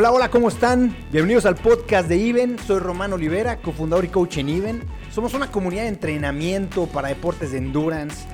Hola, 0.00 0.12
hola, 0.12 0.30
¿cómo 0.30 0.46
están? 0.46 0.96
Bienvenidos 1.10 1.44
al 1.44 1.56
podcast 1.56 2.08
de 2.08 2.28
Even. 2.28 2.56
Soy 2.60 2.78
Román 2.78 3.12
Olivera, 3.12 3.60
cofundador 3.60 4.04
y 4.04 4.08
coach 4.08 4.38
en 4.38 4.48
Even. 4.48 4.88
Somos 5.10 5.34
una 5.34 5.50
comunidad 5.50 5.82
de 5.82 5.88
entrenamiento 5.88 6.86
para 6.86 7.08
deportes 7.08 7.50
de 7.50 7.58
endurance. 7.58 8.28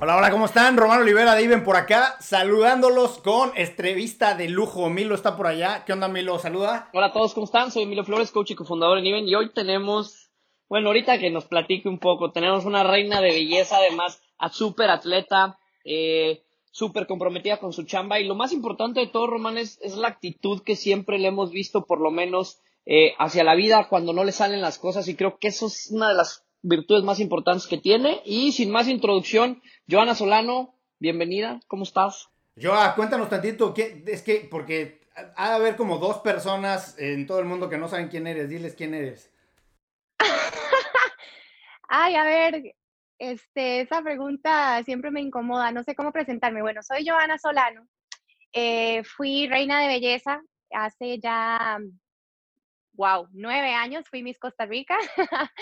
Hola, 0.00 0.16
hola, 0.16 0.30
¿cómo 0.30 0.46
están? 0.46 0.78
Román 0.78 1.02
Olivera 1.02 1.34
de 1.34 1.44
Even 1.44 1.62
por 1.62 1.76
acá, 1.76 2.16
saludándolos 2.20 3.18
con 3.18 3.52
entrevista 3.54 4.34
de 4.34 4.48
lujo. 4.48 4.88
Milo 4.88 5.14
está 5.14 5.36
por 5.36 5.46
allá. 5.46 5.84
¿Qué 5.84 5.92
onda, 5.92 6.08
Milo? 6.08 6.38
Saluda. 6.38 6.88
Hola 6.94 7.08
a 7.08 7.12
todos, 7.12 7.34
¿cómo 7.34 7.44
están? 7.44 7.70
Soy 7.70 7.84
Milo 7.84 8.02
Flores, 8.02 8.30
coach 8.30 8.52
y 8.52 8.54
cofundador 8.54 8.96
en 8.96 9.08
Even. 9.08 9.28
Y 9.28 9.34
hoy 9.34 9.52
tenemos, 9.52 10.30
bueno, 10.70 10.86
ahorita 10.88 11.18
que 11.18 11.28
nos 11.28 11.44
platique 11.44 11.86
un 11.86 11.98
poco, 11.98 12.32
tenemos 12.32 12.64
una 12.64 12.82
reina 12.82 13.20
de 13.20 13.28
belleza, 13.28 13.76
además, 13.76 14.22
a 14.38 14.48
súper 14.48 14.88
atleta, 14.88 15.58
eh, 15.84 16.42
súper 16.70 17.06
comprometida 17.06 17.58
con 17.58 17.72
su 17.72 17.84
chamba. 17.84 18.18
Y 18.18 18.26
lo 18.26 18.34
más 18.34 18.52
importante 18.52 19.00
de 19.00 19.06
todo, 19.06 19.28
Román, 19.28 19.58
es, 19.58 19.78
la 19.96 20.08
actitud 20.08 20.62
que 20.62 20.76
siempre 20.76 21.18
le 21.18 21.28
hemos 21.28 21.50
visto, 21.50 21.84
por 21.86 22.00
lo 22.00 22.10
menos, 22.10 22.58
eh, 22.86 23.14
hacia 23.18 23.44
la 23.44 23.54
vida 23.54 23.88
cuando 23.88 24.12
no 24.12 24.24
le 24.24 24.32
salen 24.32 24.60
las 24.60 24.78
cosas. 24.78 25.06
Y 25.08 25.14
creo 25.14 25.38
que 25.38 25.48
eso 25.48 25.66
es 25.66 25.90
una 25.90 26.08
de 26.08 26.14
las 26.14 26.44
virtudes 26.62 27.04
más 27.04 27.20
importantes 27.20 27.66
que 27.66 27.78
tiene. 27.78 28.22
Y 28.24 28.52
sin 28.52 28.70
más 28.70 28.88
introducción, 28.88 29.62
Joana 29.88 30.14
Solano, 30.14 30.74
bienvenida, 30.98 31.60
¿cómo 31.68 31.84
estás? 31.84 32.28
Joa, 32.60 32.94
cuéntanos 32.94 33.28
tantito, 33.28 33.74
es 33.76 34.22
que, 34.22 34.48
porque 34.50 35.00
ha 35.36 35.50
de 35.50 35.54
haber 35.54 35.76
como 35.76 35.98
dos 35.98 36.18
personas 36.18 36.96
en 36.98 37.26
todo 37.26 37.40
el 37.40 37.44
mundo 37.46 37.68
que 37.68 37.78
no 37.78 37.88
saben 37.88 38.08
quién 38.08 38.26
eres, 38.26 38.48
diles 38.48 38.74
quién 38.74 38.94
eres. 38.94 39.30
Ay, 41.88 42.14
a 42.14 42.24
ver, 42.24 42.74
este, 43.18 43.80
esa 43.80 44.02
pregunta 44.02 44.82
siempre 44.84 45.10
me 45.10 45.20
incomoda, 45.20 45.70
no 45.72 45.82
sé 45.82 45.94
cómo 45.94 46.12
presentarme. 46.12 46.62
Bueno, 46.62 46.82
soy 46.82 47.06
Joana 47.06 47.38
Solano, 47.38 47.86
eh, 48.52 49.02
fui 49.04 49.46
reina 49.48 49.80
de 49.80 49.88
belleza 49.88 50.40
hace 50.70 51.18
ya, 51.18 51.78
wow, 52.92 53.28
nueve 53.32 53.72
años, 53.72 54.08
fui 54.08 54.22
Miss 54.22 54.38
Costa 54.38 54.66
Rica. 54.66 54.96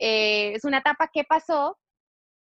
Eh, 0.00 0.52
es 0.54 0.64
una 0.64 0.78
etapa 0.78 1.10
que 1.12 1.24
pasó, 1.24 1.76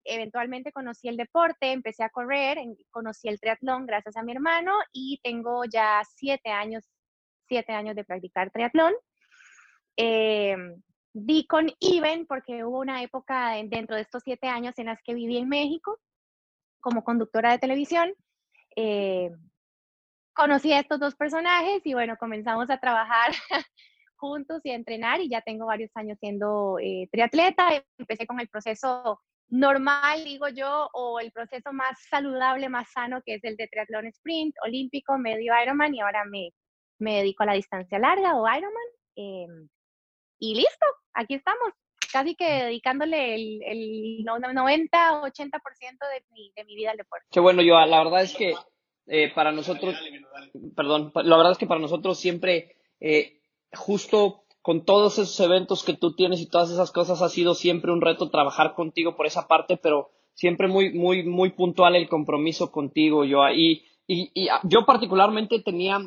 eventualmente 0.03 0.73
conocí 0.73 1.07
el 1.07 1.17
deporte, 1.17 1.71
empecé 1.71 2.03
a 2.03 2.09
correr, 2.09 2.59
conocí 2.91 3.29
el 3.29 3.39
triatlón 3.39 3.87
gracias 3.87 4.17
a 4.17 4.25
mi 4.25 4.33
hermano 4.33 4.73
y 4.93 5.21
tengo 5.23 5.65
ya 5.65 6.03
siete 6.17 6.51
años, 6.51 6.91
siete 7.47 7.73
años 7.73 7.95
de 7.95 8.03
practicar 8.03 8.51
triatlón. 8.51 8.95
Eh, 9.97 10.57
Di 11.19 11.47
con 11.47 11.73
Even 11.81 12.27
porque 12.27 12.63
hubo 12.63 12.81
una 12.81 13.03
época 13.03 13.53
dentro 13.71 13.97
de 13.97 14.03
estos 14.03 14.23
siete 14.23 14.49
años 14.49 14.75
en 14.77 14.85
las 14.85 15.01
que 15.03 15.15
viví 15.15 15.39
en 15.39 15.49
México 15.49 15.99
como 16.79 17.05
conductora 17.05 17.53
de 17.53 17.59
televisión. 17.59 18.13
Eh, 18.77 19.31
conocí 20.35 20.75
a 20.75 20.81
estos 20.81 21.01
dos 21.01 21.15
personajes 21.15 21.81
y 21.87 21.95
bueno, 21.95 22.19
comenzamos 22.19 22.69
a 22.69 22.77
trabajar 22.77 23.33
juntos 24.17 24.61
y 24.65 24.73
a 24.73 24.75
entrenar 24.75 25.23
y 25.23 25.31
ya 25.31 25.41
tengo 25.41 25.65
varios 25.65 25.91
años 25.95 26.19
siendo 26.21 26.79
eh, 26.83 27.09
triatleta. 27.11 27.83
Empecé 27.97 28.27
con 28.27 28.39
el 28.39 28.51
proceso 28.51 29.23
normal, 29.49 30.23
digo 30.23 30.49
yo, 30.49 30.91
o 30.93 31.19
el 31.19 31.33
proceso 31.33 31.73
más 31.73 31.99
saludable, 32.11 32.69
más 32.69 32.93
sano, 32.93 33.23
que 33.25 33.37
es 33.37 33.45
el 33.45 33.57
de 33.57 33.69
triatlón 33.69 34.07
sprint, 34.09 34.55
olímpico, 34.63 35.17
medio 35.17 35.55
Ironman 35.63 35.95
y 35.95 36.01
ahora 36.03 36.27
me, 36.27 36.51
me 36.99 37.17
dedico 37.17 37.45
a 37.45 37.47
la 37.47 37.53
distancia 37.55 37.99
larga 37.99 38.37
o 38.37 38.47
Ironman. 38.47 38.89
Em, 39.17 39.69
y 40.39 40.55
listo, 40.55 40.87
aquí 41.15 41.35
estamos, 41.35 41.73
casi 42.13 42.35
que 42.35 42.45
dedicándole 42.45 43.35
el, 43.35 43.63
el 43.65 44.25
90, 44.25 45.23
80% 45.23 45.31
de 45.31 46.25
mi, 46.31 46.53
de 46.55 46.65
mi 46.65 46.75
vida 46.75 46.91
al 46.93 46.97
deporte. 46.97 47.27
Qué 47.31 47.41
bueno, 47.41 47.63
yo 47.63 47.75
la 47.75 48.05
verdad 48.05 48.23
es 48.23 48.35
que 48.35 48.55
eh, 49.07 49.33
para 49.35 49.53
nosotros, 49.53 49.95
perdón, 50.75 51.13
la 51.15 51.37
verdad 51.37 51.53
es 51.53 51.59
que 51.59 51.67
para 51.67 51.81
nosotros 51.81 52.19
siempre, 52.19 52.77
eh, 53.01 53.41
justo 53.73 54.43
con 54.63 54.85
todos 54.85 55.19
esos 55.19 55.39
eventos 55.41 55.85
que 55.85 55.95
tú 55.95 56.17
tienes 56.17 56.41
y 56.41 56.49
todas 56.49 56.71
esas 56.71 56.91
cosas, 56.91 57.23
ha 57.23 57.29
sido 57.29 57.55
siempre 57.55 57.93
un 57.93 58.01
reto 58.01 58.31
trabajar 58.31 58.75
contigo 58.75 59.15
por 59.15 59.27
esa 59.27 59.47
parte, 59.47 59.77
pero 59.77 60.11
siempre 60.35 60.67
muy, 60.67 60.93
muy, 60.93 61.23
muy 61.23 61.51
puntual 61.51 61.95
el 61.95 62.09
compromiso 62.09 62.73
contigo, 62.73 63.25
yo. 63.25 63.49
Y, 63.49 63.85
y, 64.09 64.31
y 64.35 64.49
yo 64.65 64.85
particularmente 64.85 65.61
tenía, 65.61 66.01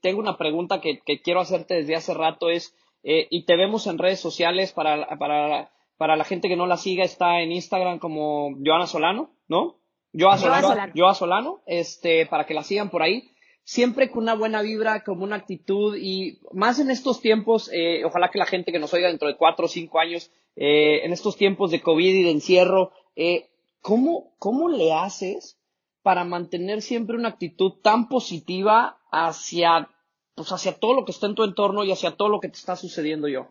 tengo 0.00 0.18
una 0.18 0.36
pregunta 0.36 0.80
que, 0.80 0.98
que 1.00 1.22
quiero 1.22 1.40
hacerte 1.40 1.74
desde 1.74 1.94
hace 1.94 2.14
rato, 2.14 2.50
es, 2.50 2.74
eh, 3.02 3.26
y 3.30 3.44
te 3.44 3.56
vemos 3.56 3.86
en 3.86 3.98
redes 3.98 4.20
sociales 4.20 4.72
para, 4.72 5.18
para, 5.18 5.70
para 5.96 6.16
la 6.16 6.24
gente 6.24 6.48
que 6.48 6.56
no 6.56 6.66
la 6.66 6.76
siga, 6.76 7.04
está 7.04 7.40
en 7.40 7.52
Instagram 7.52 7.98
como 7.98 8.56
Joana 8.64 8.86
Solano, 8.86 9.30
¿no? 9.48 9.80
Joa 10.12 10.38
Solano, 10.38 10.92
Joa 10.94 11.14
Solano, 11.14 11.60
este, 11.66 12.26
para 12.26 12.46
que 12.46 12.54
la 12.54 12.62
sigan 12.62 12.90
por 12.90 13.02
ahí. 13.02 13.30
Siempre 13.62 14.10
con 14.10 14.24
una 14.24 14.34
buena 14.34 14.62
vibra, 14.62 15.04
con 15.04 15.22
una 15.22 15.36
actitud 15.36 15.96
y 15.96 16.40
más 16.52 16.80
en 16.80 16.90
estos 16.90 17.20
tiempos, 17.20 17.70
eh, 17.72 18.04
ojalá 18.04 18.30
que 18.30 18.38
la 18.38 18.46
gente 18.46 18.72
que 18.72 18.80
nos 18.80 18.92
oiga 18.92 19.08
dentro 19.08 19.28
de 19.28 19.36
cuatro 19.36 19.66
o 19.66 19.68
cinco 19.68 20.00
años, 20.00 20.32
eh, 20.56 21.04
en 21.04 21.12
estos 21.12 21.36
tiempos 21.36 21.70
de 21.70 21.80
COVID 21.80 22.14
y 22.14 22.22
de 22.24 22.30
encierro, 22.30 22.92
eh, 23.14 23.50
¿cómo, 23.80 24.34
¿cómo 24.38 24.68
le 24.68 24.92
haces 24.92 25.60
para 26.02 26.24
mantener 26.24 26.82
siempre 26.82 27.16
una 27.16 27.28
actitud 27.28 27.74
tan 27.82 28.08
positiva 28.08 28.98
hacia 29.12 29.88
pues 30.34 30.50
hacia 30.52 30.78
todo 30.78 30.94
lo 30.94 31.04
que 31.04 31.12
está 31.12 31.26
en 31.26 31.34
tu 31.34 31.44
entorno 31.44 31.84
y 31.84 31.92
hacia 31.92 32.16
todo 32.16 32.28
lo 32.28 32.40
que 32.40 32.48
te 32.48 32.56
está 32.56 32.76
sucediendo 32.76 33.28
yo? 33.28 33.48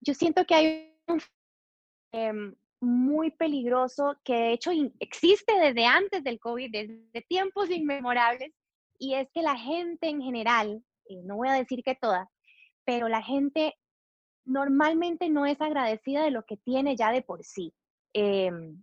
Yo 0.00 0.14
siento 0.14 0.44
que 0.46 0.54
hay 0.54 0.94
un 1.06 1.20
em, 2.12 2.54
muy 2.80 3.30
peligroso 3.30 4.16
que 4.24 4.34
de 4.34 4.52
hecho 4.52 4.70
existe 4.98 5.58
desde 5.58 5.84
antes 5.84 6.24
del 6.24 6.40
COVID, 6.40 6.70
desde 6.70 7.22
tiempos 7.28 7.70
inmemorables, 7.70 8.52
y 8.98 9.14
es 9.14 9.28
que 9.32 9.42
la 9.42 9.56
gente 9.56 10.08
en 10.08 10.22
general, 10.22 10.82
eh, 11.06 11.22
no 11.24 11.36
voy 11.36 11.48
a 11.48 11.54
decir 11.54 11.82
que 11.82 11.94
toda, 11.94 12.30
pero 12.84 13.08
la 13.08 13.22
gente 13.22 13.74
normalmente 14.44 15.28
no 15.28 15.46
es 15.46 15.60
agradecida 15.60 16.24
de 16.24 16.30
lo 16.30 16.44
que 16.44 16.56
tiene 16.56 16.96
ya 16.96 17.12
de 17.12 17.22
por 17.22 17.44
sí. 17.44 17.72
Em, 18.12 18.82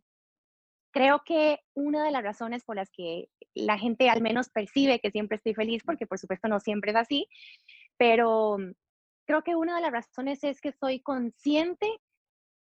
creo 0.92 1.22
que 1.26 1.60
una 1.74 2.06
de 2.06 2.12
las 2.12 2.24
razones 2.24 2.64
por 2.64 2.76
las 2.76 2.90
que 2.92 3.30
la 3.54 3.78
gente 3.78 4.10
al 4.10 4.22
menos 4.22 4.50
percibe 4.50 5.00
que 5.00 5.12
siempre 5.12 5.38
estoy 5.38 5.54
feliz, 5.54 5.84
porque 5.84 6.08
por 6.08 6.20
supuesto 6.20 6.48
no 6.48 6.60
siempre 6.60 6.92
es 6.92 6.98
así, 6.98 7.28
pero 7.98 8.58
mm, 8.58 8.72
creo 9.26 9.44
que 9.44 9.56
una 9.56 9.76
de 9.76 9.82
las 9.82 9.92
razones 9.92 10.44
es 10.44 10.62
que 10.62 10.72
soy 10.72 11.02
consciente 11.02 11.88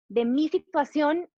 de 0.08 0.24
mi 0.24 0.48
situación 0.48 1.28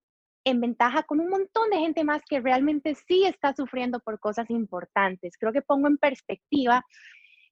en 0.45 0.61
ventaja 0.61 1.03
con 1.03 1.21
un 1.21 1.29
montón 1.29 1.71
de 1.71 1.79
gente 1.79 2.05
más 2.05 2.23
que 2.29 2.41
realmente 2.41 2.95
sí 2.95 3.25
está 3.25 3.55
sufriendo 3.55 4.01
por 4.01 4.19
cosas 4.19 4.49
importantes. 4.51 5.37
Creo 5.39 5.53
que 5.53 5.63
pongo 5.63 5.89
en 5.89 5.99
perspectiva 5.99 6.85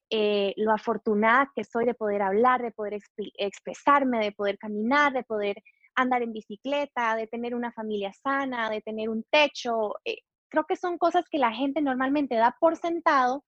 eh, 0.09 0.55
lo 0.57 0.73
afortunada 0.73 1.51
que 1.55 1.65
soy 1.65 1.85
de 1.85 1.95
poder 1.95 2.23
hablar, 2.23 2.63
de 2.63 2.71
poder 2.71 2.99
expresarme, 3.39 4.25
de 4.25 4.33
poder 4.33 4.57
caminar, 4.57 5.13
de 5.13 5.25
poder 5.25 5.57
andar 5.97 6.23
en 6.23 6.33
bicicleta, 6.33 7.17
de 7.17 7.27
tener 7.27 7.55
una 7.55 7.73
familia 7.73 8.13
sana, 8.13 8.71
de 8.71 8.83
tener 8.83 9.09
un 9.09 9.25
techo. 9.31 9.95
Eh, 10.05 10.19
creo 10.49 10.65
que 10.65 10.77
son 10.77 10.99
cosas 10.99 11.25
que 11.31 11.39
la 11.39 11.53
gente 11.53 11.83
normalmente 11.83 12.37
da 12.37 12.57
por 12.61 12.77
sentado 12.77 13.45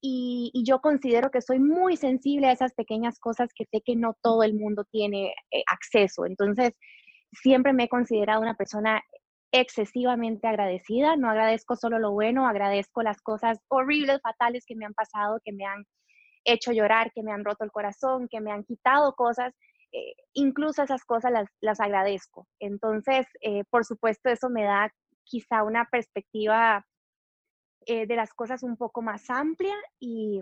y, 0.00 0.50
yo 0.66 0.80
considero 0.80 1.30
que 1.30 1.40
soy 1.40 1.60
muy 1.60 1.96
sensible 1.96 2.48
a 2.48 2.52
esas 2.52 2.74
pequeñas 2.74 3.18
cosas 3.20 3.50
que 3.54 3.66
sé 3.66 3.82
que 3.84 3.94
no 3.94 4.16
todo 4.20 4.42
el 4.42 4.54
mundo 4.54 4.84
tiene 4.90 5.32
eh, 5.52 5.62
acceso. 5.70 6.26
Entonces, 6.26 6.72
siempre 7.32 7.72
me 7.72 7.84
he 7.84 7.88
considerado 7.88 8.42
una 8.42 8.54
persona 8.54 9.02
excesivamente 9.52 10.48
agradecida. 10.48 11.16
No 11.16 11.30
agradezco 11.30 11.76
solo 11.76 11.98
lo 11.98 12.12
bueno, 12.12 12.48
agradezco 12.48 13.02
las 13.02 13.20
cosas 13.22 13.60
horribles, 13.68 14.20
fatales 14.22 14.64
que 14.66 14.74
me 14.76 14.86
han 14.86 14.94
pasado, 14.94 15.40
que 15.44 15.52
me 15.52 15.64
han 15.66 15.84
hecho 16.44 16.72
llorar, 16.72 17.12
que 17.14 17.22
me 17.22 17.32
han 17.32 17.44
roto 17.44 17.64
el 17.64 17.70
corazón, 17.70 18.28
que 18.28 18.40
me 18.40 18.50
han 18.50 18.64
quitado 18.64 19.14
cosas 19.14 19.54
eh, 19.92 20.14
incluso 20.32 20.82
esas 20.82 21.04
cosas 21.04 21.32
las, 21.60 21.80
agradezco. 21.80 22.46
Entonces, 22.58 23.26
eh, 23.40 23.64
por 23.70 23.84
supuesto, 23.84 24.30
eso 24.30 24.48
me 24.48 24.64
da 24.64 24.92
quizá 25.24 25.62
una 25.62 25.86
perspectiva 25.90 26.86
eh, 27.86 28.06
de 28.06 28.16
las 28.16 28.32
cosas 28.32 28.62
un 28.62 28.76
poco 28.76 29.02
más 29.02 29.28
amplia 29.28 29.74
y, 30.00 30.40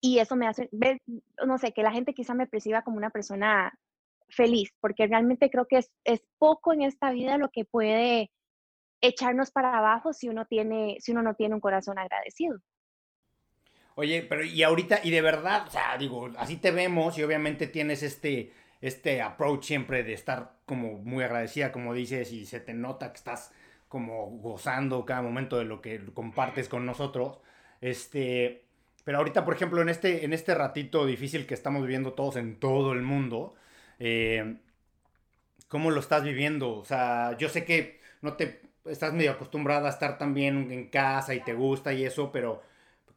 y 0.00 0.18
eso 0.18 0.36
me 0.36 0.48
hace, 0.48 0.68
ver, 0.72 1.00
no 1.46 1.58
sé, 1.58 1.72
que 1.72 1.82
la 1.82 1.92
gente 1.92 2.14
quizá 2.14 2.34
me 2.34 2.46
perciba 2.46 2.82
como 2.82 2.96
una 2.96 3.10
persona 3.10 3.72
feliz, 4.28 4.70
porque 4.80 5.06
realmente 5.06 5.50
creo 5.50 5.66
que 5.66 5.78
es, 5.78 5.90
es 6.04 6.22
poco 6.38 6.72
en 6.72 6.82
esta 6.82 7.12
vida 7.12 7.38
lo 7.38 7.50
que 7.50 7.64
puede 7.64 8.30
echarnos 9.00 9.50
para 9.50 9.76
abajo 9.78 10.12
si 10.12 10.28
uno, 10.28 10.44
tiene, 10.46 10.96
si 11.00 11.12
uno 11.12 11.22
no 11.22 11.34
tiene 11.34 11.54
un 11.54 11.60
corazón 11.60 11.98
agradecido. 11.98 12.58
Oye, 13.98 14.22
pero 14.22 14.44
y 14.44 14.62
ahorita, 14.62 15.00
y 15.02 15.10
de 15.10 15.20
verdad, 15.20 15.66
o 15.66 15.70
sea, 15.72 15.98
digo, 15.98 16.30
así 16.38 16.56
te 16.56 16.70
vemos 16.70 17.18
y 17.18 17.24
obviamente 17.24 17.66
tienes 17.66 18.04
este, 18.04 18.52
este 18.80 19.20
approach 19.20 19.64
siempre 19.64 20.04
de 20.04 20.12
estar 20.12 20.52
como 20.66 20.98
muy 20.98 21.24
agradecida, 21.24 21.72
como 21.72 21.92
dices, 21.94 22.30
y 22.30 22.46
se 22.46 22.60
te 22.60 22.74
nota 22.74 23.10
que 23.10 23.16
estás 23.16 23.52
como 23.88 24.26
gozando 24.38 25.04
cada 25.04 25.20
momento 25.22 25.58
de 25.58 25.64
lo 25.64 25.80
que 25.82 26.00
compartes 26.14 26.68
con 26.68 26.86
nosotros. 26.86 27.40
Este, 27.80 28.62
pero 29.02 29.18
ahorita, 29.18 29.44
por 29.44 29.54
ejemplo, 29.54 29.82
en 29.82 29.88
este, 29.88 30.24
en 30.24 30.32
este 30.32 30.54
ratito 30.54 31.04
difícil 31.04 31.44
que 31.44 31.54
estamos 31.54 31.82
viviendo 31.82 32.12
todos 32.12 32.36
en 32.36 32.60
todo 32.60 32.92
el 32.92 33.02
mundo, 33.02 33.56
eh, 33.98 34.58
¿cómo 35.66 35.90
lo 35.90 35.98
estás 35.98 36.22
viviendo? 36.22 36.76
O 36.76 36.84
sea, 36.84 37.36
yo 37.36 37.48
sé 37.48 37.64
que 37.64 38.00
no 38.22 38.34
te 38.34 38.60
estás 38.84 39.12
medio 39.12 39.32
acostumbrada 39.32 39.88
a 39.88 39.90
estar 39.90 40.18
también 40.18 40.70
en 40.70 40.88
casa 40.88 41.34
y 41.34 41.40
te 41.40 41.52
gusta 41.52 41.92
y 41.92 42.04
eso, 42.04 42.30
pero 42.30 42.62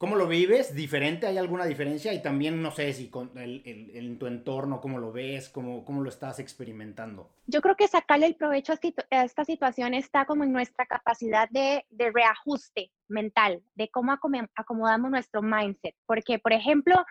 ¿cómo 0.02 0.16
lo 0.16 0.28
vives? 0.28 0.74
¿Diferente? 0.74 1.28
¿Hay 1.28 1.38
alguna 1.38 1.66
diferencia? 1.66 2.12
Y 2.12 2.24
también, 2.24 2.60
no 2.60 2.72
sé 2.72 2.92
si 2.92 3.12
con 3.12 3.38
el, 3.38 3.62
en 3.94 4.18
tu 4.18 4.26
entorno, 4.26 4.82
¿cómo 4.82 4.98
lo 4.98 5.12
ves? 5.12 5.48
¿Cómo, 5.48 5.86
¿Cómo 5.86 6.02
lo 6.02 6.10
estás 6.10 6.40
experimentando? 6.40 7.30
Yo 7.46 7.62
creo 7.62 7.76
que 7.76 7.88
sacarle 7.88 8.26
el 8.26 8.36
provecho 8.36 8.74
a 8.74 9.24
esta 9.24 9.46
situación 9.46 9.94
está 9.94 10.26
como 10.26 10.44
en 10.44 10.52
nuestra 10.52 10.88
capacidad 10.88 11.48
de, 11.52 11.86
de 11.92 12.12
reajuste 12.12 12.92
mental, 13.10 13.62
de 13.76 13.90
cómo 13.90 14.12
acomodamos 14.56 15.12
nuestro 15.12 15.44
mindset. 15.44 15.94
Porque, 16.08 16.40
por 16.40 16.54
ejemplo, 16.54 17.06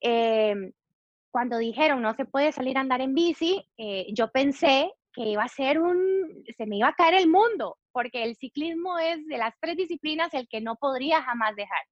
eh, 0.00 0.72
cuando 1.30 1.58
dijeron 1.58 2.00
no 2.00 2.14
se 2.14 2.24
puede 2.24 2.52
salir 2.52 2.78
a 2.78 2.80
andar 2.80 3.02
en 3.02 3.14
bici, 3.14 3.68
eh, 3.76 4.06
yo 4.14 4.30
pensé 4.30 4.90
que 5.12 5.24
iba 5.24 5.44
a 5.44 5.48
ser 5.48 5.78
un, 5.78 6.42
se 6.56 6.64
me 6.64 6.78
iba 6.78 6.88
a 6.88 6.94
caer 6.94 7.16
el 7.16 7.28
mundo, 7.28 7.76
porque 7.92 8.22
el 8.24 8.34
ciclismo 8.36 8.98
es 8.98 9.26
de 9.26 9.36
las 9.36 9.52
tres 9.60 9.76
disciplinas 9.76 10.32
el 10.32 10.48
que 10.48 10.62
no 10.62 10.76
podría 10.76 11.20
jamás 11.22 11.54
dejar. 11.54 11.82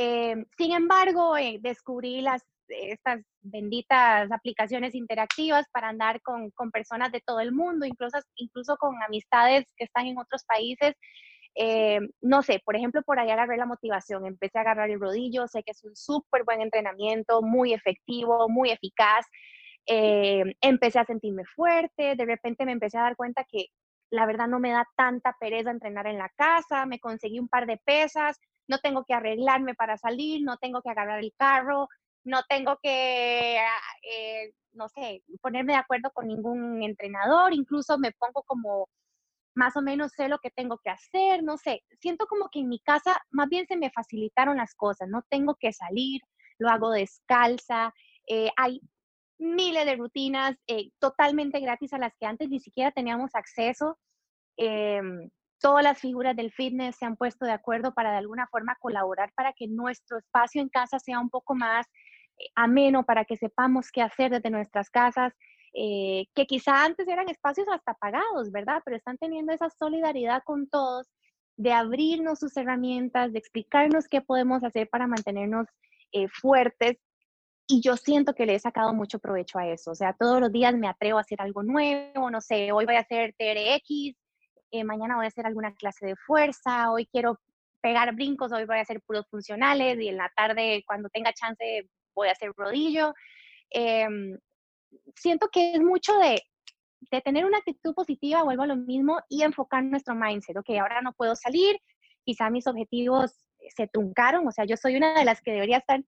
Eh, 0.00 0.36
sin 0.56 0.72
embargo, 0.72 1.36
eh, 1.36 1.58
descubrí 1.60 2.20
las, 2.20 2.42
estas 2.68 3.20
benditas 3.40 4.30
aplicaciones 4.30 4.94
interactivas 4.94 5.66
para 5.72 5.88
andar 5.88 6.22
con, 6.22 6.50
con, 6.52 6.70
personas 6.70 7.10
de 7.10 7.20
todo 7.20 7.40
el 7.40 7.50
mundo, 7.52 7.84
incluso, 7.84 8.18
incluso 8.36 8.76
con 8.76 8.94
amistades 9.02 9.64
que 9.76 9.84
están 9.84 10.06
en 10.06 10.18
otros 10.18 10.44
países 10.44 10.94
eh, 11.60 11.98
no 12.20 12.42
sé, 12.42 12.60
por 12.64 12.76
ejemplo, 12.76 13.02
por 13.02 13.18
ahí 13.18 13.30
agarré 13.30 13.56
la 13.56 13.66
motivación, 13.66 14.26
empecé 14.26 14.58
a 14.58 14.60
agarrar 14.60 14.90
el 14.90 15.00
rodillo, 15.00 15.48
sé 15.48 15.64
que 15.64 15.72
es 15.72 15.82
un 15.82 15.96
súper 15.96 16.44
buen 16.44 16.60
entrenamiento, 16.60 17.42
muy 17.42 17.74
efectivo, 17.74 18.48
muy 18.48 18.70
eficaz. 18.70 19.26
Eh, 19.84 20.44
empecé 20.60 21.00
a 21.00 21.04
sentirme 21.04 21.44
fuerte, 21.56 22.14
de 22.14 22.24
repente 22.24 22.64
me 22.64 22.72
empecé 22.72 22.98
a 22.98 23.02
dar 23.02 23.16
cuenta 23.16 23.44
que 23.44 23.66
la 24.10 24.24
verdad 24.24 24.46
no 24.46 24.60
me 24.60 24.70
da 24.70 24.86
tanta 24.96 25.36
pereza 25.40 25.72
entrenar 25.72 26.06
en 26.06 26.18
la 26.18 26.28
casa, 26.36 26.86
me 26.86 27.00
conseguí 27.00 27.40
un 27.40 27.48
par 27.48 27.66
de 27.66 27.78
pesas, 27.78 28.38
no 28.68 28.78
tengo 28.78 29.04
que 29.04 29.14
arreglarme 29.14 29.74
para 29.74 29.96
salir, 29.98 30.42
no 30.42 30.56
tengo 30.58 30.82
que 30.82 30.90
agarrar 30.90 31.20
el 31.20 31.32
carro, 31.36 31.88
no 32.24 32.42
tengo 32.48 32.78
que, 32.82 33.58
ah, 33.58 33.80
eh, 34.02 34.52
no 34.72 34.88
sé, 34.88 35.22
ponerme 35.40 35.72
de 35.72 35.78
acuerdo 35.78 36.10
con 36.12 36.28
ningún 36.28 36.82
entrenador, 36.82 37.52
incluso 37.54 37.98
me 37.98 38.12
pongo 38.12 38.42
como 38.44 38.88
más 39.54 39.76
o 39.76 39.82
menos 39.82 40.12
sé 40.12 40.28
lo 40.28 40.38
que 40.38 40.50
tengo 40.50 40.78
que 40.78 40.90
hacer, 40.90 41.42
no 41.42 41.56
sé, 41.58 41.82
siento 42.00 42.26
como 42.26 42.48
que 42.50 42.60
en 42.60 42.68
mi 42.68 42.78
casa 42.80 43.20
más 43.30 43.48
bien 43.48 43.66
se 43.66 43.76
me 43.76 43.90
facilitaron 43.90 44.58
las 44.58 44.74
cosas, 44.74 45.08
no 45.08 45.22
tengo 45.28 45.56
que 45.56 45.72
salir, 45.72 46.20
lo 46.58 46.68
hago 46.68 46.90
descalza, 46.90 47.92
eh, 48.28 48.50
hay 48.56 48.80
miles 49.38 49.86
de 49.86 49.96
rutinas 49.96 50.56
eh, 50.66 50.90
totalmente 50.98 51.60
gratis 51.60 51.92
a 51.92 51.98
las 51.98 52.14
que 52.18 52.26
antes 52.26 52.48
ni 52.48 52.60
siquiera 52.60 52.92
teníamos 52.92 53.34
acceso. 53.34 53.98
Em, 54.56 55.30
todas 55.60 55.82
las 55.82 55.98
figuras 55.98 56.36
del 56.36 56.52
fitness 56.52 56.96
se 56.96 57.06
han 57.06 57.16
puesto 57.16 57.44
de 57.44 57.52
acuerdo 57.52 57.92
para 57.94 58.12
de 58.12 58.18
alguna 58.18 58.46
forma 58.48 58.76
colaborar 58.80 59.32
para 59.34 59.52
que 59.52 59.66
nuestro 59.68 60.18
espacio 60.18 60.62
en 60.62 60.68
casa 60.68 60.98
sea 60.98 61.20
un 61.20 61.30
poco 61.30 61.54
más 61.54 61.86
eh, 62.38 62.46
ameno, 62.54 63.04
para 63.04 63.24
que 63.24 63.36
sepamos 63.36 63.90
qué 63.90 64.02
hacer 64.02 64.30
desde 64.30 64.50
nuestras 64.50 64.90
casas. 64.90 65.32
Eh, 65.74 66.26
que 66.34 66.46
quizá 66.46 66.84
antes 66.84 67.06
eran 67.06 67.28
espacios 67.28 67.66
hasta 67.70 67.94
pagados, 67.94 68.50
¿verdad? 68.50 68.80
Pero 68.84 68.96
están 68.96 69.18
teniendo 69.18 69.52
esa 69.52 69.68
solidaridad 69.70 70.42
con 70.44 70.68
todos 70.68 71.06
de 71.56 71.72
abrirnos 71.72 72.38
sus 72.38 72.56
herramientas, 72.56 73.32
de 73.32 73.38
explicarnos 73.38 74.08
qué 74.08 74.22
podemos 74.22 74.64
hacer 74.64 74.88
para 74.88 75.06
mantenernos 75.06 75.66
eh, 76.12 76.28
fuertes. 76.28 76.96
Y 77.66 77.82
yo 77.82 77.96
siento 77.96 78.34
que 78.34 78.46
le 78.46 78.54
he 78.54 78.58
sacado 78.58 78.94
mucho 78.94 79.18
provecho 79.18 79.58
a 79.58 79.68
eso. 79.68 79.90
O 79.90 79.94
sea, 79.94 80.14
todos 80.18 80.40
los 80.40 80.50
días 80.52 80.74
me 80.74 80.88
atrevo 80.88 81.18
a 81.18 81.20
hacer 81.20 81.42
algo 81.42 81.62
nuevo, 81.62 82.30
no 82.30 82.40
sé, 82.40 82.72
hoy 82.72 82.86
voy 82.86 82.94
a 82.94 83.00
hacer 83.00 83.34
TRX, 83.36 84.16
eh, 84.70 84.84
mañana 84.84 85.16
voy 85.16 85.24
a 85.24 85.28
hacer 85.28 85.46
alguna 85.46 85.74
clase 85.74 86.06
de 86.06 86.16
fuerza, 86.16 86.90
hoy 86.90 87.06
quiero 87.06 87.38
pegar 87.80 88.14
brincos, 88.14 88.52
hoy 88.52 88.64
voy 88.64 88.78
a 88.78 88.82
hacer 88.82 89.00
puros 89.02 89.26
funcionales 89.30 89.98
y 90.00 90.08
en 90.08 90.16
la 90.16 90.30
tarde, 90.36 90.84
cuando 90.86 91.08
tenga 91.08 91.32
chance, 91.32 91.88
voy 92.14 92.28
a 92.28 92.32
hacer 92.32 92.52
rodillo. 92.56 93.14
Em, 93.70 94.38
siento 95.16 95.48
que 95.50 95.72
es 95.74 95.80
mucho 95.80 96.18
de, 96.18 96.42
tener 97.22 97.44
una 97.46 97.58
actitud 97.58 97.94
positiva, 97.94 98.42
vuelvo 98.42 98.64
a 98.64 98.66
lo 98.66 98.76
mismo, 98.76 99.20
y 99.28 99.42
enfocar 99.42 99.84
nuestro 99.84 100.14
mindset. 100.14 100.56
Ok, 100.56 100.70
ahora 100.80 101.00
no 101.00 101.12
puedo 101.12 101.36
salir, 101.36 101.78
quizá 102.24 102.50
mis 102.50 102.66
objetivos 102.66 103.32
se 103.74 103.86
truncaron, 103.86 104.46
o 104.46 104.52
sea, 104.52 104.64
yo 104.64 104.76
soy 104.76 104.96
una 104.96 105.14
de 105.14 105.24
las 105.24 105.40
que 105.40 105.52
debería 105.52 105.78
estar 105.78 106.02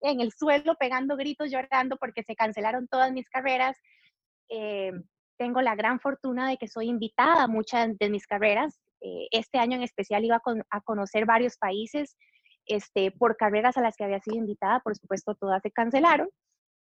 en 0.00 0.20
el 0.20 0.32
suelo 0.32 0.76
pegando 0.76 1.16
gritos, 1.16 1.50
llorando 1.50 1.96
porque 1.96 2.22
se 2.22 2.36
cancelaron 2.36 2.88
todas 2.88 3.12
mis 3.12 3.28
carreras. 3.28 3.76
Eh, 4.48 4.92
tengo 5.38 5.62
la 5.62 5.74
gran 5.74 6.00
fortuna 6.00 6.48
de 6.48 6.56
que 6.56 6.68
soy 6.68 6.88
invitada 6.88 7.44
a 7.44 7.48
muchas 7.48 7.96
de 7.96 8.10
mis 8.10 8.26
carreras. 8.26 8.78
Eh, 9.00 9.28
este 9.30 9.58
año 9.58 9.76
en 9.76 9.82
especial 9.82 10.24
iba 10.24 10.42
a, 10.70 10.80
conocer 10.82 11.24
varios 11.24 11.56
países 11.56 12.16
este, 12.66 13.12
por 13.12 13.36
carreras 13.36 13.76
a 13.76 13.80
las 13.80 13.96
que 13.96 14.04
había 14.04 14.20
sido 14.20 14.36
invitada. 14.36 14.80
Por 14.80 14.96
supuesto, 14.96 15.34
todas 15.34 15.62
se 15.62 15.70
cancelaron. 15.70 16.28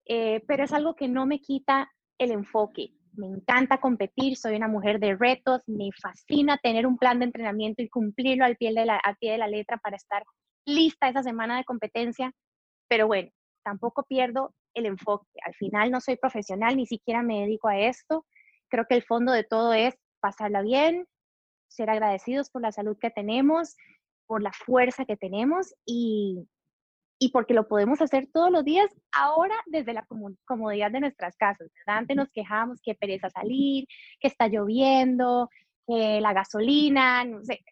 Eh, 0.07 0.43
pero 0.47 0.65
es 0.65 0.73
algo 0.73 0.95
que 0.95 1.09
no 1.09 1.27
me 1.27 1.41
quita 1.41 1.91
el 2.19 2.31
enfoque. 2.31 2.91
Me 3.13 3.27
encanta 3.27 3.79
competir, 3.79 4.37
soy 4.37 4.57
una 4.57 4.69
mujer 4.69 5.01
de 5.01 5.17
retos, 5.17 5.63
me 5.67 5.91
fascina 6.01 6.59
tener 6.59 6.87
un 6.87 6.99
plan 6.99 7.19
de 7.19 7.25
entrenamiento 7.27 7.83
y 7.83 7.89
cumplirlo 7.89 8.45
al 8.45 8.57
pie 8.57 8.73
de 8.75 8.85
la, 8.85 8.97
al 8.97 9.17
pie 9.17 9.33
de 9.33 9.39
la 9.39 9.49
letra 9.49 9.79
para 9.79 9.97
estar 9.97 10.23
lista 10.67 11.09
esa 11.09 11.23
semana 11.23 11.57
de 11.57 11.65
competencia, 11.65 12.33
pero 12.89 13.07
bueno, 13.07 13.31
tampoco 13.65 14.03
pierdo 14.03 14.55
el 14.75 14.87
enfoque. 14.87 15.27
Al 15.45 15.55
final 15.55 15.91
no 15.91 16.01
soy 16.01 16.17
profesional, 16.17 16.77
ni 16.77 16.87
siquiera 16.87 17.23
me 17.23 17.41
dedico 17.41 17.69
a 17.69 17.79
esto. 17.79 18.27
Creo 18.69 18.87
que 18.87 18.95
el 18.95 19.03
fondo 19.03 19.33
de 19.33 19.45
todo 19.45 19.73
es 19.73 19.97
pasarla 20.21 20.63
bien, 20.63 21.07
ser 21.69 21.91
agradecidos 21.91 22.51
por 22.51 22.63
la 22.63 22.73
salud 22.73 22.97
que 22.99 23.11
tenemos, 23.11 23.77
por 24.27 24.43
la 24.43 24.53
fuerza 24.53 25.05
que 25.05 25.17
tenemos 25.17 25.75
y, 25.85 26.49
y 27.19 27.31
porque 27.31 27.55
lo 27.55 27.69
podemos 27.69 28.03
hacer 28.03 28.29
todos 28.33 28.51
los 28.51 28.65
días 28.65 28.91
ahora 29.13 29.55
desde 29.67 29.93
la 29.93 30.07
comodidad 30.45 30.91
de 30.91 31.01
nuestras 31.01 31.37
casas, 31.37 31.71
¿verdad? 31.75 31.99
Antes 32.01 32.17
nos 32.17 32.31
quejábamos 32.31 32.81
que 32.83 32.95
pereza 32.95 33.31
salir, 33.31 33.87
que 34.21 34.29
está 34.29 34.49
lloviendo, 34.49 35.49
que 35.87 36.21
la 36.21 36.33
gasolina, 36.33 37.25
no 37.25 37.43
sé. 37.45 37.65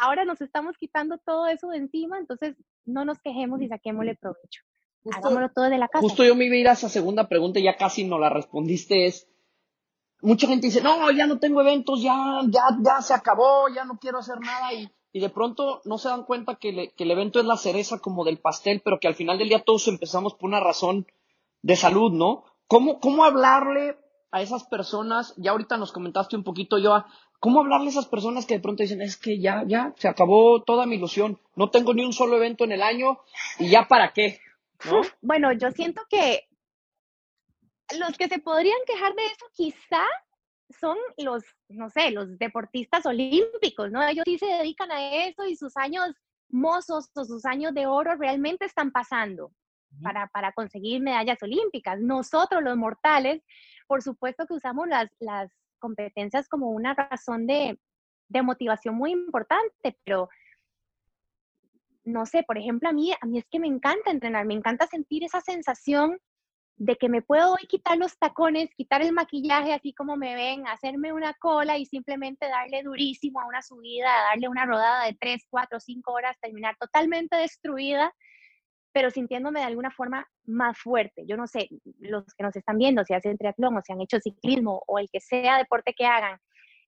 Ahora 0.00 0.24
nos 0.24 0.40
estamos 0.40 0.76
quitando 0.76 1.18
todo 1.18 1.46
eso 1.48 1.68
de 1.68 1.78
encima, 1.78 2.18
entonces 2.18 2.56
no 2.84 3.04
nos 3.04 3.18
quejemos 3.20 3.60
y 3.60 3.68
saquémosle 3.68 4.14
provecho. 4.16 4.62
Hagámoslo 5.12 5.50
todo 5.50 5.70
de 5.70 5.78
la 5.78 5.88
casa. 5.88 6.02
Justo 6.02 6.24
yo 6.24 6.34
me 6.34 6.46
iba 6.46 6.54
a 6.54 6.58
ir 6.58 6.68
a 6.68 6.72
esa 6.72 6.88
segunda 6.88 7.28
pregunta 7.28 7.58
y 7.58 7.64
ya 7.64 7.76
casi 7.76 8.04
no 8.04 8.18
la 8.18 8.30
respondiste. 8.30 9.06
Es, 9.06 9.28
mucha 10.20 10.46
gente 10.46 10.66
dice, 10.66 10.80
no, 10.80 11.10
ya 11.10 11.26
no 11.26 11.38
tengo 11.38 11.60
eventos, 11.60 12.02
ya, 12.02 12.40
ya, 12.48 12.62
ya 12.82 13.00
se 13.02 13.14
acabó, 13.14 13.68
ya 13.68 13.84
no 13.84 13.98
quiero 13.98 14.18
hacer 14.18 14.40
nada 14.40 14.72
y 14.72 14.88
y 15.12 15.20
de 15.20 15.30
pronto 15.30 15.80
no 15.84 15.98
se 15.98 16.08
dan 16.08 16.24
cuenta 16.24 16.56
que, 16.56 16.92
el 16.96 17.10
evento 17.10 17.40
es 17.40 17.46
la 17.46 17.56
cereza 17.56 17.98
como 17.98 18.24
del 18.24 18.38
pastel, 18.38 18.82
pero 18.84 19.00
que 19.00 19.08
al 19.08 19.14
final 19.14 19.38
del 19.38 19.48
día 19.48 19.64
todos 19.64 19.88
empezamos 19.88 20.34
por 20.34 20.48
una 20.48 20.60
razón 20.60 21.06
de 21.62 21.76
salud, 21.76 22.12
¿no? 22.12 22.44
¿Cómo, 22.66 23.00
cómo 23.00 23.24
hablarle 23.24 23.96
a 24.30 24.42
esas 24.42 24.64
personas? 24.64 25.34
Ya 25.36 25.52
ahorita 25.52 25.76
nos 25.76 25.92
comentaste 25.92 26.36
un 26.36 26.44
poquito, 26.44 26.78
yo, 26.78 27.04
¿cómo 27.40 27.60
hablarle 27.60 27.86
a 27.86 27.90
esas 27.90 28.06
personas 28.06 28.44
que 28.44 28.54
de 28.54 28.60
pronto 28.60 28.82
dicen, 28.82 29.00
es 29.00 29.16
que 29.16 29.40
ya, 29.40 29.64
ya, 29.66 29.94
se 29.96 30.08
acabó 30.08 30.62
toda 30.62 30.86
mi 30.86 30.96
ilusión, 30.96 31.38
no 31.56 31.70
tengo 31.70 31.94
ni 31.94 32.04
un 32.04 32.12
solo 32.12 32.36
evento 32.36 32.64
en 32.64 32.72
el 32.72 32.82
año 32.82 33.18
y 33.58 33.70
ya 33.70 33.86
para 33.88 34.12
qué? 34.12 34.40
Bueno, 35.22 35.52
yo 35.52 35.72
siento 35.72 36.02
que 36.08 36.47
los 37.96 38.16
que 38.16 38.28
se 38.28 38.38
podrían 38.38 38.78
quejar 38.86 39.14
de 39.14 39.26
eso 39.26 39.46
quizá 39.54 40.04
son 40.78 40.98
los, 41.16 41.44
no 41.68 41.88
sé, 41.88 42.10
los 42.10 42.38
deportistas 42.38 43.06
olímpicos, 43.06 43.90
¿no? 43.90 44.06
Ellos 44.06 44.24
sí 44.26 44.38
se 44.38 44.46
dedican 44.46 44.90
a 44.90 45.24
eso 45.24 45.46
y 45.46 45.56
sus 45.56 45.76
años 45.76 46.14
mozos 46.50 47.10
o 47.14 47.24
sus 47.24 47.44
años 47.44 47.74
de 47.74 47.86
oro 47.86 48.16
realmente 48.16 48.66
están 48.66 48.90
pasando 48.90 49.52
para, 50.02 50.28
para 50.28 50.52
conseguir 50.52 51.00
medallas 51.00 51.42
olímpicas. 51.42 51.98
Nosotros 52.00 52.62
los 52.62 52.76
mortales, 52.76 53.42
por 53.86 54.02
supuesto 54.02 54.46
que 54.46 54.54
usamos 54.54 54.88
las, 54.88 55.08
las 55.20 55.50
competencias 55.78 56.48
como 56.48 56.70
una 56.70 56.94
razón 56.94 57.46
de, 57.46 57.78
de 58.28 58.42
motivación 58.42 58.94
muy 58.94 59.12
importante, 59.12 59.96
pero 60.04 60.28
no 62.04 62.24
sé, 62.26 62.42
por 62.42 62.58
ejemplo, 62.58 62.88
a 62.88 62.92
mí, 62.92 63.12
a 63.12 63.26
mí 63.26 63.38
es 63.38 63.46
que 63.50 63.60
me 63.60 63.66
encanta 63.66 64.10
entrenar, 64.10 64.46
me 64.46 64.54
encanta 64.54 64.86
sentir 64.86 65.24
esa 65.24 65.40
sensación 65.40 66.18
de 66.78 66.96
que 66.96 67.08
me 67.08 67.22
puedo 67.22 67.52
hoy 67.52 67.66
quitar 67.68 67.98
los 67.98 68.16
tacones, 68.18 68.72
quitar 68.76 69.02
el 69.02 69.12
maquillaje 69.12 69.74
así 69.74 69.92
como 69.92 70.16
me 70.16 70.36
ven, 70.36 70.66
hacerme 70.68 71.12
una 71.12 71.34
cola 71.34 71.76
y 71.76 71.84
simplemente 71.84 72.48
darle 72.48 72.84
durísimo 72.84 73.40
a 73.40 73.46
una 73.46 73.62
subida, 73.62 74.08
darle 74.30 74.48
una 74.48 74.64
rodada 74.64 75.06
de 75.06 75.16
3, 75.20 75.42
4, 75.50 75.80
5 75.80 76.12
horas, 76.12 76.36
terminar 76.40 76.76
totalmente 76.78 77.36
destruida, 77.36 78.14
pero 78.92 79.10
sintiéndome 79.10 79.58
de 79.60 79.66
alguna 79.66 79.90
forma 79.90 80.28
más 80.44 80.78
fuerte. 80.78 81.24
Yo 81.26 81.36
no 81.36 81.48
sé, 81.48 81.68
los 81.98 82.24
que 82.34 82.44
nos 82.44 82.54
están 82.54 82.78
viendo, 82.78 83.04
si 83.04 83.12
hacen 83.12 83.36
triatlón 83.36 83.76
o 83.76 83.82
si 83.82 83.92
han 83.92 84.00
hecho 84.00 84.20
ciclismo 84.20 84.82
o 84.86 85.00
el 85.00 85.08
que 85.12 85.20
sea 85.20 85.58
deporte 85.58 85.94
que 85.94 86.06
hagan, 86.06 86.38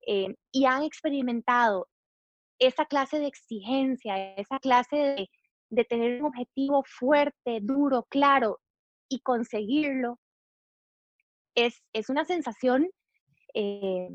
eh, 0.06 0.34
y 0.52 0.66
han 0.66 0.84
experimentado 0.84 1.88
esa 2.60 2.84
clase 2.86 3.18
de 3.18 3.26
exigencia, 3.26 4.34
esa 4.34 4.60
clase 4.60 4.96
de, 4.96 5.30
de 5.68 5.84
tener 5.84 6.20
un 6.20 6.26
objetivo 6.26 6.84
fuerte, 6.86 7.58
duro, 7.60 8.06
claro, 8.08 8.60
y 9.10 9.20
conseguirlo 9.20 10.18
es, 11.54 11.82
es 11.92 12.08
una 12.08 12.24
sensación 12.24 12.88
eh, 13.52 14.08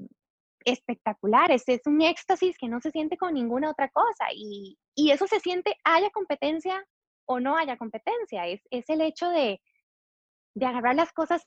espectacular, 0.63 1.51
es, 1.51 1.67
es 1.67 1.85
un 1.85 2.01
éxtasis 2.01 2.57
que 2.57 2.67
no 2.67 2.79
se 2.81 2.89
siente 2.89 3.17
con 3.17 3.33
ninguna 3.33 3.69
otra 3.69 3.89
cosa 3.89 4.25
y, 4.33 4.79
y 4.95 5.11
eso 5.11 5.27
se 5.27 5.39
siente 5.39 5.75
haya 5.83 6.09
competencia 6.09 6.83
o 7.25 7.39
no 7.39 7.57
haya 7.57 7.77
competencia, 7.77 8.47
es, 8.47 8.61
es 8.71 8.89
el 8.89 9.01
hecho 9.01 9.29
de, 9.29 9.61
de 10.55 10.65
agarrar 10.65 10.95
las 10.95 11.11
cosas 11.11 11.45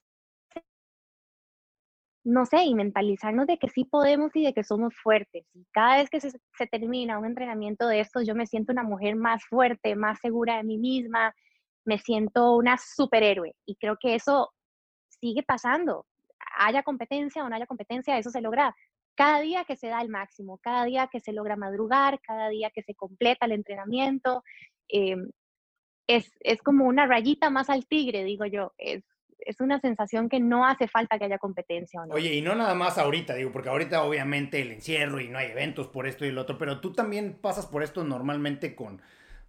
no 2.24 2.44
sé, 2.44 2.64
y 2.64 2.74
mentalizarnos 2.74 3.46
de 3.46 3.56
que 3.56 3.70
sí 3.70 3.84
podemos 3.84 4.36
y 4.36 4.44
de 4.44 4.52
que 4.52 4.62
somos 4.62 4.94
fuertes. 5.02 5.46
Y 5.54 5.64
cada 5.72 5.96
vez 5.96 6.10
que 6.10 6.20
se, 6.20 6.30
se, 6.30 6.66
termina 6.66 7.18
un 7.18 7.24
entrenamiento 7.24 7.86
de 7.86 8.00
estos, 8.00 8.26
yo 8.26 8.34
me 8.34 8.46
siento 8.46 8.72
una 8.72 8.82
mujer 8.82 9.16
más 9.16 9.42
fuerte, 9.46 9.96
más 9.96 10.18
segura 10.20 10.58
de 10.58 10.64
mí 10.64 10.76
misma, 10.76 11.34
me 11.88 11.98
siento 11.98 12.54
una 12.54 12.76
superhéroe. 12.76 13.56
Y 13.64 13.76
creo 13.76 13.96
que 13.98 14.14
eso 14.14 14.50
sigue 15.08 15.42
pasando. 15.42 16.06
Haya 16.58 16.82
competencia 16.82 17.42
o 17.42 17.48
no 17.48 17.56
haya 17.56 17.66
competencia, 17.66 18.18
eso 18.18 18.30
se 18.30 18.42
logra 18.42 18.76
cada 19.14 19.40
día 19.40 19.64
que 19.64 19.74
se 19.74 19.88
da 19.88 20.00
el 20.02 20.10
máximo, 20.10 20.58
cada 20.58 20.84
día 20.84 21.08
que 21.10 21.18
se 21.18 21.32
logra 21.32 21.56
madrugar, 21.56 22.20
cada 22.20 22.50
día 22.50 22.70
que 22.70 22.82
se 22.82 22.94
completa 22.94 23.46
el 23.46 23.52
entrenamiento. 23.52 24.44
Eh, 24.88 25.16
es, 26.06 26.30
es 26.40 26.62
como 26.62 26.84
una 26.84 27.06
rayita 27.06 27.48
más 27.48 27.70
al 27.70 27.86
tigre, 27.86 28.22
digo 28.22 28.44
yo. 28.44 28.74
Es, 28.76 29.02
es 29.38 29.60
una 29.60 29.80
sensación 29.80 30.28
que 30.28 30.40
no 30.40 30.66
hace 30.66 30.88
falta 30.88 31.18
que 31.18 31.24
haya 31.24 31.38
competencia. 31.38 32.02
¿o 32.02 32.06
no? 32.06 32.14
Oye, 32.14 32.34
y 32.34 32.42
no 32.42 32.54
nada 32.54 32.74
más 32.74 32.98
ahorita, 32.98 33.34
digo, 33.34 33.50
porque 33.50 33.70
ahorita 33.70 34.02
obviamente 34.04 34.60
el 34.60 34.72
encierro 34.72 35.20
y 35.20 35.28
no 35.28 35.38
hay 35.38 35.52
eventos 35.52 35.88
por 35.88 36.06
esto 36.06 36.26
y 36.26 36.28
el 36.28 36.38
otro, 36.38 36.58
pero 36.58 36.80
tú 36.80 36.92
también 36.92 37.38
pasas 37.40 37.66
por 37.66 37.82
esto 37.82 38.04
normalmente 38.04 38.76
con, 38.76 39.00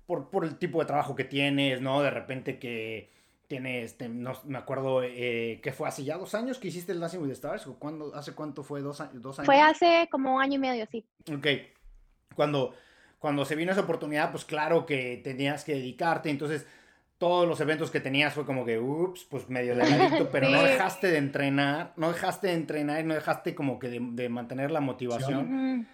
por, 0.10 0.32
por 0.32 0.44
el 0.44 0.58
tipo 0.58 0.80
de 0.80 0.88
trabajo 0.88 1.16
que 1.16 1.24
tienes, 1.24 1.82
¿no? 1.82 2.02
De 2.02 2.10
repente 2.10 2.58
que 2.58 3.12
tienes, 3.46 3.92
este, 3.92 4.10
no, 4.10 4.34
me 4.46 4.58
acuerdo 4.58 5.04
eh, 5.04 5.60
que 5.62 5.72
fue 5.72 5.88
hace 5.88 6.04
ya 6.04 6.18
dos 6.18 6.34
años 6.34 6.58
que 6.58 6.70
hiciste 6.70 6.94
el 6.94 7.00
Dancing 7.00 7.20
with 7.20 7.28
the 7.28 7.34
Stars, 7.34 7.68
o 7.68 7.76
cuándo, 7.76 8.16
hace 8.16 8.34
cuánto 8.34 8.64
fue, 8.64 8.82
dos, 8.82 9.04
dos 9.14 9.38
años. 9.38 9.46
Fue 9.46 9.62
hace 9.62 10.10
como 10.10 10.38
un 10.38 10.42
año 10.42 10.56
y 10.56 10.58
medio, 10.58 10.88
sí. 10.90 11.06
Ok, 11.32 11.46
cuando, 12.34 12.74
cuando 13.20 13.46
se 13.46 13.56
vino 13.56 13.72
esa 13.72 13.82
oportunidad, 13.82 14.32
pues 14.32 14.46
claro 14.46 14.88
que 14.88 15.22
tenías 15.24 15.64
que 15.64 15.76
dedicarte, 15.76 16.32
entonces 16.32 16.66
todos 17.20 17.48
los 17.48 17.62
eventos 17.62 17.92
que 17.92 18.00
tenías 18.00 18.34
fue 18.34 18.48
como 18.48 18.66
que, 18.66 18.80
ups, 18.80 19.28
pues 19.30 19.48
medio 19.48 19.76
de 19.76 19.88
ladito, 19.88 20.28
pero 20.32 20.48
sí. 20.48 20.54
no 20.54 20.64
dejaste 20.64 21.12
de 21.12 21.18
entrenar, 21.20 21.94
no 21.98 22.12
dejaste 22.12 22.48
de 22.48 22.54
entrenar 22.54 23.02
y 23.02 23.04
no 23.04 23.14
dejaste 23.14 23.54
como 23.54 23.78
que 23.78 23.90
de, 23.90 24.00
de 24.14 24.28
mantener 24.28 24.72
la 24.72 24.82
motivación. 24.82 25.88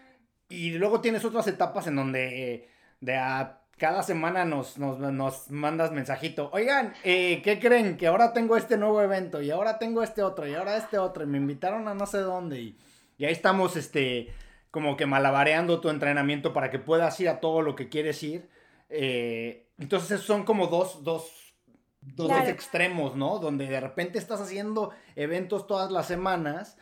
Sí. 0.47 0.55
Y 0.55 0.69
luego 0.77 1.01
tienes 1.01 1.25
otras 1.25 1.47
etapas 1.47 1.87
en 1.87 1.97
donde 1.97 2.53
eh, 2.53 2.69
de 3.01 3.17
a 3.17 3.64
cada 3.77 4.03
semana 4.03 4.45
nos, 4.45 4.77
nos, 4.77 4.99
nos 4.99 5.51
mandas 5.51 5.91
mensajito, 5.91 6.49
oigan, 6.53 6.93
eh, 7.03 7.41
¿qué 7.43 7.59
creen? 7.59 7.97
Que 7.97 8.07
ahora 8.07 8.31
tengo 8.31 8.55
este 8.55 8.77
nuevo 8.77 9.01
evento 9.01 9.41
y 9.41 9.51
ahora 9.51 9.79
tengo 9.79 10.01
este 10.01 10.23
otro 10.23 10.47
y 10.47 10.53
ahora 10.53 10.77
este 10.77 10.97
otro 10.97 11.23
y 11.23 11.27
me 11.27 11.37
invitaron 11.37 11.87
a 11.87 11.93
no 11.93 12.05
sé 12.05 12.19
dónde 12.19 12.61
y, 12.61 12.77
y 13.17 13.25
ahí 13.25 13.33
estamos, 13.33 13.75
este, 13.75 14.33
como 14.71 14.95
que 14.95 15.05
malabareando 15.05 15.81
tu 15.81 15.89
entrenamiento 15.89 16.53
para 16.53 16.69
que 16.69 16.79
puedas 16.79 17.19
ir 17.19 17.29
a 17.29 17.39
todo 17.39 17.61
lo 17.61 17.75
que 17.75 17.89
quieres 17.89 18.21
ir. 18.23 18.49
Eh, 18.89 19.69
entonces 19.77 20.21
son 20.21 20.43
como 20.43 20.67
dos, 20.67 21.03
dos, 21.03 21.55
dos, 22.01 22.27
claro. 22.27 22.49
extremos, 22.49 23.15
¿no? 23.15 23.39
Donde 23.39 23.67
de 23.67 23.79
repente 23.79 24.19
estás 24.19 24.41
haciendo 24.41 24.91
eventos 25.15 25.67
todas 25.67 25.91
las 25.91 26.07
semanas 26.07 26.77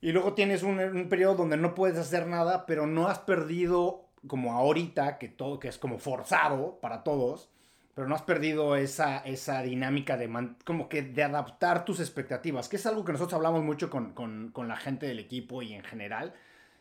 y 0.00 0.12
luego 0.12 0.34
tienes 0.34 0.62
un, 0.62 0.78
un, 0.78 1.08
periodo 1.08 1.36
donde 1.36 1.56
no 1.56 1.74
puedes 1.74 1.98
hacer 1.98 2.26
nada, 2.26 2.66
pero 2.66 2.86
no 2.86 3.08
has 3.08 3.18
perdido 3.18 4.07
como 4.26 4.52
ahorita, 4.52 5.18
que 5.18 5.28
todo, 5.28 5.58
que 5.58 5.68
es 5.68 5.78
como 5.78 5.98
forzado 5.98 6.78
para 6.80 7.02
todos, 7.02 7.48
pero 7.94 8.08
no 8.08 8.14
has 8.14 8.22
perdido 8.22 8.76
esa, 8.76 9.18
esa 9.18 9.62
dinámica 9.62 10.16
de 10.16 10.28
man, 10.28 10.56
como 10.64 10.88
que 10.88 11.02
de 11.02 11.22
adaptar 11.22 11.84
tus 11.84 12.00
expectativas, 12.00 12.68
que 12.68 12.76
es 12.76 12.86
algo 12.86 13.04
que 13.04 13.12
nosotros 13.12 13.34
hablamos 13.34 13.62
mucho 13.62 13.90
con, 13.90 14.12
con, 14.12 14.50
con 14.52 14.68
la 14.68 14.76
gente 14.76 15.06
del 15.06 15.18
equipo 15.18 15.62
y 15.62 15.74
en 15.74 15.82
general. 15.82 16.34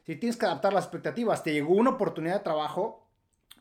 Si 0.05 0.15
tienes 0.15 0.37
que 0.37 0.45
adaptar 0.45 0.73
las 0.73 0.85
expectativas, 0.85 1.43
te 1.43 1.53
llegó 1.53 1.73
una 1.73 1.91
oportunidad 1.91 2.35
de 2.35 2.43
trabajo, 2.43 3.07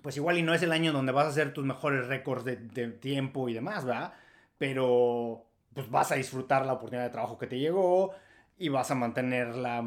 pues 0.02 0.16
igual 0.16 0.38
y 0.38 0.42
no 0.42 0.54
es 0.54 0.62
el 0.62 0.72
año 0.72 0.92
donde 0.92 1.12
vas 1.12 1.26
a 1.26 1.30
hacer 1.30 1.52
tus 1.52 1.64
mejores 1.64 2.06
récords 2.06 2.44
de, 2.44 2.56
de, 2.56 2.88
tiempo 2.88 3.48
y 3.48 3.54
demás, 3.54 3.84
¿verdad? 3.84 4.12
Pero 4.58 5.46
pues 5.74 5.90
vas 5.90 6.12
a 6.12 6.16
disfrutar 6.16 6.64
la 6.64 6.74
oportunidad 6.74 7.06
de 7.06 7.10
trabajo 7.10 7.38
que 7.38 7.46
te 7.46 7.58
llegó 7.58 8.12
y 8.58 8.68
vas 8.68 8.90
a 8.90 8.94
mantener 8.94 9.56
la, 9.56 9.84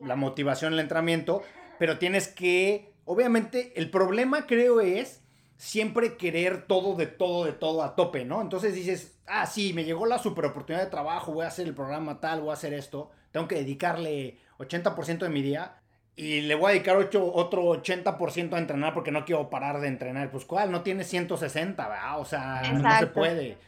la 0.00 0.16
motivación 0.16 0.72
el 0.72 0.80
entrenamiento, 0.80 1.42
pero 1.78 1.98
tienes 1.98 2.28
que, 2.28 2.92
obviamente, 3.08 3.72
el 3.76 3.90
problema 3.90 4.46
creo 4.46 4.80
es 4.80 5.22
siempre 5.56 6.16
querer 6.16 6.66
todo 6.66 6.94
de 6.94 7.06
todo 7.06 7.44
de 7.44 7.52
todo 7.52 7.82
a 7.82 7.96
tope, 7.96 8.24
¿no? 8.24 8.40
Entonces 8.40 8.74
dices, 8.74 9.18
ah, 9.26 9.46
sí, 9.46 9.72
me 9.72 9.84
llegó 9.84 10.06
la 10.06 10.18
super 10.18 10.44
oportunidad 10.44 10.84
de 10.84 10.90
trabajo, 10.90 11.32
voy 11.32 11.44
a 11.44 11.48
hacer 11.48 11.66
el 11.66 11.74
programa 11.74 12.20
tal, 12.20 12.40
voy 12.40 12.50
a 12.50 12.54
hacer 12.54 12.74
esto, 12.74 13.10
tengo 13.32 13.48
que 13.48 13.56
dedicarle 13.56 14.38
80% 14.58 15.18
de 15.18 15.28
mi 15.28 15.42
día 15.42 15.78
y 16.18 16.40
le 16.42 16.56
voy 16.56 16.66
a 16.66 16.72
dedicar 16.72 16.96
ocho, 16.96 17.32
otro 17.32 17.62
80% 17.62 18.52
a 18.52 18.58
entrenar 18.58 18.92
porque 18.92 19.12
no 19.12 19.24
quiero 19.24 19.48
parar 19.50 19.80
de 19.80 19.86
entrenar. 19.86 20.32
Pues, 20.32 20.44
¿cuál? 20.44 20.72
No 20.72 20.82
tienes 20.82 21.06
160, 21.06 21.88
¿verdad? 21.88 22.20
O 22.20 22.24
sea, 22.24 22.58
Exacto. 22.58 22.82
no 22.82 22.98
se 22.98 23.06
puede. 23.06 23.58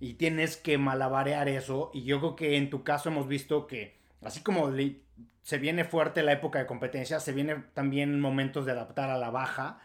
Y 0.00 0.14
tienes 0.14 0.56
que 0.56 0.78
malabarear 0.78 1.50
eso. 1.50 1.90
Y 1.92 2.04
yo 2.04 2.18
creo 2.20 2.34
que 2.34 2.56
en 2.56 2.70
tu 2.70 2.82
caso 2.82 3.10
hemos 3.10 3.28
visto 3.28 3.66
que, 3.66 3.98
así 4.22 4.40
como 4.40 4.70
se 5.42 5.58
viene 5.58 5.84
fuerte 5.84 6.22
la 6.22 6.32
época 6.32 6.58
de 6.58 6.66
competencia, 6.66 7.20
se 7.20 7.32
viene 7.32 7.64
también 7.74 8.20
momentos 8.20 8.66
de 8.66 8.72
adaptar 8.72 9.10
a 9.10 9.18
la 9.18 9.30
baja. 9.30 9.80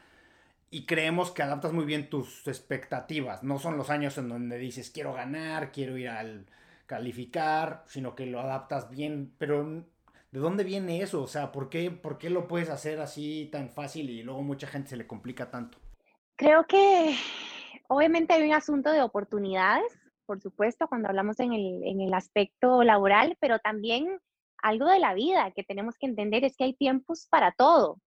Y 0.69 0.85
creemos 0.85 1.31
que 1.31 1.43
adaptas 1.43 1.71
muy 1.71 1.85
bien 1.85 2.09
tus 2.09 2.47
expectativas. 2.47 3.43
No 3.43 3.59
son 3.59 3.77
los 3.77 3.89
años 3.89 4.17
en 4.17 4.29
donde 4.29 4.57
dices, 4.57 4.89
quiero 4.89 5.13
ganar, 5.13 5.71
quiero 5.71 5.97
ir 5.97 6.09
al 6.09 6.47
calificar, 6.87 7.83
sino 7.87 8.15
que 8.15 8.25
lo 8.25 8.39
adaptas 8.39 8.89
bien. 8.89 9.33
Pero 9.37 9.85
¿De 10.33 10.39
dónde 10.39 10.63
viene 10.63 11.03
eso? 11.03 11.21
O 11.21 11.27
sea, 11.27 11.51
¿por 11.51 11.69
qué, 11.69 11.91
¿por 11.91 12.17
qué 12.17 12.31
lo 12.31 12.47
puedes 12.47 12.71
hacer 12.71 12.99
así 12.99 13.49
tan 13.51 13.69
fácil 13.69 14.09
y 14.09 14.23
luego 14.23 14.41
mucha 14.41 14.65
gente 14.65 14.89
se 14.89 14.97
le 14.97 15.05
complica 15.05 15.51
tanto? 15.51 15.77
Creo 16.35 16.65
que 16.65 17.15
obviamente 17.87 18.33
hay 18.33 18.41
un 18.41 18.55
asunto 18.55 18.91
de 18.91 19.03
oportunidades, 19.03 19.85
por 20.25 20.41
supuesto, 20.41 20.87
cuando 20.87 21.07
hablamos 21.07 21.39
en 21.39 21.53
el, 21.53 21.83
en 21.83 22.01
el 22.01 22.15
aspecto 22.15 22.81
laboral, 22.81 23.37
pero 23.39 23.59
también 23.59 24.19
algo 24.63 24.87
de 24.87 24.99
la 24.99 25.13
vida 25.13 25.51
que 25.51 25.63
tenemos 25.63 25.95
que 25.97 26.07
entender 26.07 26.43
es 26.45 26.55
que 26.55 26.63
hay 26.63 26.73
tiempos 26.73 27.27
para 27.29 27.51
todo. 27.51 27.99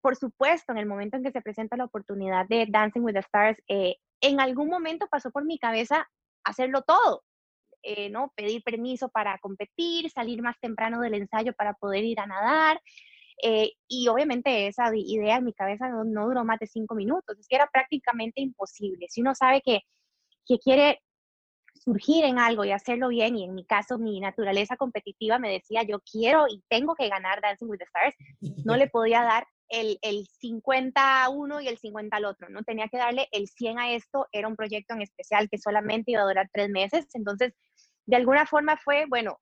Por 0.00 0.16
supuesto, 0.16 0.72
en 0.72 0.78
el 0.78 0.86
momento 0.86 1.16
en 1.16 1.24
que 1.24 1.32
se 1.32 1.42
presenta 1.42 1.76
la 1.76 1.86
oportunidad 1.86 2.46
de 2.48 2.66
Dancing 2.68 3.02
with 3.02 3.14
the 3.14 3.18
Stars, 3.18 3.58
eh, 3.66 3.96
en 4.20 4.40
algún 4.40 4.68
momento 4.68 5.08
pasó 5.10 5.30
por 5.32 5.44
mi 5.44 5.58
cabeza 5.58 6.08
hacerlo 6.44 6.82
todo, 6.82 7.24
eh, 7.82 8.10
¿no? 8.10 8.32
Pedir 8.36 8.62
permiso 8.62 9.08
para 9.08 9.38
competir, 9.38 10.08
salir 10.10 10.40
más 10.40 10.56
temprano 10.60 11.00
del 11.00 11.14
ensayo 11.14 11.52
para 11.52 11.74
poder 11.74 12.04
ir 12.04 12.20
a 12.20 12.26
nadar. 12.26 12.80
Eh, 13.42 13.72
y 13.88 14.06
obviamente 14.06 14.68
esa 14.68 14.94
idea 14.94 15.38
en 15.38 15.44
mi 15.44 15.52
cabeza 15.52 15.88
no, 15.88 16.04
no, 16.04 16.26
duró 16.26 16.44
más 16.44 16.60
de 16.60 16.66
cinco 16.68 16.94
minutos, 16.94 17.38
es 17.38 17.48
que 17.48 17.56
era 17.56 17.68
prácticamente 17.72 18.40
imposible. 18.40 19.06
Si 19.08 19.20
uno 19.20 19.34
sabe 19.34 19.62
que, 19.62 19.80
que 20.46 20.58
quiere 20.58 21.00
surgir 21.88 22.26
en 22.26 22.38
algo 22.38 22.66
y 22.66 22.72
hacerlo 22.72 23.08
bien, 23.08 23.36
y 23.36 23.44
en 23.44 23.54
mi 23.54 23.64
caso 23.64 23.98
mi 23.98 24.20
naturaleza 24.20 24.76
competitiva 24.76 25.38
me 25.38 25.50
decía, 25.50 25.82
yo 25.84 26.00
quiero 26.00 26.46
y 26.46 26.62
tengo 26.68 26.94
que 26.94 27.08
ganar 27.08 27.40
Dancing 27.40 27.66
with 27.66 27.78
the 27.78 27.84
Stars, 27.84 28.14
no 28.66 28.76
le 28.76 28.88
podía 28.88 29.22
dar 29.22 29.46
el, 29.70 29.98
el 30.02 30.26
50 30.38 31.24
a 31.24 31.30
uno 31.30 31.62
y 31.62 31.68
el 31.68 31.78
50 31.78 32.14
al 32.14 32.26
otro, 32.26 32.50
¿no? 32.50 32.62
Tenía 32.62 32.88
que 32.88 32.98
darle 32.98 33.28
el 33.32 33.48
100 33.48 33.78
a 33.78 33.92
esto, 33.92 34.26
era 34.32 34.48
un 34.48 34.56
proyecto 34.56 34.92
en 34.94 35.02
especial 35.02 35.48
que 35.48 35.56
solamente 35.56 36.10
iba 36.10 36.20
a 36.20 36.26
durar 36.26 36.50
tres 36.52 36.68
meses, 36.68 37.06
entonces 37.14 37.54
de 38.04 38.16
alguna 38.16 38.44
forma 38.44 38.76
fue, 38.76 39.06
bueno, 39.08 39.38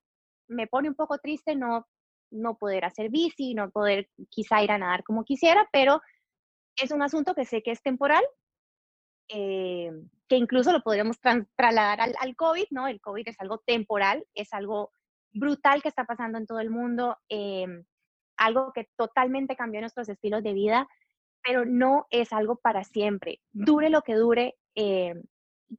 me 0.47 0.67
pone 0.67 0.87
un 0.87 0.95
poco 0.95 1.17
triste 1.17 1.53
no, 1.53 1.85
no 2.31 2.55
poder 2.55 2.85
hacer 2.85 3.09
bici, 3.09 3.55
no 3.55 3.71
poder 3.71 4.07
quizá 4.29 4.63
ir 4.63 4.71
a 4.71 4.77
nadar 4.77 5.03
como 5.03 5.25
quisiera, 5.25 5.67
pero 5.73 5.99
es 6.81 6.91
un 6.91 7.01
asunto 7.01 7.35
que 7.35 7.43
sé 7.43 7.61
que 7.61 7.71
es 7.71 7.81
temporal, 7.81 8.23
eh, 9.29 9.91
que 10.27 10.35
incluso 10.35 10.71
lo 10.71 10.81
podríamos 10.81 11.19
trasladar 11.19 12.01
al, 12.01 12.15
al, 12.19 12.35
COVID, 12.35 12.65
¿no? 12.71 12.87
El 12.87 12.99
COVID 12.99 13.27
es 13.27 13.39
algo 13.39 13.59
temporal, 13.59 14.25
es 14.33 14.53
algo 14.53 14.91
brutal 15.31 15.81
que 15.81 15.89
está 15.89 16.05
pasando 16.05 16.37
en 16.37 16.45
todo 16.45 16.59
el 16.59 16.69
mundo, 16.69 17.17
eh, 17.29 17.65
algo 18.37 18.71
que 18.73 18.89
totalmente 18.95 19.55
cambió 19.55 19.81
nuestros 19.81 20.09
estilos 20.09 20.43
de 20.43 20.53
vida, 20.53 20.87
pero 21.43 21.65
no 21.65 22.07
es 22.09 22.33
algo 22.33 22.57
para 22.57 22.83
siempre. 22.83 23.39
Dure 23.51 23.89
lo 23.89 24.01
que 24.01 24.15
dure, 24.15 24.55
eh, 24.75 25.15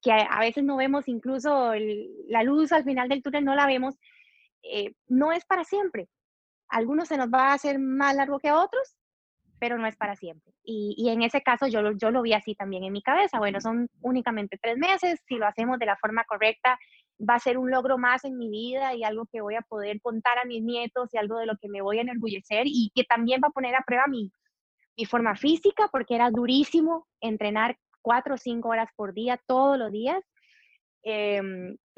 que 0.03 0.13
a, 0.13 0.41
veces 0.41 0.65
no 0.65 0.77
vemos 0.77 1.09
incluso 1.09 1.73
el, 1.73 2.11
la 2.29 2.43
luz 2.43 2.73
al 2.73 2.85
final 2.85 3.09
del 3.09 3.23
túnel, 3.23 3.45
no 3.45 3.55
la 3.55 3.67
vemos, 3.67 3.97
eh, 4.63 4.95
no 5.07 5.33
es 5.33 5.45
para 5.45 5.65
siempre. 5.65 6.09
algunos 6.69 7.09
se 7.09 7.17
nos 7.17 7.29
va 7.29 7.51
a 7.51 7.55
hacer 7.55 7.79
más 7.79 8.15
largo 8.15 8.39
que 8.39 8.49
a 8.49 8.59
otros, 8.59 8.95
pero 9.59 9.79
no 9.79 9.87
es 9.87 9.97
para 9.97 10.17
siempre. 10.17 10.53
Y, 10.65 10.95
y, 10.97 11.11
en 11.11 11.23
ese 11.23 11.43
caso 11.43 11.67
yo, 11.67 11.93
yo 11.93 12.11
lo 12.11 12.23
vi 12.23 12.33
así 12.33 12.55
también 12.55 12.85
en 12.85 12.93
mi 12.93 13.03
cabeza. 13.03 13.39
Bueno, 13.39 13.61
son 13.61 13.89
únicamente 14.01 14.59
tres 14.61 14.77
meses, 14.77 15.21
si 15.27 15.37
lo 15.37 15.47
hacemos 15.47 15.79
de 15.79 15.87
la 15.87 15.97
forma 15.97 16.25
correcta, 16.25 16.79
va 17.19 17.35
a 17.35 17.41
ser 17.41 17.59
un 17.59 17.71
logro 17.71 17.99
más 17.99 18.25
en 18.25 18.39
mi 18.39 18.49
vida 18.49 18.95
y 18.95 19.05
algo 19.05 19.27
que 19.27 19.41
voy 19.41 19.57
a 19.57 19.63
poder 19.63 20.01
contar 20.01 20.39
a 20.39 20.45
mis 20.45 20.63
nietos 20.63 21.09
y 21.13 21.19
algo 21.19 21.39
de 21.39 21.47
lo 21.47 21.57
que 21.57 21.69
me 21.69 21.83
voy 21.83 21.99
a 21.99 22.03
enorgullecer 22.03 22.63
y 22.67 22.91
que 22.95 23.05
también 23.05 23.41
va 23.43 23.49
a 23.49 23.53
poner 23.53 23.75
a 23.75 23.83
prueba 23.83 24.07
mi, 24.07 24.31
mi 24.97 25.05
forma 25.05 25.35
física, 25.37 25.89
porque 25.91 26.15
era 26.15 26.31
durísimo 26.31 27.07
entrenar 27.21 27.77
cuatro 28.03 28.35
o 28.35 28.39
cinco 28.39 28.69
horas 28.69 28.89
por 28.97 29.15
día, 29.15 29.41
todos 29.47 29.79
los 29.79 29.91
días. 29.91 30.23
Eh, 31.05 31.41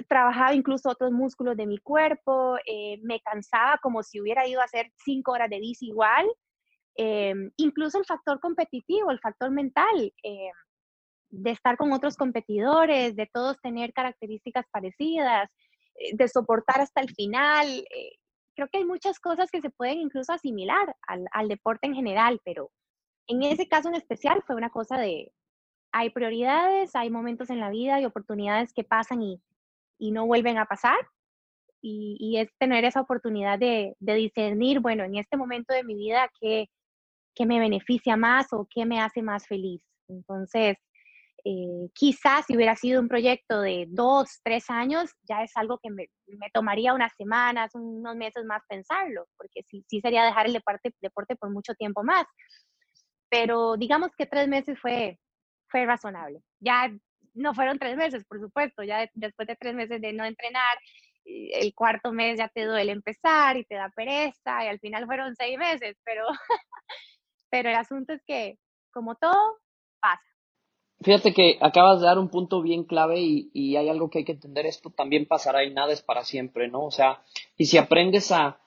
trabajaba 0.08 0.54
incluso 0.54 0.90
otros 0.90 1.10
músculos 1.10 1.56
de 1.56 1.66
mi 1.66 1.78
cuerpo, 1.78 2.56
eh, 2.66 2.98
me 3.02 3.20
cansaba 3.20 3.78
como 3.82 4.02
si 4.02 4.20
hubiera 4.20 4.46
ido 4.46 4.60
a 4.60 4.64
hacer 4.64 4.92
cinco 5.04 5.32
horas 5.32 5.50
de 5.50 5.58
bici 5.58 5.88
igual, 5.88 6.26
em, 7.02 7.50
incluso 7.56 7.98
el 7.98 8.04
factor 8.04 8.40
competitivo, 8.40 9.10
el 9.10 9.20
factor 9.20 9.50
mental, 9.50 10.12
em, 10.22 10.52
de 11.30 11.50
estar 11.50 11.78
con 11.78 11.92
otros 11.94 12.14
competidores, 12.16 13.16
de 13.16 13.26
todos 13.32 13.58
tener 13.62 13.94
características 13.94 14.66
parecidas, 14.70 15.48
eh, 15.94 16.10
de 16.14 16.28
soportar 16.28 16.82
hasta 16.82 17.00
el 17.00 17.08
final. 17.14 17.66
Eh, 17.68 18.18
creo 18.54 18.68
que 18.68 18.78
hay 18.78 18.84
muchas 18.84 19.18
cosas 19.18 19.50
que 19.50 19.62
se 19.62 19.70
pueden 19.70 19.98
incluso 19.98 20.30
asimilar 20.32 20.94
al, 21.32 21.48
deporte 21.48 21.86
en 21.86 21.94
general, 21.94 22.38
pero 22.44 22.70
en 23.28 23.44
ese 23.44 23.66
caso 23.66 23.88
en 23.88 23.94
especial 23.94 24.42
fue 24.46 24.56
una 24.56 24.68
cosa 24.68 24.98
de, 24.98 25.32
hay 25.92 26.10
prioridades, 26.10 26.94
hay 26.96 27.08
momentos 27.08 27.48
en 27.48 27.60
la 27.60 27.70
vida 27.70 27.98
y 27.98 28.04
oportunidades 28.04 28.74
que 28.74 28.84
pasan 28.84 29.22
y, 29.22 29.40
no 29.98 30.26
vuelven 30.26 30.58
a 30.58 30.66
pasar. 30.66 30.98
Y, 31.82 32.16
y, 32.20 32.38
es 32.38 32.50
tener 32.58 32.84
esa 32.84 33.00
oportunidad 33.00 33.58
de, 33.58 33.96
de, 34.00 34.14
discernir, 34.14 34.80
bueno, 34.80 35.04
en 35.04 35.16
este 35.16 35.38
momento 35.38 35.72
de 35.72 35.84
mi 35.84 35.94
vida, 35.94 36.30
¿qué, 36.40 36.68
qué 37.40 37.46
me 37.46 37.58
beneficia 37.58 38.18
más 38.18 38.52
o 38.52 38.68
qué 38.68 38.84
me 38.84 39.00
hace 39.00 39.22
más 39.22 39.46
feliz. 39.46 39.80
Entonces, 40.08 40.76
eh, 41.42 41.88
quizás 41.94 42.44
si 42.44 42.54
hubiera 42.54 42.76
sido 42.76 43.00
un 43.00 43.08
proyecto 43.08 43.62
de 43.62 43.86
dos, 43.88 44.40
tres 44.44 44.68
años, 44.68 45.10
ya 45.22 45.42
es 45.42 45.50
algo 45.56 45.78
que 45.82 45.88
me, 45.88 46.08
me, 46.26 46.50
tomaría 46.52 46.92
unas 46.92 47.14
semanas, 47.16 47.70
unos 47.74 48.14
meses 48.14 48.44
más 48.44 48.60
pensarlo, 48.68 49.26
porque 49.38 49.62
sí, 49.70 49.82
sí 49.88 50.02
sería 50.02 50.26
dejar 50.26 50.48
el 50.48 50.52
deporte, 50.52 50.92
deporte 51.00 51.34
por 51.34 51.50
mucho 51.50 51.72
tiempo 51.76 52.02
más. 52.04 52.26
Pero 53.30 53.78
digamos 53.78 54.10
que 54.18 54.26
tres 54.26 54.46
meses 54.46 54.78
fue, 54.78 55.18
fue 55.68 55.86
razonable. 55.86 56.42
Ya 56.58 56.92
no 57.32 57.54
fueron 57.54 57.78
tres 57.78 57.96
meses, 57.96 58.22
por 58.26 58.38
supuesto, 58.38 58.82
ya 58.82 59.08
después 59.14 59.48
de 59.48 59.56
tres 59.56 59.74
meses 59.74 59.98
de 60.02 60.12
no 60.12 60.26
entrenar, 60.26 60.76
el 61.24 61.74
cuarto 61.74 62.12
mes 62.12 62.38
ya 62.38 62.48
te 62.48 62.64
duele 62.64 62.92
empezar 62.92 63.56
y 63.56 63.64
te 63.64 63.76
da 63.76 63.90
pereza 63.90 64.64
y 64.64 64.68
al 64.68 64.80
final 64.80 65.06
fueron 65.06 65.34
seis 65.36 65.58
meses, 65.58 65.96
pero, 66.04 66.26
pero 67.50 67.68
el 67.68 67.76
asunto 67.76 68.12
es 68.12 68.22
que 68.26 68.58
como 68.92 69.14
todo, 69.14 69.58
pasa. 70.00 70.22
Fíjate 71.02 71.32
que 71.32 71.58
acabas 71.60 72.00
de 72.00 72.06
dar 72.06 72.18
un 72.18 72.28
punto 72.28 72.60
bien 72.60 72.84
clave 72.84 73.20
y, 73.20 73.50
y, 73.54 73.76
hay 73.76 73.88
algo 73.88 74.10
que 74.10 74.18
hay 74.18 74.24
que 74.24 74.32
entender, 74.32 74.66
esto 74.66 74.90
también 74.90 75.26
pasará 75.26 75.64
y 75.64 75.72
nada 75.72 75.92
es 75.92 76.02
para 76.02 76.24
siempre, 76.24 76.68
¿no? 76.68 76.84
O 76.84 76.90
sea, 76.90 77.22
y 77.56 77.66
si 77.66 77.78
aprendes 77.78 78.32
a, 78.32 78.58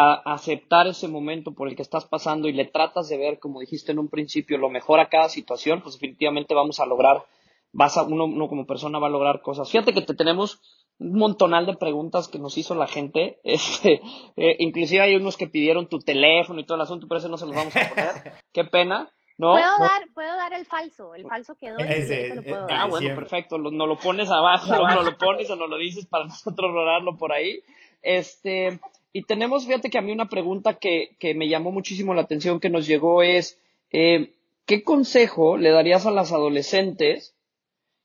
aceptar 0.00 0.86
ese 0.86 1.08
momento 1.08 1.54
por 1.54 1.66
el 1.66 1.74
que 1.74 1.82
estás 1.82 2.04
pasando 2.04 2.46
y 2.46 2.52
le 2.52 2.66
tratas 2.66 3.08
de 3.08 3.18
ver, 3.18 3.40
como 3.40 3.58
dijiste 3.58 3.90
en 3.90 3.98
un 3.98 4.08
principio, 4.08 4.56
lo 4.56 4.70
mejor 4.70 5.00
a 5.00 5.08
cada 5.08 5.28
situación, 5.28 5.82
pues 5.82 5.94
definitivamente 5.94 6.54
vamos 6.54 6.78
a 6.78 6.86
lograr, 6.86 7.24
vas 7.72 7.96
a, 7.96 8.04
uno, 8.04 8.26
uno 8.26 8.48
como 8.48 8.64
persona 8.64 9.00
va 9.00 9.08
a 9.08 9.10
lograr 9.10 9.42
cosas. 9.42 9.68
Fíjate 9.68 9.92
que 9.92 10.02
te 10.02 10.14
tenemos 10.14 10.60
un 10.98 11.18
montonal 11.18 11.66
de 11.66 11.76
preguntas 11.76 12.28
que 12.28 12.38
nos 12.38 12.58
hizo 12.58 12.74
la 12.74 12.86
gente, 12.86 13.38
este, 13.44 14.00
eh, 14.36 14.56
inclusive 14.58 15.02
hay 15.02 15.16
unos 15.16 15.36
que 15.36 15.46
pidieron 15.46 15.88
tu 15.88 15.98
teléfono 15.98 16.60
y 16.60 16.66
todo 16.66 16.76
el 16.76 16.82
asunto, 16.82 17.06
pero 17.08 17.18
ese 17.18 17.28
no 17.28 17.38
se 17.38 17.46
los 17.46 17.54
vamos 17.54 17.74
a 17.76 17.88
poner, 17.88 18.32
qué 18.52 18.64
pena. 18.64 19.10
¿No? 19.40 19.52
Puedo, 19.52 19.78
Dar, 19.78 20.02
puedo 20.14 20.36
dar 20.36 20.52
el 20.52 20.66
falso, 20.66 21.14
el 21.14 21.22
falso 21.22 21.54
que 21.54 21.70
doy. 21.70 21.86
Ese, 21.88 22.34
lo 22.34 22.42
puedo 22.42 22.66
ah, 22.70 22.86
bueno, 22.86 23.14
perfecto. 23.14 23.56
Lo, 23.56 23.70
no 23.70 23.86
lo 23.86 23.96
pones 23.96 24.28
abajo, 24.28 24.74
no 24.74 25.02
lo 25.04 25.16
pones 25.16 25.48
o 25.48 25.54
no 25.54 25.68
lo 25.68 25.78
dices 25.78 26.06
para 26.06 26.24
nosotros 26.26 26.72
rodarlo 26.72 27.16
por 27.16 27.30
ahí. 27.30 27.62
Este, 28.02 28.80
y 29.12 29.22
tenemos, 29.22 29.64
fíjate 29.64 29.90
que 29.90 29.98
a 29.98 30.02
mí 30.02 30.10
una 30.10 30.28
pregunta 30.28 30.74
que, 30.74 31.16
que 31.20 31.34
me 31.34 31.48
llamó 31.48 31.70
muchísimo 31.70 32.14
la 32.14 32.22
atención 32.22 32.58
que 32.58 32.68
nos 32.68 32.88
llegó 32.88 33.22
es, 33.22 33.60
eh, 33.92 34.34
¿qué 34.66 34.82
consejo 34.82 35.56
le 35.56 35.70
darías 35.70 36.04
a 36.06 36.10
las 36.10 36.32
adolescentes 36.32 37.36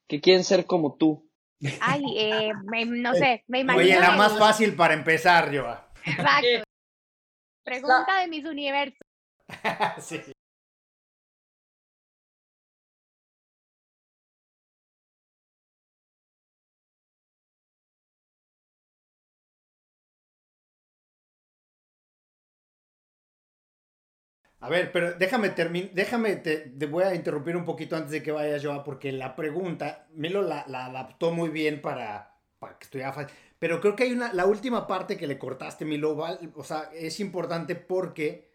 que 0.08 0.22
quieren 0.22 0.44
ser 0.44 0.68
como 0.68 0.96
tú? 0.98 1.28
Ay, 1.82 2.04
eh, 2.18 2.52
me, 2.66 2.86
no 2.86 3.14
sé, 3.14 3.44
me 3.48 3.60
imagino. 3.60 3.84
Oye, 3.84 4.00
la 4.00 4.12
más 4.12 4.38
fácil 4.38 4.76
para 4.76 4.94
empezar, 4.94 5.56
Joa. 5.56 5.90
Exacto. 6.06 6.48
Pregunta 7.64 8.20
de 8.20 8.28
mis 8.28 8.46
universos. 8.46 9.00
sí. 10.00 10.22
A 24.64 24.70
ver, 24.70 24.94
pero 24.94 25.14
déjame 25.16 25.50
terminar, 25.50 25.90
déjame, 25.92 26.38
te, 26.38 26.72
voy 26.86 27.04
a 27.04 27.14
interrumpir 27.14 27.58
un 27.58 27.66
poquito 27.66 27.98
antes 27.98 28.12
de 28.12 28.24
que 28.24 28.32
vayas, 28.32 28.64
Joa, 28.64 28.82
porque 28.86 29.12
la 29.12 29.36
pregunta, 29.36 30.08
Milo 30.14 30.42
la, 30.42 30.62
adaptó 30.62 31.32
muy 31.32 31.50
bien 31.50 31.82
para, 31.82 32.38
para 32.60 32.78
que 32.78 32.86
estuviera 32.86 33.12
fácil. 33.12 33.36
Pero 33.60 33.82
creo 33.82 33.94
que 33.98 34.04
hay 34.04 34.14
una, 34.14 34.32
la 34.32 34.46
última 34.46 34.88
parte 34.88 35.18
que 35.18 35.28
le 35.28 35.38
cortaste, 35.38 35.84
Milo, 35.84 36.18
o 36.56 36.64
sea, 36.64 36.90
es 36.94 37.20
importante 37.20 37.76
porque 37.76 38.48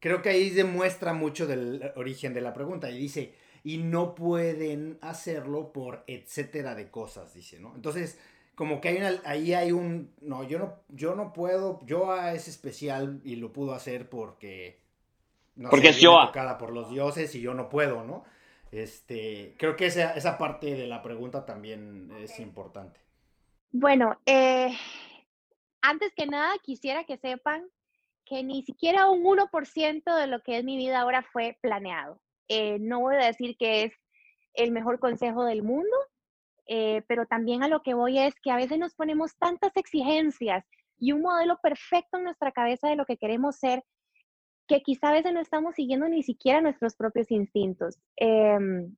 creo 0.00 0.22
que 0.22 0.30
ahí 0.30 0.48
demuestra 0.48 1.12
mucho 1.12 1.46
del 1.46 1.92
origen 1.96 2.32
de 2.32 2.40
la 2.40 2.54
pregunta. 2.54 2.90
Y 2.90 2.96
dice, 2.96 3.34
y 3.62 3.76
no 3.76 4.14
pueden 4.14 4.96
hacerlo 5.02 5.70
por 5.70 6.02
etcétera 6.06 6.74
de 6.74 6.90
cosas, 6.90 7.34
dice, 7.34 7.60
¿no? 7.60 7.74
Entonces, 7.74 8.18
como 8.54 8.80
que 8.80 8.88
hay 8.88 8.96
una, 8.96 9.20
ahí 9.26 9.52
hay 9.52 9.72
un, 9.72 10.14
no, 10.22 10.44
yo 10.44 10.58
no, 10.58 10.76
yo 10.88 11.14
no 11.14 11.34
puedo, 11.34 11.80
Joa 11.86 12.32
es 12.32 12.48
especial 12.48 13.20
y 13.22 13.36
lo 13.36 13.52
pudo 13.52 13.74
hacer 13.74 14.08
porque 14.08 14.81
no 15.54 15.70
Porque 15.70 15.88
es 15.88 16.00
yo. 16.00 16.18
tocada 16.26 16.58
por 16.58 16.72
los 16.72 16.90
dioses 16.90 17.34
y 17.34 17.40
yo 17.40 17.54
no 17.54 17.68
puedo, 17.68 18.04
¿no? 18.04 18.24
Este, 18.70 19.54
creo 19.58 19.76
que 19.76 19.86
esa, 19.86 20.14
esa 20.14 20.38
parte 20.38 20.74
de 20.74 20.86
la 20.86 21.02
pregunta 21.02 21.44
también 21.44 22.10
es 22.20 22.40
importante. 22.40 23.00
Bueno, 23.70 24.18
eh, 24.26 24.70
antes 25.82 26.12
que 26.14 26.26
nada 26.26 26.54
quisiera 26.62 27.04
que 27.04 27.18
sepan 27.18 27.64
que 28.24 28.42
ni 28.42 28.62
siquiera 28.62 29.08
un 29.08 29.24
1% 29.24 30.16
de 30.16 30.26
lo 30.26 30.42
que 30.42 30.58
es 30.58 30.64
mi 30.64 30.76
vida 30.76 31.00
ahora 31.00 31.22
fue 31.22 31.58
planeado. 31.60 32.20
Eh, 32.48 32.78
no 32.80 33.00
voy 33.00 33.16
a 33.16 33.26
decir 33.26 33.56
que 33.58 33.84
es 33.84 33.92
el 34.54 34.72
mejor 34.72 34.98
consejo 35.00 35.44
del 35.44 35.62
mundo, 35.62 35.96
eh, 36.66 37.02
pero 37.08 37.26
también 37.26 37.62
a 37.62 37.68
lo 37.68 37.82
que 37.82 37.94
voy 37.94 38.18
es 38.18 38.34
que 38.40 38.50
a 38.50 38.56
veces 38.56 38.78
nos 38.78 38.94
ponemos 38.94 39.36
tantas 39.36 39.76
exigencias 39.76 40.64
y 40.98 41.12
un 41.12 41.22
modelo 41.22 41.58
perfecto 41.62 42.18
en 42.18 42.24
nuestra 42.24 42.52
cabeza 42.52 42.88
de 42.88 42.96
lo 42.96 43.04
que 43.04 43.16
queremos 43.16 43.56
ser 43.56 43.82
que 44.68 44.82
quizá 44.82 45.08
a 45.10 45.12
veces 45.12 45.32
no 45.32 45.40
estamos 45.40 45.74
siguiendo 45.74 46.08
ni 46.08 46.22
siquiera 46.22 46.60
nuestros 46.60 46.94
propios 46.94 47.30
instintos. 47.30 47.98
Em, 48.16 48.94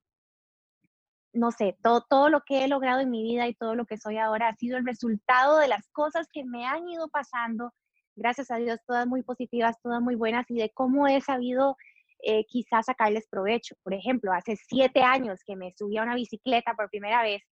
no 1.33 1.51
sé, 1.51 1.77
todo, 1.83 2.05
todo 2.09 2.29
lo 2.29 2.43
que 2.43 2.65
he 2.65 2.69
logrado 2.69 3.01
en 3.01 3.11
mi 3.11 3.23
vida 3.23 3.49
y 3.49 3.55
todo 3.55 3.75
lo 3.75 3.87
que 3.87 3.99
soy 3.99 4.19
ahora 4.19 4.49
ha 4.49 4.57
sido 4.57 4.79
el 4.79 4.87
resultado 4.87 5.59
de 5.59 5.69
las 5.69 5.89
cosas 5.91 6.29
que 6.33 6.45
me 6.45 6.65
han 6.65 6.89
ido 6.89 7.09
pasando, 7.09 7.73
gracias 8.15 8.51
a 8.51 8.57
Dios, 8.57 8.79
todas 8.87 9.07
muy 9.07 9.23
positivas, 9.23 9.81
todas 9.83 10.01
muy 10.01 10.15
buenas, 10.15 10.49
y 10.51 10.55
de 10.55 10.71
cómo 10.71 11.09
he 11.09 11.21
sabido 11.21 11.77
eh, 12.23 12.45
quizás 12.47 12.87
sacarles 12.87 13.27
provecho. 13.29 13.75
Por 13.83 13.95
ejemplo, 13.95 14.33
hace 14.33 14.57
siete 14.57 15.03
años 15.03 15.41
que 15.45 15.57
me 15.57 15.73
subí 15.77 15.99
a 15.99 16.05
una 16.05 16.15
bicicleta 16.15 16.75
por 16.75 16.89
primera 16.89 17.23
vez 17.23 17.43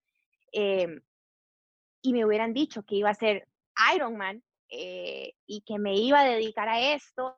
em, 0.53 1.01
y 2.03 2.12
me 2.12 2.25
hubieran 2.25 2.55
dicho 2.55 2.83
que 2.85 2.96
iba 2.96 3.11
a 3.11 3.14
ser 3.14 3.48
Ironman 3.94 4.42
eh, 4.70 5.35
y 5.46 5.62
que 5.62 5.79
me 5.79 5.94
iba 5.96 6.20
a 6.20 6.25
dedicar 6.25 6.68
a 6.68 6.94
esto, 6.94 7.37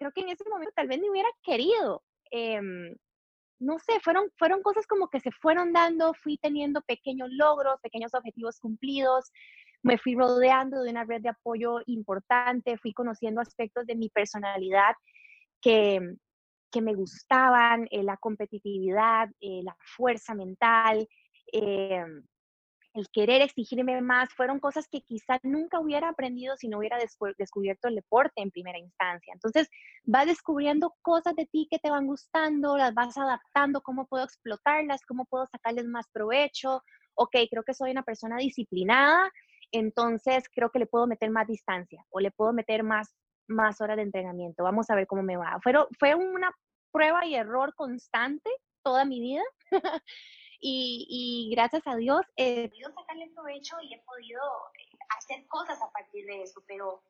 creo 0.00 0.12
que 0.12 0.22
en 0.22 0.30
ese 0.30 0.48
momento 0.48 0.72
tal 0.74 0.88
vez 0.88 0.98
me 0.98 1.10
hubiera 1.10 1.28
querido. 1.42 2.02
Em, 2.30 2.96
no 3.60 3.78
sé, 3.78 4.00
fueron, 4.02 4.30
fueron 4.38 4.62
cosas 4.62 4.86
como 4.86 5.08
que 5.08 5.20
se 5.20 5.30
fueron 5.30 5.74
dando, 5.74 6.14
fui 6.14 6.38
teniendo 6.38 6.80
pequeños 6.80 7.28
logros, 7.30 7.78
pequeños 7.82 8.14
objetivos 8.14 8.58
cumplidos, 8.58 9.30
me 9.82 9.98
fui 9.98 10.14
rodeando 10.14 10.82
de 10.82 10.90
una 10.90 11.04
red 11.04 11.20
de 11.20 11.28
apoyo 11.28 11.80
importante, 11.86 12.78
fui 12.78 12.94
conociendo 12.94 13.42
aspectos 13.42 13.84
de 13.86 13.94
mi 13.94 14.08
personalidad 14.08 14.94
que, 15.60 16.00
que 16.72 16.80
me 16.80 16.94
gustaban, 16.94 17.86
eh, 17.90 18.02
la 18.02 18.16
competitividad, 18.16 19.28
eh, 19.40 19.60
la 19.62 19.76
fuerza 19.96 20.34
mental, 20.34 21.06
eh, 21.52 22.06
el 22.94 23.08
querer 23.10 23.42
exigirme 23.42 24.00
más, 24.00 24.30
fueron 24.34 24.58
cosas 24.58 24.88
que 24.88 25.02
quizá 25.02 25.38
nunca 25.42 25.78
hubiera 25.78 26.08
aprendido 26.08 26.56
si 26.56 26.68
no 26.68 26.78
hubiera 26.78 26.98
descubierto 27.38 27.88
el 27.88 27.94
deporte 27.94 28.40
en 28.42 28.50
primera 28.50 28.78
instancia. 28.78 29.32
Entonces, 29.32 29.68
vas 30.04 30.26
descubriendo 30.26 30.94
cosas 31.02 31.34
de 31.36 31.46
ti 31.46 31.68
que 31.70 31.78
te 31.78 31.90
van 31.90 32.06
gustando, 32.06 32.76
las 32.76 32.92
vas 32.94 33.16
adaptando, 33.16 33.80
cómo 33.82 34.06
puedo 34.06 34.24
explotarlas, 34.24 35.02
cómo 35.06 35.24
puedo 35.26 35.46
sacarles 35.46 35.86
más 35.86 36.06
provecho. 36.12 36.82
Ok, 37.14 37.36
creo 37.50 37.62
que 37.62 37.74
soy 37.74 37.92
una 37.92 38.02
persona 38.02 38.36
disciplinada, 38.38 39.30
entonces 39.72 40.44
creo 40.52 40.70
que 40.70 40.80
le 40.80 40.86
puedo 40.86 41.06
meter 41.06 41.30
más 41.30 41.46
distancia 41.46 42.04
o 42.10 42.20
le 42.20 42.30
puedo 42.30 42.52
meter 42.52 42.82
más, 42.82 43.14
más 43.46 43.80
horas 43.80 43.96
de 43.96 44.02
entrenamiento. 44.02 44.64
Vamos 44.64 44.90
a 44.90 44.96
ver 44.96 45.06
cómo 45.06 45.22
me 45.22 45.36
va. 45.36 45.58
Fue, 45.62 45.72
fue 45.98 46.14
una 46.14 46.50
prueba 46.92 47.24
y 47.24 47.34
error 47.34 47.72
constante 47.76 48.50
toda 48.82 49.04
mi 49.04 49.20
vida. 49.20 49.42
y, 50.60 51.50
gracias 51.54 51.86
a 51.86 51.96
Dios 51.96 52.20
he 52.36 52.68
podido 52.68 52.92
sacarle 52.92 53.30
provecho 53.34 53.76
y 53.82 53.94
he 53.94 53.98
podido 54.02 54.42
eh, 54.78 54.98
hacer 55.16 55.46
cosas 55.48 55.80
a 55.82 55.90
partir 55.90 56.26
de 56.26 56.42
eso, 56.42 56.62
pero 56.66 57.02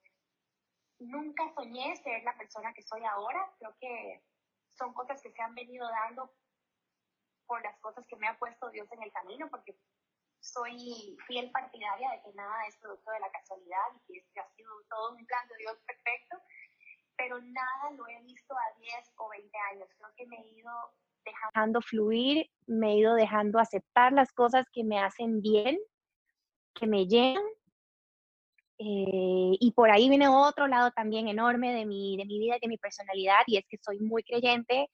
nunca 1.01 1.53
soñé 1.55 1.97
ser 1.97 2.23
la 2.23 2.37
persona 2.37 2.73
que 2.73 2.83
soy 2.83 3.03
ahora. 3.05 3.53
Creo 3.59 3.75
que 3.81 4.23
son 4.79 4.95
cosas 4.95 5.21
que 5.23 5.33
se 5.33 5.43
han 5.43 5.55
venido 5.55 5.89
dando 5.89 6.33
por 7.47 7.63
las 7.63 7.79
cosas 7.81 8.07
que 8.07 8.17
me 8.17 8.29
ha 8.29 8.39
puesto 8.39 8.71
Dios 8.71 8.91
en 8.93 9.03
el 9.03 9.13
camino, 9.13 9.49
porque 9.51 9.77
soy 10.41 11.17
fiel 11.27 11.51
partidaria 11.51 12.11
de 12.13 12.23
que 12.23 12.33
nada 12.35 12.67
es 12.67 12.77
producto 12.77 13.11
de 13.11 13.21
la 13.21 13.31
casualidad 13.31 13.87
y 13.95 14.01
que 14.07 14.19
este 14.21 14.41
ha 14.41 14.49
sido 14.55 14.71
todo 14.89 15.15
un 15.17 15.27
plan 15.27 15.47
de 15.49 15.57
Dios 15.59 15.77
perfecto, 15.85 16.37
pero 17.17 17.41
nada 17.41 17.91
lo 17.93 18.07
he 18.09 18.21
visto 18.23 18.55
a 18.55 18.79
10 18.79 19.13
o 19.17 19.29
20 19.29 19.59
años. 19.73 19.89
Creo 19.99 20.15
que 20.17 20.27
me 20.27 20.37
he 20.37 20.49
ido 20.49 20.73
dejando 21.25 21.81
fluir, 21.81 22.47
me 22.67 22.93
he 22.93 22.99
ido 22.99 23.15
dejando 23.15 23.59
aceptar 23.59 24.13
las 24.13 24.33
cosas 24.33 24.67
que 24.73 24.85
me 24.85 24.99
hacen 24.99 25.41
bien, 25.41 25.79
que 26.75 26.87
me 26.87 27.07
llenan. 27.07 27.43
Eh, 28.79 29.57
y 29.61 29.73
por 29.73 29.91
ahí 29.91 30.09
viene 30.09 30.29
otro 30.29 30.67
lado 30.67 30.91
también 30.91 31.29
enorme 31.29 31.75
de 31.75 31.85
mi, 31.85 32.17
de 32.17 32.25
mi 32.25 32.39
vida 32.39 32.57
y 32.57 32.61
de 32.61 32.69
mi 32.69 32.79
personalidad, 32.79 33.41
y 33.47 33.59
es 33.59 33.65
que 33.69 33.77
soy 33.79 33.99
muy 34.01 34.23
creyente, 34.23 34.89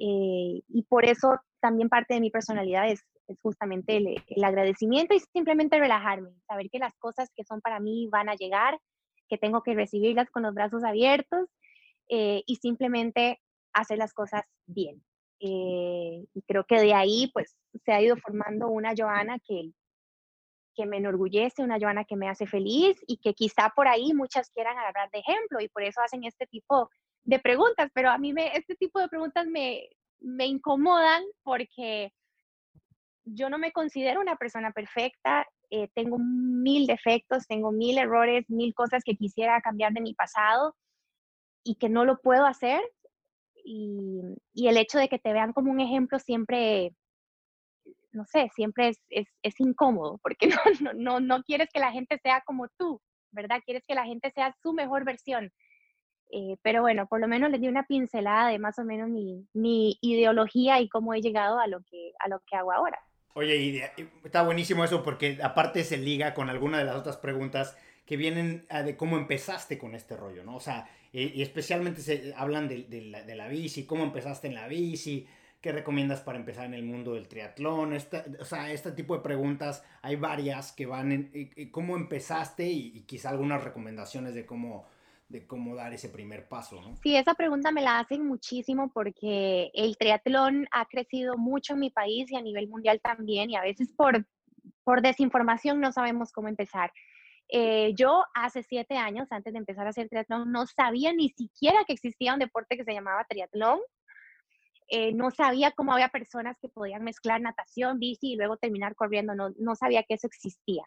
eh, 0.00 0.62
y 0.66 0.82
por 0.88 1.04
eso 1.04 1.38
también 1.60 1.88
parte 1.88 2.14
de 2.14 2.20
mi 2.20 2.30
personalidad 2.30 2.88
es, 2.90 3.04
justamente 3.42 3.96
el, 3.96 4.24
el, 4.26 4.42
agradecimiento 4.44 5.14
y 5.14 5.20
simplemente 5.20 5.78
relajarme, 5.78 6.32
saber 6.48 6.68
que 6.68 6.80
las 6.80 6.92
cosas 6.98 7.30
que 7.36 7.44
son 7.44 7.60
para 7.60 7.78
mí 7.78 8.08
van 8.10 8.28
a 8.28 8.34
llegar, 8.34 8.80
que 9.28 9.38
tengo 9.38 9.62
que 9.62 9.74
recibirlas 9.74 10.28
con 10.30 10.42
los 10.42 10.52
brazos 10.52 10.82
abiertos 10.82 11.48
eh, 12.08 12.42
y 12.44 12.56
simplemente 12.56 13.40
hacer 13.72 13.96
las 13.98 14.12
cosas 14.12 14.42
bien. 14.66 15.00
Eh, 15.40 16.24
y 16.34 16.42
creo 16.46 16.64
que 16.64 16.80
de 16.80 16.92
ahí 16.92 17.30
pues 17.32 17.56
se 17.84 17.92
ha 17.92 18.02
ido 18.02 18.16
formando 18.16 18.68
una 18.68 18.92
Joana 18.96 19.38
que, 19.38 19.70
que 20.74 20.86
me 20.86 20.98
enorgullece, 20.98 21.62
una 21.62 21.78
Joana 21.80 22.04
que 22.04 22.16
me 22.16 22.28
hace 22.28 22.46
feliz 22.46 22.98
y 23.06 23.16
que 23.18 23.32
quizá 23.32 23.72
por 23.74 23.88
ahí 23.88 24.12
muchas 24.12 24.50
quieran 24.50 24.78
agarrar 24.78 25.10
de 25.10 25.20
ejemplo 25.20 25.60
y 25.60 25.68
por 25.68 25.82
eso 25.82 26.00
hacen 26.02 26.24
este 26.24 26.46
tipo 26.46 26.90
de 27.24 27.38
preguntas, 27.38 27.90
pero 27.94 28.10
a 28.10 28.18
mí 28.18 28.32
me, 28.32 28.56
este 28.56 28.74
tipo 28.76 29.00
de 29.00 29.08
preguntas 29.08 29.46
me, 29.46 29.88
me 30.20 30.46
incomodan 30.46 31.22
porque 31.42 32.12
yo 33.24 33.50
no 33.50 33.58
me 33.58 33.72
considero 33.72 34.20
una 34.20 34.36
persona 34.36 34.72
perfecta, 34.72 35.46
eh, 35.70 35.88
tengo 35.94 36.18
mil 36.18 36.86
defectos, 36.86 37.46
tengo 37.46 37.70
mil 37.70 37.98
errores, 37.98 38.44
mil 38.48 38.74
cosas 38.74 39.04
que 39.04 39.16
quisiera 39.16 39.60
cambiar 39.60 39.92
de 39.92 40.00
mi 40.00 40.14
pasado 40.14 40.74
y 41.62 41.76
que 41.76 41.88
no 41.88 42.04
lo 42.04 42.18
puedo 42.20 42.44
hacer. 42.44 42.80
Y, 43.64 44.20
y 44.54 44.68
el 44.68 44.76
hecho 44.76 44.98
de 44.98 45.08
que 45.08 45.18
te 45.18 45.32
vean 45.32 45.52
como 45.52 45.70
un 45.70 45.80
ejemplo 45.80 46.18
siempre, 46.18 46.92
no 48.12 48.24
sé, 48.24 48.50
siempre 48.54 48.88
es, 48.88 48.98
es, 49.08 49.28
es 49.42 49.58
incómodo, 49.60 50.18
porque 50.22 50.48
no, 50.80 50.92
no, 50.94 51.20
no, 51.20 51.42
quieres 51.42 51.68
que 51.72 51.80
la 51.80 51.92
gente 51.92 52.18
sea 52.22 52.42
como 52.42 52.68
tú, 52.78 53.00
¿verdad? 53.30 53.60
Quieres 53.64 53.84
que 53.86 53.94
la 53.94 54.04
gente 54.04 54.30
sea 54.32 54.54
su 54.62 54.72
mejor 54.72 55.04
versión. 55.04 55.52
Eh, 56.32 56.56
pero 56.62 56.82
bueno, 56.82 57.06
por 57.08 57.20
lo 57.20 57.26
menos 57.26 57.50
les 57.50 57.60
di 57.60 57.68
una 57.68 57.86
pincelada 57.86 58.50
de 58.50 58.58
más 58.58 58.78
o 58.78 58.84
menos 58.84 59.08
mi, 59.08 59.48
mi 59.52 59.98
ideología 60.00 60.80
y 60.80 60.88
cómo 60.88 61.12
he 61.12 61.20
llegado 61.20 61.58
a 61.58 61.66
lo 61.66 61.82
que, 61.82 62.12
a 62.20 62.28
lo 62.28 62.40
que 62.40 62.56
hago 62.56 62.72
ahora. 62.72 62.98
Oye, 63.34 63.56
y 63.56 63.82
está 64.24 64.42
buenísimo 64.42 64.84
eso 64.84 65.02
porque 65.02 65.38
aparte 65.42 65.82
se 65.84 65.96
liga 65.96 66.34
con 66.34 66.48
alguna 66.48 66.78
de 66.78 66.84
las 66.84 66.96
otras 66.96 67.16
preguntas 67.16 67.76
que 68.04 68.16
vienen 68.16 68.66
de 68.84 68.96
cómo 68.96 69.16
empezaste 69.16 69.78
con 69.78 69.94
este 69.94 70.16
rollo, 70.16 70.42
¿no? 70.42 70.56
O 70.56 70.60
sea, 70.60 70.88
y, 71.12 71.42
especialmente 71.42 72.00
se 72.02 72.32
hablan 72.36 72.68
de, 72.68 72.84
de, 72.84 73.02
la, 73.02 73.22
de, 73.22 73.34
la, 73.34 73.48
bici, 73.48 73.84
cómo 73.84 74.04
empezaste 74.04 74.48
en 74.48 74.54
la 74.54 74.68
bici, 74.68 75.26
qué 75.60 75.72
recomiendas 75.72 76.20
para 76.20 76.38
empezar 76.38 76.66
en 76.66 76.74
el 76.74 76.82
mundo 76.82 77.14
del 77.14 77.28
triatlón, 77.28 77.92
esta, 77.92 78.24
o 78.38 78.44
sea, 78.44 78.72
este 78.72 78.92
tipo 78.92 79.16
de 79.16 79.22
preguntas, 79.22 79.84
hay 80.02 80.16
varias 80.16 80.72
que 80.72 80.86
van 80.86 81.12
en 81.12 81.70
cómo 81.70 81.96
empezaste 81.96 82.68
y, 82.68 82.92
y 82.96 83.00
quizá 83.02 83.30
algunas 83.30 83.62
recomendaciones 83.62 84.34
de 84.34 84.46
cómo 84.46 84.86
de 85.30 85.46
cómo 85.46 85.76
dar 85.76 85.92
ese 85.94 86.08
primer 86.08 86.48
paso, 86.48 86.82
¿no? 86.82 86.96
Sí, 87.02 87.16
esa 87.16 87.34
pregunta 87.34 87.70
me 87.70 87.82
la 87.82 88.00
hacen 88.00 88.26
muchísimo 88.26 88.90
porque 88.92 89.70
el 89.74 89.96
triatlón 89.96 90.66
ha 90.72 90.86
crecido 90.86 91.38
mucho 91.38 91.74
en 91.74 91.80
mi 91.80 91.90
país 91.90 92.30
y 92.30 92.36
a 92.36 92.42
nivel 92.42 92.68
mundial 92.68 93.00
también 93.00 93.48
y 93.48 93.56
a 93.56 93.62
veces 93.62 93.92
por, 93.92 94.26
por 94.82 95.02
desinformación 95.02 95.80
no 95.80 95.92
sabemos 95.92 96.32
cómo 96.32 96.48
empezar. 96.48 96.92
Eh, 97.52 97.94
yo 97.96 98.24
hace 98.34 98.62
siete 98.62 98.96
años, 98.96 99.26
antes 99.30 99.52
de 99.52 99.58
empezar 99.58 99.86
a 99.86 99.90
hacer 99.90 100.08
triatlón, 100.08 100.52
no 100.52 100.66
sabía 100.66 101.12
ni 101.12 101.30
siquiera 101.30 101.84
que 101.84 101.94
existía 101.94 102.32
un 102.32 102.38
deporte 102.38 102.76
que 102.76 102.84
se 102.84 102.92
llamaba 102.92 103.26
triatlón. 103.28 103.80
Eh, 104.88 105.12
no 105.12 105.30
sabía 105.30 105.72
cómo 105.72 105.92
había 105.92 106.08
personas 106.08 106.56
que 106.60 106.68
podían 106.68 107.02
mezclar 107.02 107.40
natación, 107.40 107.98
bici 107.98 108.32
y 108.32 108.36
luego 108.36 108.56
terminar 108.56 108.94
corriendo. 108.94 109.34
No, 109.34 109.50
no 109.58 109.74
sabía 109.74 110.04
que 110.04 110.14
eso 110.14 110.26
existía. 110.28 110.84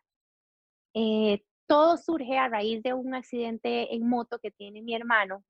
Eh, 0.94 1.44
todo 1.68 1.98
surge 1.98 2.38
a 2.38 2.48
raíz 2.48 2.82
de 2.84 2.94
un 2.94 3.14
accidente 3.14 3.94
en 3.94 4.08
moto 4.08 4.40
que 4.40 4.52
tiene 4.52 4.82
mi 4.82 4.96
hermano, 4.96 5.44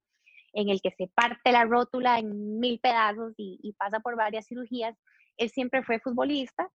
en 0.53 0.69
el 0.69 0.81
que 0.81 0.91
se 0.91 1.07
parte 1.07 1.51
la 1.51 1.65
rótula 1.65 2.19
en 2.19 2.59
mil 2.59 2.79
pedazos 2.79 3.33
y, 3.37 3.59
y 3.61 3.73
pasa 3.73 3.99
por 3.99 4.15
varias 4.15 4.47
cirugías. 4.47 4.95
Él 5.37 5.49
siempre 5.49 5.83
fue 5.83 5.99
futbolista. 5.99 6.69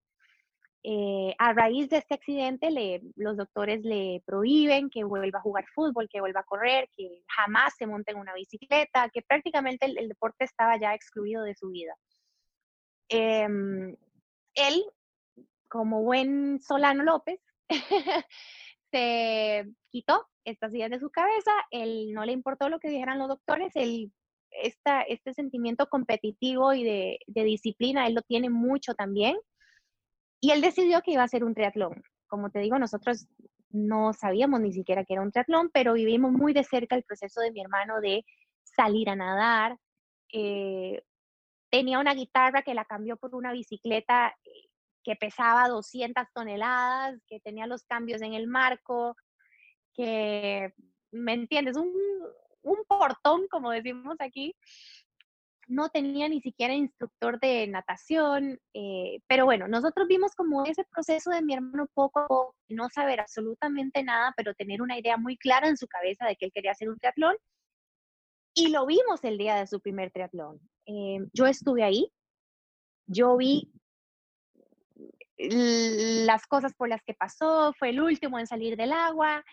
Eh, 0.85 1.35
a 1.39 1.53
raíz 1.53 1.89
de 1.91 1.99
este 1.99 2.15
accidente, 2.15 2.71
los 3.17 3.37
doctores 3.37 3.83
le 3.83 4.23
prohíben 4.25 4.91
que 4.91 5.05
vuelva 5.05 5.41
a 5.41 5.43
jugar 5.43 5.67
fútbol, 5.75 6.09
que 6.09 6.21
vuelva 6.21 6.41
a 6.41 6.45
correr, 6.45 6.89
que 6.97 7.23
jamás 7.27 7.75
se 7.77 7.87
monte 7.87 8.13
en 8.13 8.19
una 8.19 8.35
bicicleta, 8.35 9.11
que 9.13 9.23
prácticamente 9.23 9.87
el, 9.87 10.09
deporte 10.09 10.45
estaba 10.45 10.79
ya 10.79 10.95
excluido 10.95 11.43
de 11.43 11.55
su 11.55 11.71
vida. 11.71 11.95
Eh, 13.09 13.49
él, 14.55 14.85
como 15.69 16.03
buen 16.03 16.61
Solano 16.61 17.03
López, 17.03 17.41
se 18.91 19.67
quitó 19.91 20.27
estas 20.45 20.73
ideas 20.73 20.91
de 20.91 21.01
su 21.01 21.11
cabeza, 21.11 21.53
él 21.71 22.13
no 22.13 22.25
le 22.25 22.33
importó 22.33 22.69
lo 22.69 22.79
que 22.79 22.89
dijeran 22.89 23.19
los 23.19 23.29
doctores, 23.29 23.73
él, 23.75 24.13
esta, 24.51 25.03
este 25.03 25.35
sentimiento 25.35 25.89
competitivo 25.89 26.73
y 26.73 26.85
de, 26.85 27.19
disciplina, 27.27 28.07
él 28.07 28.15
lo 28.15 28.23
tiene 28.23 28.51
mucho 28.51 28.95
también, 28.95 29.37
y 30.41 30.51
él 30.51 30.61
decidió 30.61 31.01
que 31.03 31.13
iba 31.13 31.23
a 31.23 31.27
hacer 31.27 31.45
un 31.45 31.55
triatlón. 31.55 32.03
Como 32.27 32.51
te 32.51 32.61
digo, 32.61 32.79
nosotros 32.79 33.27
no 33.71 34.13
sabíamos 34.13 34.61
ni 34.61 34.73
siquiera 34.73 35.05
que 35.05 35.15
era 35.15 35.23
un 35.23 35.33
triatlón, 35.33 35.71
pero 35.73 35.95
vivimos 35.95 36.33
muy 36.33 36.53
de 36.53 36.65
cerca 36.65 36.97
el 36.97 37.05
proceso 37.05 37.41
de 37.41 37.53
mi 37.53 37.61
hermano 37.61 38.01
de 38.01 38.25
salir 38.63 39.11
a 39.11 39.17
nadar. 39.17 39.77
Eh, 40.33 41.03
tenía 41.71 41.99
una 41.99 42.15
guitarra 42.15 42.63
que 42.63 42.75
la 42.75 42.85
cambió 42.85 43.17
por 43.17 43.35
una 43.35 43.53
bicicleta 43.53 44.37
eh, 44.45 44.69
que 45.03 45.17
pesaba 45.17 45.69
200 45.69 46.25
toneladas, 46.35 47.21
que 47.27 47.41
tenía 47.41 47.67
los 47.67 47.85
cambios 47.85 48.23
en 48.23 48.35
el 48.35 48.47
marco, 48.47 49.17
que, 49.95 50.73
¿me 51.11 51.33
entiendes? 51.33 51.77
Un, 51.77 51.93
un 52.63 52.79
portón, 52.87 53.49
como 53.49 53.71
decimos 53.71 54.17
aquí. 54.19 54.55
No 55.69 55.91
tenía 55.91 56.29
ni 56.29 56.41
siquiera 56.41 56.75
instructor 56.75 57.39
de 57.39 57.67
natación, 57.67 58.59
eh, 58.75 59.21
pero 59.29 59.45
bueno, 59.45 59.69
nosotros 59.69 60.09
vimos 60.09 60.35
como 60.35 60.65
ese 60.65 60.85
proceso 60.85 61.31
de 61.31 61.43
mi 61.43 61.55
hermano 61.55 61.87
poco 61.93 62.55
a 62.71 62.75
no 62.75 62.89
saber 62.89 63.21
absolutamente 63.21 64.03
nada, 64.03 64.35
pero 64.37 64.55
tener 64.55 64.83
una 64.83 64.99
idea 64.99 65.17
muy 65.17 65.37
clara 65.37 65.69
en 65.69 65.77
su 65.77 65.87
cabeza 65.87 66.27
de 66.27 66.37
que 66.37 66.47
él 66.47 66.53
quería 66.53 66.73
hacer 66.73 66.89
un 66.89 66.99
triatlón. 66.99 67.37
Y 68.55 68.69
lo 68.69 68.87
vimos 68.87 69.23
el 69.23 69.39
día 69.39 69.57
de 69.57 69.67
su 69.67 69.81
primer 69.81 70.11
triatlón. 70.11 70.59
Eh, 70.87 71.19
yo 71.33 71.47
estuve 71.47 71.85
ahí, 71.85 72.11
yo 73.07 73.37
vi 73.37 73.71
las 75.39 76.47
cosas 76.47 76.75
por 76.75 76.89
las 76.89 77.03
que 77.03 77.15
pasó, 77.15 77.73
fue 77.79 77.91
el 77.91 78.01
último 78.01 78.39
en 78.39 78.47
salir 78.47 78.77
del 78.77 78.93
agua, 78.93 79.45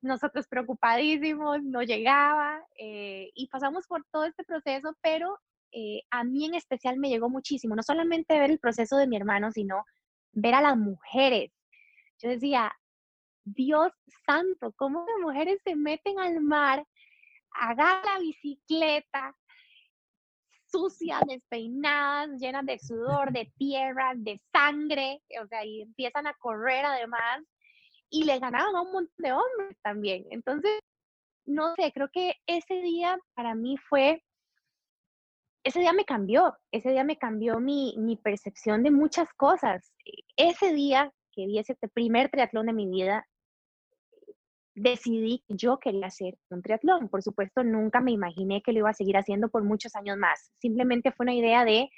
nosotros 0.00 0.46
preocupadísimos, 0.48 1.62
no 1.62 1.82
llegaba 1.82 2.62
eh, 2.78 3.30
y 3.34 3.48
pasamos 3.48 3.86
por 3.86 4.04
todo 4.10 4.24
este 4.24 4.44
proceso, 4.44 4.96
pero 5.02 5.38
eh, 5.72 6.02
a 6.10 6.24
mí 6.24 6.44
en 6.46 6.54
especial 6.54 6.98
me 6.98 7.08
llegó 7.08 7.28
muchísimo, 7.28 7.74
no 7.74 7.82
solamente 7.82 8.38
ver 8.38 8.50
el 8.50 8.60
proceso 8.60 8.96
de 8.96 9.06
mi 9.06 9.16
hermano, 9.16 9.50
sino 9.52 9.84
ver 10.32 10.54
a 10.54 10.62
las 10.62 10.76
mujeres. 10.76 11.50
Yo 12.20 12.28
decía, 12.28 12.72
Dios 13.44 13.92
santo, 14.26 14.72
¿cómo 14.76 15.04
las 15.06 15.20
mujeres 15.20 15.60
se 15.64 15.74
meten 15.76 16.18
al 16.18 16.40
mar, 16.40 16.86
agarran 17.50 18.04
la 18.04 18.18
bicicleta, 18.20 19.36
sucias, 20.66 21.20
despeinadas, 21.26 22.40
llenas 22.40 22.66
de 22.66 22.78
sudor, 22.78 23.32
de 23.32 23.52
tierra, 23.56 24.12
de 24.16 24.40
sangre, 24.52 25.22
o 25.42 25.46
sea, 25.46 25.64
y 25.64 25.82
empiezan 25.82 26.26
a 26.26 26.34
correr 26.34 26.84
además, 26.84 27.42
y 28.14 28.22
le 28.22 28.38
ganaban 28.38 28.76
a 28.76 28.82
un 28.82 28.92
montón 28.92 29.16
de 29.18 29.32
hombres 29.32 29.76
también. 29.82 30.24
Entonces, 30.30 30.78
no 31.46 31.74
sé, 31.74 31.90
creo 31.92 32.08
que 32.12 32.34
ese 32.46 32.74
día 32.80 33.18
para 33.34 33.56
mí 33.56 33.76
fue, 33.76 34.22
ese 35.64 35.80
día 35.80 35.92
me 35.92 36.04
cambió, 36.04 36.56
ese 36.70 36.90
día 36.90 37.02
me 37.02 37.18
cambió 37.18 37.58
mi, 37.58 37.96
mi 37.98 38.16
percepción 38.16 38.84
de 38.84 38.92
muchas 38.92 39.28
cosas. 39.34 39.92
Ese 40.36 40.72
día 40.72 41.12
que 41.32 41.46
vi 41.46 41.58
ese 41.58 41.74
primer 41.92 42.30
triatlón 42.30 42.66
de 42.66 42.72
mi 42.72 42.86
vida, 42.86 43.26
decidí 44.76 45.42
que 45.48 45.56
yo 45.56 45.78
quería 45.80 46.06
hacer 46.06 46.38
un 46.50 46.62
triatlón. 46.62 47.08
Por 47.08 47.20
supuesto, 47.20 47.64
nunca 47.64 48.00
me 48.00 48.12
imaginé 48.12 48.62
que 48.62 48.72
lo 48.72 48.78
iba 48.78 48.90
a 48.90 48.94
seguir 48.94 49.16
haciendo 49.16 49.48
por 49.48 49.64
muchos 49.64 49.96
años 49.96 50.18
más. 50.18 50.52
Simplemente 50.60 51.10
fue 51.10 51.24
una 51.24 51.34
idea 51.34 51.64
de, 51.64 51.90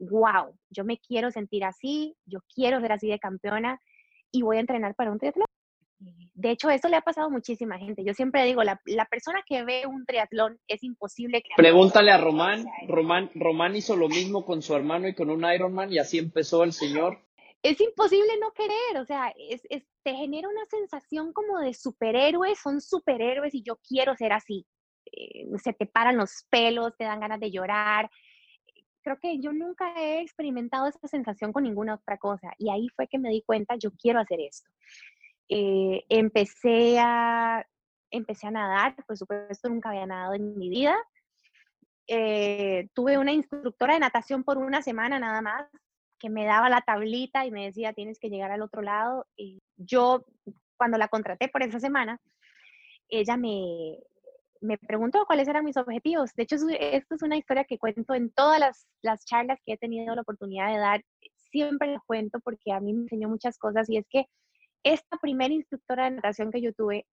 wow, 0.00 0.52
yo 0.68 0.84
me 0.84 0.98
quiero 0.98 1.30
sentir 1.30 1.64
así, 1.64 2.16
yo 2.26 2.40
quiero 2.52 2.80
ser 2.80 2.90
así 2.90 3.08
de 3.08 3.20
campeona 3.20 3.80
y 4.32 4.42
voy 4.42 4.56
a 4.56 4.60
entrenar 4.60 4.96
para 4.96 5.12
un 5.12 5.20
triatlón. 5.20 5.46
De 6.34 6.50
hecho, 6.50 6.70
eso 6.70 6.88
le 6.88 6.96
ha 6.96 7.02
pasado 7.02 7.26
a 7.26 7.30
muchísima 7.30 7.78
gente. 7.78 8.02
Yo 8.04 8.14
siempre 8.14 8.44
digo, 8.44 8.64
la, 8.64 8.80
la 8.86 9.04
persona 9.04 9.42
que 9.46 9.62
ve 9.64 9.86
un 9.86 10.06
triatlón 10.06 10.58
es 10.66 10.82
imposible 10.82 11.42
que... 11.42 11.50
Pregúntale 11.56 12.10
a 12.10 12.18
Román. 12.18 12.66
Román. 12.88 13.30
Román 13.34 13.76
hizo 13.76 13.94
lo 13.96 14.08
mismo 14.08 14.46
con 14.46 14.62
su 14.62 14.74
hermano 14.74 15.06
y 15.08 15.14
con 15.14 15.28
un 15.28 15.44
Ironman 15.44 15.92
y 15.92 15.98
así 15.98 16.18
empezó 16.18 16.64
el 16.64 16.72
señor. 16.72 17.18
es 17.62 17.80
imposible 17.80 18.38
no 18.40 18.52
querer, 18.52 19.02
o 19.02 19.04
sea, 19.04 19.32
es, 19.36 19.62
te 20.02 20.14
genera 20.14 20.48
una 20.48 20.64
sensación 20.66 21.32
como 21.32 21.58
de 21.58 21.74
superhéroes, 21.74 22.58
son 22.58 22.80
superhéroes 22.80 23.54
y 23.54 23.62
yo 23.62 23.78
quiero 23.86 24.16
ser 24.16 24.32
así. 24.32 24.66
Eh, 25.12 25.46
se 25.62 25.72
te 25.72 25.86
paran 25.86 26.16
los 26.16 26.46
pelos, 26.50 26.96
te 26.96 27.04
dan 27.04 27.20
ganas 27.20 27.40
de 27.40 27.50
llorar. 27.50 28.10
Creo 29.02 29.18
que 29.20 29.40
yo 29.40 29.52
nunca 29.52 29.94
he 29.96 30.20
experimentado 30.20 30.86
esa 30.86 31.06
sensación 31.08 31.52
con 31.52 31.64
ninguna 31.64 31.94
otra 31.94 32.18
cosa 32.18 32.52
y 32.58 32.70
ahí 32.70 32.88
fue 32.96 33.08
que 33.08 33.18
me 33.18 33.30
di 33.30 33.42
cuenta, 33.42 33.76
yo 33.76 33.90
quiero 33.92 34.20
hacer 34.20 34.40
esto. 34.40 34.70
Eh, 35.52 36.04
empecé, 36.08 37.00
a, 37.00 37.66
empecé 38.12 38.46
a 38.46 38.52
nadar, 38.52 38.94
por 39.04 39.16
supuesto 39.16 39.68
nunca 39.68 39.88
había 39.88 40.06
nadado 40.06 40.34
en 40.34 40.56
mi 40.56 40.68
vida. 40.68 40.96
Eh, 42.06 42.88
tuve 42.94 43.18
una 43.18 43.32
instructora 43.32 43.94
de 43.94 44.00
natación 44.00 44.44
por 44.44 44.58
una 44.58 44.80
semana 44.80 45.18
nada 45.18 45.42
más, 45.42 45.68
que 46.20 46.30
me 46.30 46.44
daba 46.44 46.68
la 46.68 46.82
tablita 46.82 47.46
y 47.46 47.50
me 47.50 47.64
decía, 47.64 47.92
tienes 47.92 48.20
que 48.20 48.30
llegar 48.30 48.52
al 48.52 48.62
otro 48.62 48.80
lado. 48.80 49.26
Y 49.36 49.58
yo, 49.76 50.24
cuando 50.76 50.98
la 50.98 51.08
contraté 51.08 51.48
por 51.48 51.64
esa 51.64 51.80
semana, 51.80 52.20
ella 53.08 53.36
me, 53.36 53.98
me 54.60 54.78
preguntó 54.78 55.24
cuáles 55.26 55.48
eran 55.48 55.64
mis 55.64 55.76
objetivos. 55.76 56.32
De 56.36 56.44
hecho, 56.44 56.56
esto 56.78 57.14
es 57.16 57.22
una 57.22 57.36
historia 57.36 57.64
que 57.64 57.78
cuento 57.78 58.14
en 58.14 58.30
todas 58.30 58.60
las, 58.60 58.86
las 59.02 59.24
charlas 59.24 59.58
que 59.64 59.72
he 59.72 59.78
tenido 59.78 60.14
la 60.14 60.22
oportunidad 60.22 60.72
de 60.72 60.78
dar. 60.78 61.04
Siempre 61.50 61.88
la 61.88 62.00
cuento 62.06 62.38
porque 62.38 62.70
a 62.72 62.78
mí 62.78 62.92
me 62.92 63.02
enseñó 63.02 63.28
muchas 63.28 63.58
cosas 63.58 63.90
y 63.90 63.96
es 63.96 64.06
que 64.08 64.26
esta 64.82 65.18
primera 65.18 65.52
instructora 65.52 66.04
de 66.04 66.12
natación 66.12 66.50
que 66.50 66.62
yo 66.62 66.72
tuve, 66.72 67.06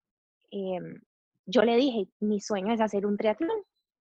em, 0.50 1.00
yo 1.46 1.62
le 1.62 1.76
dije, 1.76 2.08
mi 2.20 2.40
sueño 2.40 2.74
es 2.74 2.80
hacer 2.80 3.06
un 3.06 3.16
triatlón. 3.16 3.62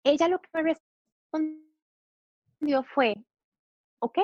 Ella 0.04 0.28
lo 0.28 0.40
que 0.40 0.48
me 0.54 0.62
respondió 0.62 2.82
fue, 2.94 3.16
ok, 4.00 4.18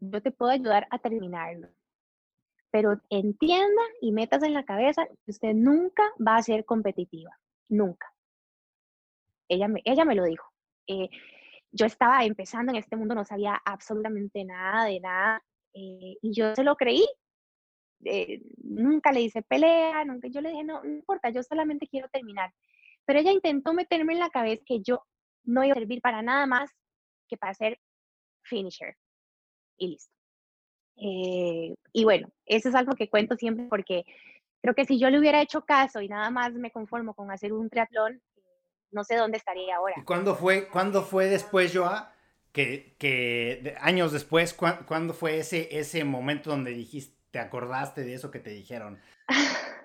yo 0.00 0.22
te 0.22 0.30
puedo 0.30 0.50
ayudar 0.50 0.86
a 0.90 0.98
terminarlo. 0.98 1.68
Pero 2.70 3.00
entienda 3.10 3.82
y 4.00 4.12
metas 4.12 4.42
en 4.42 4.54
la 4.54 4.64
cabeza 4.64 5.06
que 5.06 5.30
usted 5.30 5.54
nunca 5.54 6.02
va 6.26 6.36
a 6.36 6.42
ser 6.42 6.64
competitiva, 6.64 7.38
nunca. 7.68 8.12
Ella 9.48 9.68
me, 9.68 9.82
ella 9.84 10.04
me 10.04 10.14
lo 10.14 10.24
dijo. 10.24 10.46
Eh, 10.86 11.10
yo 11.70 11.86
estaba 11.86 12.24
empezando 12.24 12.72
en 12.72 12.78
este 12.78 12.96
mundo, 12.96 13.14
no 13.14 13.24
sabía 13.24 13.60
absolutamente 13.64 14.44
nada 14.44 14.86
de 14.86 15.00
nada, 15.00 15.42
eh, 15.74 16.16
y 16.20 16.32
yo 16.32 16.54
se 16.54 16.64
lo 16.64 16.76
creí. 16.76 17.06
Eh, 18.04 18.42
nunca 18.62 19.12
le 19.12 19.22
hice 19.22 19.42
pelea, 19.42 20.04
nunca, 20.04 20.28
yo 20.28 20.40
le 20.40 20.50
dije, 20.50 20.64
no, 20.64 20.84
importa, 20.84 21.30
yo 21.30 21.42
solamente 21.42 21.86
quiero 21.86 22.08
terminar. 22.08 22.52
Pero 23.04 23.18
ella 23.18 23.32
intentó 23.32 23.72
meterme 23.74 24.12
en 24.12 24.20
la 24.20 24.30
cabeza 24.30 24.62
que 24.66 24.80
yo 24.80 25.04
no 25.44 25.64
iba 25.64 25.72
a 25.72 25.78
servir 25.78 26.00
para 26.00 26.22
nada 26.22 26.46
más 26.46 26.70
que 27.28 27.36
para 27.36 27.54
ser 27.54 27.80
finisher 28.42 28.96
y 29.76 29.88
listo. 29.88 30.12
Eh, 30.96 31.74
y 31.92 32.04
bueno, 32.04 32.28
eso 32.44 32.68
es 32.68 32.74
algo 32.74 32.92
que 32.94 33.08
cuento 33.08 33.36
siempre 33.36 33.66
porque 33.68 34.04
creo 34.60 34.74
que 34.74 34.84
si 34.84 34.98
yo 34.98 35.10
le 35.10 35.18
hubiera 35.18 35.40
hecho 35.40 35.64
caso 35.64 36.00
y 36.00 36.08
nada 36.08 36.30
más 36.30 36.52
me 36.52 36.70
conformo 36.70 37.14
con 37.14 37.30
hacer 37.30 37.52
un 37.52 37.70
triatlón, 37.70 38.20
no 38.90 39.04
sé 39.04 39.16
dónde 39.16 39.38
estaría 39.38 39.76
ahora. 39.76 39.94
¿Y 39.96 40.04
cuándo 40.04 40.34
fue, 40.34 40.68
cuándo 40.68 41.02
fue 41.02 41.26
después, 41.26 41.74
Joa, 41.74 42.14
que, 42.52 42.94
que 42.98 43.74
años 43.80 44.12
después, 44.12 44.54
cuándo 44.54 45.14
fue 45.14 45.38
ese, 45.38 45.76
ese 45.78 46.04
momento 46.04 46.50
donde 46.50 46.72
dijiste, 46.72 47.21
te 47.32 47.40
acordaste 47.40 48.04
de 48.04 48.14
eso 48.14 48.30
que 48.30 48.38
te 48.38 48.50
dijeron? 48.50 49.00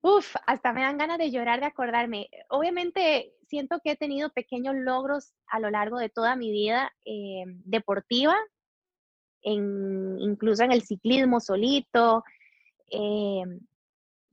Uf, 0.00 0.36
hasta 0.46 0.72
me 0.72 0.82
dan 0.82 0.98
ganas 0.98 1.18
de 1.18 1.30
llorar 1.30 1.60
de 1.60 1.66
acordarme. 1.66 2.28
Obviamente 2.48 3.34
siento 3.48 3.80
que 3.82 3.92
he 3.92 3.96
tenido 3.96 4.30
pequeños 4.30 4.76
logros 4.76 5.34
a 5.48 5.58
lo 5.60 5.70
largo 5.70 5.98
de 5.98 6.08
toda 6.08 6.36
mi 6.36 6.50
vida 6.52 6.92
eh, 7.04 7.44
deportiva, 7.64 8.36
incluso 9.42 10.62
en 10.62 10.72
el 10.72 10.82
ciclismo 10.82 11.40
solito. 11.40 12.22
Eh, 12.90 13.44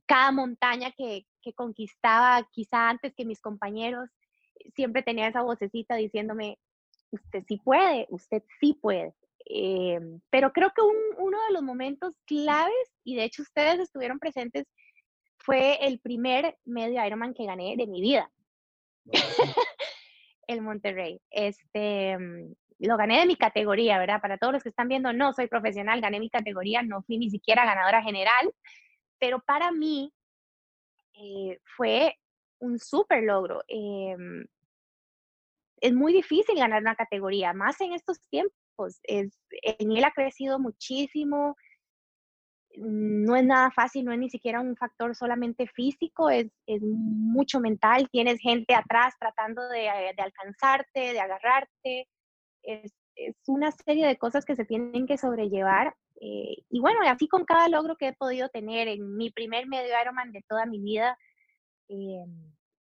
cada 0.06 0.30
montaña 0.30 0.92
que, 0.92 1.26
que, 1.40 1.52
conquistaba, 1.54 2.46
quizá 2.52 2.90
antes 2.90 3.14
que 3.14 3.24
mis 3.24 3.40
compañeros, 3.40 4.10
siempre 4.74 5.02
tenía 5.02 5.26
esa 5.26 5.42
vocecita 5.42 5.96
diciéndome, 5.96 6.58
usted 7.10 7.44
sí 7.48 7.56
puede, 7.64 8.06
usted 8.10 8.42
sí 8.60 8.74
puede. 8.74 9.14
Eh, 9.46 9.98
pero 10.30 10.52
creo 10.52 10.70
que 10.74 10.82
uno 10.82 11.38
de 11.48 11.52
los 11.52 11.62
momentos 11.62 12.16
claves, 12.26 12.74
y 13.04 13.16
de 13.16 13.24
hecho 13.24 13.42
ustedes 13.42 13.80
estuvieron 13.80 14.18
presentes, 14.18 14.66
fue 15.38 15.78
el 15.86 15.98
primer 16.00 16.56
medio 16.64 17.04
Ironman 17.04 17.34
que 17.34 17.46
gané 17.46 17.76
de 17.76 17.86
mi 17.86 18.00
vida. 18.00 18.30
el 20.46 20.62
Monterrey. 20.62 21.20
Este, 21.30 22.16
mm, 22.18 22.54
lo 22.80 22.96
gané 22.96 23.20
de 23.20 23.26
mi 23.26 23.36
categoría, 23.36 23.98
¿verdad? 23.98 24.20
Para 24.20 24.38
todos 24.38 24.52
los 24.52 24.62
que 24.62 24.68
están 24.68 24.88
viendo, 24.88 25.12
no 25.12 25.32
soy 25.32 25.46
profesional, 25.46 26.00
gané 26.00 26.20
mi 26.20 26.30
categoría, 26.30 26.82
no 26.82 27.02
fui 27.02 27.18
ni 27.18 27.30
siquiera 27.30 27.64
ganadora 27.64 28.02
general, 28.02 28.52
pero 29.18 29.40
para 29.40 29.70
mí 29.70 30.12
eh, 31.14 31.60
fue 31.76 32.16
un 32.58 32.78
súper 32.78 33.22
logro. 33.24 33.62
Em, 33.68 34.44
es 35.80 35.92
muy 35.92 36.12
difícil 36.12 36.56
ganar 36.56 36.80
una 36.80 36.96
categoría, 36.96 37.52
más 37.52 37.80
en 37.80 37.92
estos 37.92 38.20
tiempos. 38.28 38.56
Es, 39.04 39.38
en 39.62 39.92
él 39.92 40.04
ha 40.04 40.10
crecido 40.12 40.58
muchísimo, 40.58 41.56
no 42.76 43.36
es 43.36 43.44
nada 43.44 43.70
fácil, 43.70 44.04
no 44.04 44.12
es 44.12 44.18
ni 44.18 44.30
siquiera 44.30 44.60
un 44.60 44.76
factor 44.76 45.14
solamente 45.14 45.66
físico, 45.66 46.30
es, 46.30 46.48
mucho 46.80 47.60
mental, 47.60 48.08
tienes 48.10 48.40
gente 48.40 48.74
atrás 48.74 49.14
tratando 49.18 49.68
de, 49.68 49.86
eh, 49.86 50.14
alcanzarte, 50.16 51.12
de 51.12 51.20
agarrarte, 51.20 52.08
es, 52.62 52.92
una 53.46 53.70
serie 53.70 54.06
de 54.06 54.16
cosas 54.16 54.44
que 54.44 54.56
se 54.56 54.64
tienen 54.64 55.06
que 55.06 55.18
sobrellevar. 55.18 55.94
Eh, 56.20 56.56
y 56.70 56.80
bueno, 56.80 57.00
así 57.06 57.28
con 57.28 57.44
cada 57.44 57.68
logro 57.68 57.96
que 57.96 58.08
he 58.08 58.12
podido 58.14 58.48
tener 58.48 58.88
en 58.88 59.16
mi 59.16 59.30
primer 59.30 59.66
medio 59.66 59.92
Ironman 60.00 60.32
de 60.32 60.42
toda 60.48 60.64
mi 60.64 60.80
vida, 60.80 61.18
eh, 61.88 62.24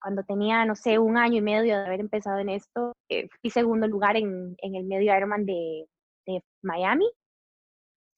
cuando 0.04 0.24
tenía, 0.24 0.66
no 0.66 0.76
sé, 0.76 1.00
un 1.00 1.18
año 1.18 1.38
y 1.38 1.42
medio 1.42 1.78
de 1.78 1.86
haber 1.86 2.02
empezado 2.02 2.40
en 2.40 2.50
esto, 2.50 2.94
fui 3.08 3.50
segundo 3.50 3.88
lugar 3.88 4.18
en, 4.18 4.56
el 4.62 4.84
medio 4.84 5.16
Ironman 5.16 5.46
de, 5.46 5.88
de 6.28 6.44
Miami, 6.62 7.10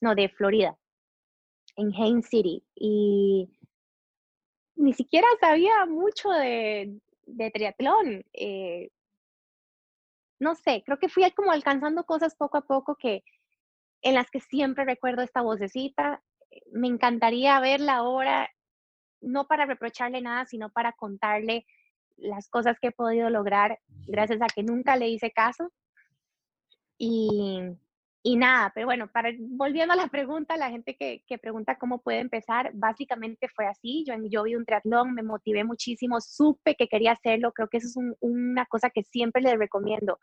no, 0.01 0.15
de 0.15 0.29
Florida 0.29 0.75
en 1.75 1.93
Haines 1.93 2.27
City 2.27 2.63
y 2.75 3.49
ni 4.75 4.93
siquiera 4.93 5.27
sabía 5.39 5.85
mucho 5.85 6.29
de, 6.29 6.99
triatlón. 7.53 8.23
Eh, 8.33 8.89
no 10.39 10.55
sé, 10.55 10.83
creo 10.85 10.97
que 10.99 11.09
fui 11.09 11.29
como 11.31 11.51
alcanzando 11.51 12.03
cosas 12.03 12.35
poco 12.35 12.57
a 12.57 12.65
poco 12.65 12.95
que 12.95 13.23
en 14.01 14.15
las 14.15 14.29
que 14.29 14.39
siempre 14.39 14.85
recuerdo 14.85 15.21
esta 15.21 15.41
vocecita. 15.41 16.21
Me 16.71 16.87
encantaría 16.87 17.59
verla 17.59 17.95
ahora, 17.95 18.49
no 19.21 19.47
para 19.47 19.65
reprocharle 19.65 20.21
nada, 20.21 20.45
sino 20.45 20.69
para 20.69 20.93
contarle 20.93 21.65
las 22.17 22.49
cosas 22.49 22.77
que 22.79 22.87
he 22.87 22.91
podido 22.91 23.29
lograr 23.29 23.79
gracias 24.07 24.41
a 24.41 24.47
que 24.47 24.63
nunca 24.63 24.95
le 24.95 25.09
hice 25.09 25.31
caso. 25.31 25.71
Y, 26.97 27.61
y 28.23 28.37
nada, 28.37 28.71
pero 28.73 28.87
bueno, 28.87 29.07
para, 29.11 29.31
volviendo 29.37 29.93
a 29.93 29.97
la 29.97 30.07
pregunta, 30.07 30.57
la 30.57 30.69
gente 30.69 30.95
que, 30.95 31.23
que, 31.27 31.37
pregunta 31.37 31.77
cómo 31.77 32.01
puede 32.01 32.19
empezar, 32.19 32.71
básicamente 32.73 33.47
fue 33.49 33.67
así. 33.67 34.03
Yo, 34.07 34.15
yo 34.29 34.43
vi 34.43 34.55
un 34.55 34.65
triatlón, 34.65 35.13
me 35.13 35.23
motivé 35.23 35.63
muchísimo, 35.63 36.21
supe 36.21 36.75
que 36.75 36.87
quería 36.87 37.11
hacerlo. 37.11 37.51
Creo 37.51 37.67
que 37.67 37.77
eso 37.77 37.87
es 37.87 37.97
una 38.21 38.65
cosa 38.65 38.89
que 38.89 39.03
siempre 39.03 39.41
les 39.41 39.57
recomiendo. 39.57 40.19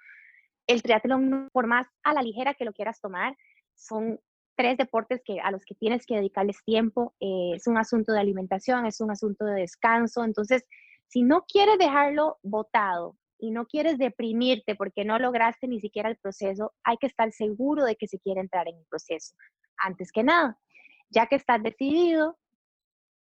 El 0.66 0.82
triatlón, 0.82 1.48
por 1.52 1.66
más 1.66 1.86
a 2.02 2.12
la 2.14 2.22
ligera 2.22 2.54
que 2.54 2.64
lo 2.64 2.72
quieras 2.72 3.00
tomar, 3.00 3.36
son 3.74 4.18
tres 4.56 4.76
deportes 4.76 5.22
que, 5.24 5.40
a 5.40 5.50
los 5.50 5.64
que 5.64 5.74
tienes 5.74 6.06
que 6.06 6.16
dedicarles 6.16 6.62
tiempo. 6.64 7.14
Eh, 7.20 7.52
es 7.54 7.66
un 7.66 7.78
asunto 7.78 8.12
de 8.12 8.20
alimentación, 8.20 8.86
es 8.86 9.00
un 9.00 9.10
asunto 9.10 9.44
de 9.44 9.60
descanso. 9.60 10.24
Entonces, 10.24 10.64
si 11.12 11.22
no 11.22 11.44
quieres 11.46 11.76
dejarlo 11.76 12.38
botado 12.42 13.18
y 13.38 13.50
no 13.50 13.66
quieres 13.66 13.98
deprimirte 13.98 14.74
porque 14.74 15.04
no 15.04 15.18
lograste 15.18 15.68
ni 15.68 15.78
siquiera 15.78 16.08
el 16.08 16.16
proceso, 16.16 16.72
hay 16.84 16.96
que 16.96 17.06
estar 17.06 17.30
seguro 17.32 17.84
de 17.84 17.96
que 17.96 18.08
se 18.08 18.18
quiere 18.18 18.40
entrar 18.40 18.66
en 18.66 18.78
el 18.78 18.86
proceso. 18.88 19.34
Antes 19.76 20.10
que 20.10 20.22
nada, 20.22 20.58
ya 21.10 21.26
que 21.26 21.36
estás 21.36 21.62
decidido, 21.62 22.38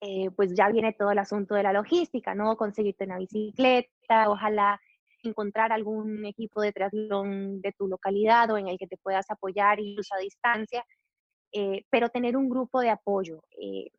eh, 0.03 0.31
pues 0.37 0.55
ya 0.55 0.69
viene 0.69 0.93
todo 0.93 1.11
el 1.11 1.19
asunto 1.21 1.55
de 1.55 1.63
la 1.63 1.73
logística, 1.73 2.35
¿no? 2.35 2.55
Conseguirte 2.59 3.05
una 3.05 3.17
bicicleta, 3.17 4.29
ojalá 4.29 4.79
encontrar 5.23 5.73
algún 5.73 6.27
equipo 6.27 6.61
de 6.61 6.73
triatlón 6.73 7.63
de 7.63 7.73
tu 7.73 7.89
localidad 7.89 8.51
o 8.51 8.59
en 8.59 8.69
el 8.69 8.77
que 8.77 8.89
te 8.89 8.99
puedas 8.99 9.31
apoyar 9.31 9.81
incluso 9.81 10.15
a 10.15 10.19
distancia, 10.19 10.85
eh, 11.53 11.87
pero 11.89 12.11
tener 12.11 12.37
un 12.37 12.51
grupo 12.51 12.81
de 12.81 12.91
apoyo. 12.91 13.43
Eh, 13.59 13.91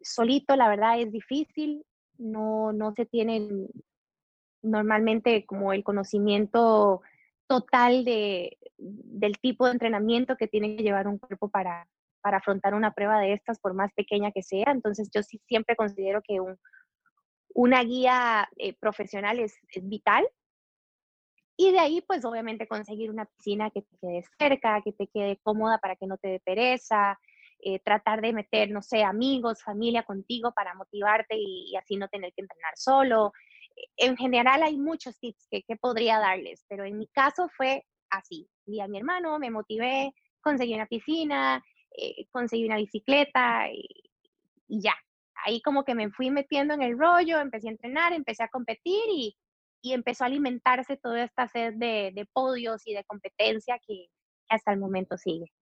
solito, 0.00 0.56
la 0.56 0.70
verdad, 0.70 0.98
es 0.98 1.12
difícil, 1.12 1.84
no, 2.18 2.72
no 2.72 2.92
se 2.92 3.06
tienen 3.06 3.68
normalmente 4.62 5.46
como 5.46 5.72
el 5.72 5.84
conocimiento 5.84 7.00
total 7.46 8.04
de, 8.04 8.58
del 8.76 9.38
tipo 9.38 9.66
de 9.66 9.72
entrenamiento 9.72 10.36
que 10.36 10.48
tiene 10.48 10.76
que 10.76 10.82
llevar 10.82 11.08
un 11.08 11.18
cuerpo 11.18 11.48
para, 11.48 11.88
para 12.20 12.38
afrontar 12.38 12.74
una 12.74 12.92
prueba 12.92 13.20
de 13.20 13.32
estas, 13.32 13.58
por 13.58 13.74
más 13.74 13.92
pequeña 13.94 14.32
que 14.32 14.42
sea. 14.42 14.66
Entonces 14.68 15.10
yo 15.14 15.22
sí 15.22 15.40
siempre 15.46 15.76
considero 15.76 16.20
que 16.22 16.40
un, 16.40 16.58
una 17.54 17.82
guía 17.82 18.48
eh, 18.56 18.74
profesional 18.74 19.40
es, 19.40 19.54
vital. 19.82 20.28
Y 21.56 21.72
de 21.72 21.80
ahí, 21.80 22.00
pues 22.02 22.24
obviamente 22.24 22.68
conseguir 22.68 23.10
una 23.10 23.24
piscina 23.24 23.70
que 23.70 23.82
te 23.82 23.96
quede 24.00 24.24
cerca, 24.38 24.80
que 24.82 24.92
te 24.92 25.08
quede 25.08 25.38
cómoda 25.42 25.78
para 25.78 25.96
que 25.96 26.06
no 26.06 26.16
te 26.18 26.28
dé 26.28 26.40
pereza, 26.40 27.18
eh, 27.60 27.80
tratar 27.80 28.20
de 28.20 28.32
meter, 28.32 28.70
no 28.70 28.82
sé, 28.82 29.02
amigos, 29.02 29.62
familia 29.62 30.04
contigo 30.04 30.52
para 30.52 30.74
motivarte 30.74 31.36
y, 31.36 31.74
así 31.76 31.96
no 31.96 32.08
tener 32.08 32.32
que 32.32 32.42
entrenar 32.42 32.74
solo. 32.76 33.32
En 33.96 34.16
general 34.16 34.62
hay 34.62 34.78
muchos 34.78 35.18
tips 35.18 35.48
que, 35.50 35.76
podría 35.76 36.18
darles, 36.18 36.64
pero 36.68 36.84
en 36.84 36.98
mi 36.98 37.08
caso 37.08 37.48
fue 37.56 37.84
así. 38.10 38.48
Vi 38.66 38.80
a 38.80 38.88
mi 38.88 38.98
hermano, 38.98 39.38
me 39.38 39.50
motivé, 39.50 40.14
conseguí 40.40 40.74
una 40.74 40.86
piscina, 40.86 41.64
eh, 41.96 42.26
conseguí 42.30 42.64
una 42.64 42.76
bicicleta 42.76 43.68
y, 43.72 43.86
ya. 44.68 44.94
Ahí 45.44 45.60
como 45.62 45.84
que 45.84 45.94
me 45.94 46.10
fui 46.10 46.30
metiendo 46.30 46.74
en 46.74 46.82
el 46.82 46.98
rollo, 46.98 47.40
empecé 47.40 47.68
a 47.68 47.72
entrenar, 47.72 48.12
empecé 48.12 48.44
a 48.44 48.48
competir 48.48 49.02
y, 49.08 49.36
empezó 49.82 50.24
a 50.24 50.26
alimentarse 50.26 50.96
toda 50.96 51.24
esta 51.24 51.48
sed 51.48 51.74
de 51.74 52.28
podios 52.32 52.86
y 52.86 52.94
de 52.94 53.04
competencia 53.04 53.78
que, 53.86 54.08
hasta 54.48 54.72
el 54.72 54.78
momento 54.78 55.16
sigue. 55.16 55.52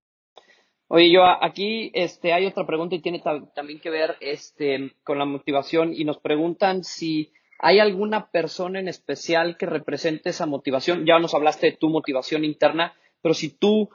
Oye, 0.89 1.11
yo 1.11 1.25
aquí 1.25 1.91
este, 1.95 2.33
hay 2.33 2.47
otra 2.47 2.67
pregunta 2.67 2.95
y 2.95 3.01
tiene 3.01 3.21
también 3.55 3.81
que 3.81 3.91
ver 3.91 4.17
este, 4.21 4.93
con 5.03 5.19
la 5.19 5.25
motivación 5.25 5.93
y 5.93 6.05
nos 6.05 6.19
preguntan 6.19 6.85
si 6.85 7.33
hay 7.59 7.81
alguna 7.81 8.31
persona 8.31 8.79
en 8.79 8.87
especial 8.87 9.57
que 9.57 9.67
represente 9.67 10.31
esa 10.31 10.47
motivación. 10.47 11.05
Ya 11.05 11.19
nos 11.19 11.35
hablaste 11.35 11.71
de 11.71 11.77
tu 11.77 11.89
motivación 11.89 12.45
interna, 12.45 12.95
pero 13.21 13.35
si 13.35 13.51
tú 13.51 13.89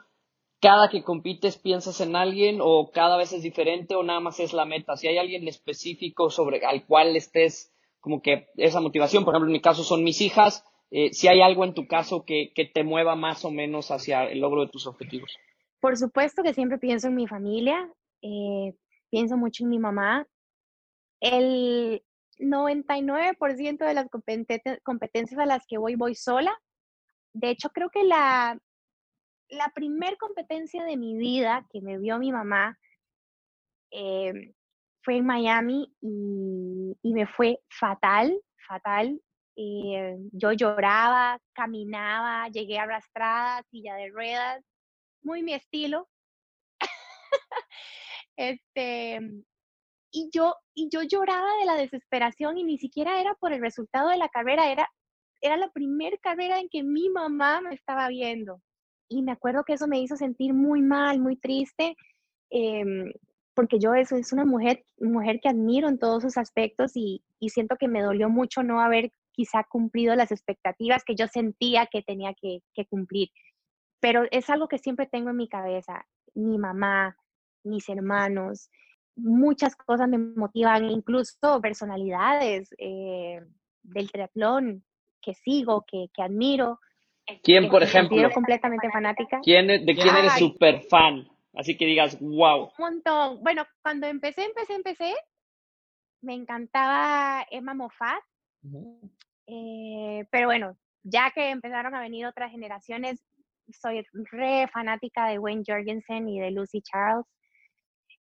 cada 0.60 0.90
que 0.90 1.02
compites 1.02 1.56
piensas 1.56 2.00
en 2.00 2.14
alguien 2.14 2.58
o 2.60 2.90
cada 2.92 3.16
vez 3.16 3.32
es 3.32 3.42
diferente 3.42 3.94
o 3.94 4.02
nada 4.02 4.20
más 4.20 4.38
es 4.38 4.52
la 4.52 4.64
meta, 4.64 4.96
si 4.96 5.08
hay 5.08 5.18
alguien 5.18 5.48
específico 5.48 6.30
sobre 6.30 6.64
al 6.64 6.84
cual 6.86 7.16
estés 7.16 7.72
como 8.00 8.20
que 8.20 8.48
esa 8.56 8.80
motivación. 8.80 9.24
Por 9.24 9.34
ejemplo, 9.34 9.48
en 9.48 9.54
mi 9.54 9.60
caso 9.60 9.82
son 9.82 10.04
mis 10.04 10.20
hijas. 10.20 10.64
Eh, 10.90 11.12
si 11.12 11.28
hay 11.28 11.40
algo 11.40 11.64
en 11.64 11.72
tu 11.72 11.86
caso 11.86 12.24
que, 12.24 12.52
que, 12.54 12.66
te 12.66 12.84
mueva 12.84 13.16
más 13.16 13.46
o 13.46 13.50
menos 13.50 13.90
hacia 13.90 14.24
el 14.24 14.40
logro 14.40 14.60
de 14.60 14.68
tus 14.68 14.86
objetivos. 14.86 15.32
Por 15.82 15.96
supuesto 15.96 16.44
que 16.44 16.54
siempre 16.54 16.78
pienso 16.78 17.08
en 17.08 17.16
mi 17.16 17.26
familia, 17.26 17.92
eh, 18.22 18.72
pienso 19.10 19.36
mucho 19.36 19.64
en 19.64 19.70
mi 19.70 19.80
mamá. 19.80 20.24
El 21.20 22.04
99% 22.38 23.84
de 23.84 23.94
las 23.94 24.06
competencias 24.84 25.40
a 25.40 25.44
las 25.44 25.66
que 25.66 25.78
voy, 25.78 25.96
voy 25.96 26.14
sola. 26.14 26.56
De 27.32 27.50
hecho, 27.50 27.70
creo 27.70 27.90
que 27.90 28.04
la, 28.04 28.56
la 29.48 29.72
competencia 30.20 30.84
de 30.84 30.96
mi 30.96 31.16
vida 31.16 31.66
que 31.72 31.80
me 31.80 31.98
vio 31.98 32.16
mi 32.20 32.30
mamá 32.30 32.78
eh, 33.90 34.54
fue 35.02 35.16
en 35.16 35.26
Miami 35.26 35.92
y, 36.00 37.12
me 37.12 37.26
fue 37.26 37.58
fatal, 37.68 38.40
fatal. 38.68 39.20
Eh, 39.56 40.16
yo 40.30 40.52
lloraba, 40.52 41.40
caminaba, 41.52 42.48
llegué 42.50 42.78
arrastrada, 42.78 43.64
silla 43.72 43.96
de 43.96 44.10
ruedas, 44.10 44.64
muy 45.22 45.42
mi 45.42 45.54
estilo. 45.54 46.08
este, 48.36 49.20
y 50.10 50.30
yo, 50.32 50.54
y 50.74 50.88
yo 50.90 51.02
lloraba 51.02 51.48
de 51.60 51.66
la 51.66 51.74
desesperación 51.74 52.58
y 52.58 52.64
ni 52.64 52.78
siquiera 52.78 53.20
era 53.20 53.34
por 53.34 53.52
el 53.52 53.60
resultado 53.60 54.10
de 54.10 54.18
la 54.18 54.28
carrera, 54.28 54.70
era, 54.70 54.88
era 55.40 55.56
la 55.56 55.70
primera 55.70 56.16
carrera 56.18 56.60
en 56.60 56.68
que 56.68 56.82
mi 56.82 57.08
mamá 57.08 57.60
me 57.60 57.74
estaba 57.74 58.08
viendo. 58.08 58.60
Y 59.08 59.22
me 59.22 59.32
acuerdo 59.32 59.64
que 59.64 59.74
eso 59.74 59.86
me 59.88 60.00
hizo 60.00 60.16
sentir 60.16 60.54
muy 60.54 60.82
mal, 60.82 61.18
muy 61.20 61.36
triste. 61.36 61.96
Em, 62.50 63.12
porque 63.54 63.78
yo 63.78 63.94
eso 63.94 64.16
es 64.16 64.32
una 64.32 64.44
mujer, 64.44 64.84
mujer 64.98 65.40
que 65.40 65.48
admiro 65.48 65.88
en 65.88 65.98
todos 65.98 66.22
sus 66.22 66.36
aspectos 66.38 66.92
y, 66.94 67.22
siento 67.48 67.76
que 67.76 67.88
me 67.88 68.02
dolió 68.02 68.28
mucho 68.28 68.62
no 68.62 68.80
haber 68.80 69.10
quizá 69.32 69.64
cumplido 69.64 70.14
las 70.14 70.30
expectativas 70.30 71.02
que 71.04 71.16
yo 71.16 71.26
sentía 71.26 71.86
que 71.86 72.02
tenía 72.02 72.34
que, 72.34 72.60
cumplir. 72.88 73.30
Pero 74.02 74.24
es 74.32 74.50
algo 74.50 74.66
que 74.66 74.78
siempre 74.78 75.06
tengo 75.06 75.30
en 75.30 75.36
mi 75.36 75.48
cabeza. 75.48 76.04
Mi 76.34 76.58
mamá, 76.58 77.16
mis 77.62 77.88
hermanos, 77.88 78.68
muchas 79.14 79.76
cosas 79.76 80.08
me 80.08 80.18
motivan, 80.18 80.90
incluso 80.90 81.60
personalidades 81.60 82.74
eh, 82.78 83.40
del 83.84 84.10
triatlón 84.10 84.84
que 85.20 85.34
sigo, 85.34 85.84
que, 85.86 86.08
admiro. 86.18 86.80
¿Quién, 87.44 87.68
por 87.70 87.84
ejemplo? 87.84 88.28
completamente 88.34 88.90
fanática. 88.90 89.38
¿Quién, 89.40 89.68
¿De 89.68 89.94
quién 89.94 90.16
eres 90.16 90.32
súper 90.32 90.80
fan? 90.90 91.28
Así 91.54 91.76
que 91.76 91.86
digas, 91.86 92.18
wow. 92.20 92.64
Un 92.64 92.72
montón. 92.78 93.40
Bueno, 93.40 93.64
cuando 93.82 94.08
empecé, 94.08 94.46
empecé, 94.46 94.74
empecé, 94.74 95.14
me 96.22 96.34
encantaba 96.34 97.46
Emma 97.52 97.72
Moffat. 97.72 98.20
Eh, 99.46 100.26
pero 100.30 100.48
bueno, 100.48 100.76
ya 101.04 101.30
que 101.30 101.50
empezaron 101.50 101.94
a 101.94 102.00
venir 102.00 102.26
otras 102.26 102.50
generaciones, 102.50 103.22
soy 103.70 104.04
re 104.30 104.68
fanática 104.72 105.28
de 105.28 105.38
Wayne 105.38 105.64
Jorgensen 105.66 106.28
y 106.28 106.40
de 106.40 106.50
Lucy 106.50 106.82
Charles, 106.82 107.26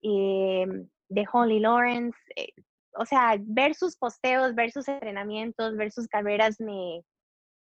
eh, 0.03 0.67
de 1.09 1.27
Holly 1.33 1.61
Lawrence. 1.61 2.19
Eh, 2.37 2.53
o 2.95 3.07
sea, 3.07 3.37
ver 3.41 3.75
sus 3.75 3.97
posteos, 3.97 4.55
ver 4.55 4.71
sus 4.71 4.89
entrenamientos, 4.89 5.77
ver 5.77 5.93
sus 5.93 6.09
carreras 6.09 6.61
me, 6.61 7.03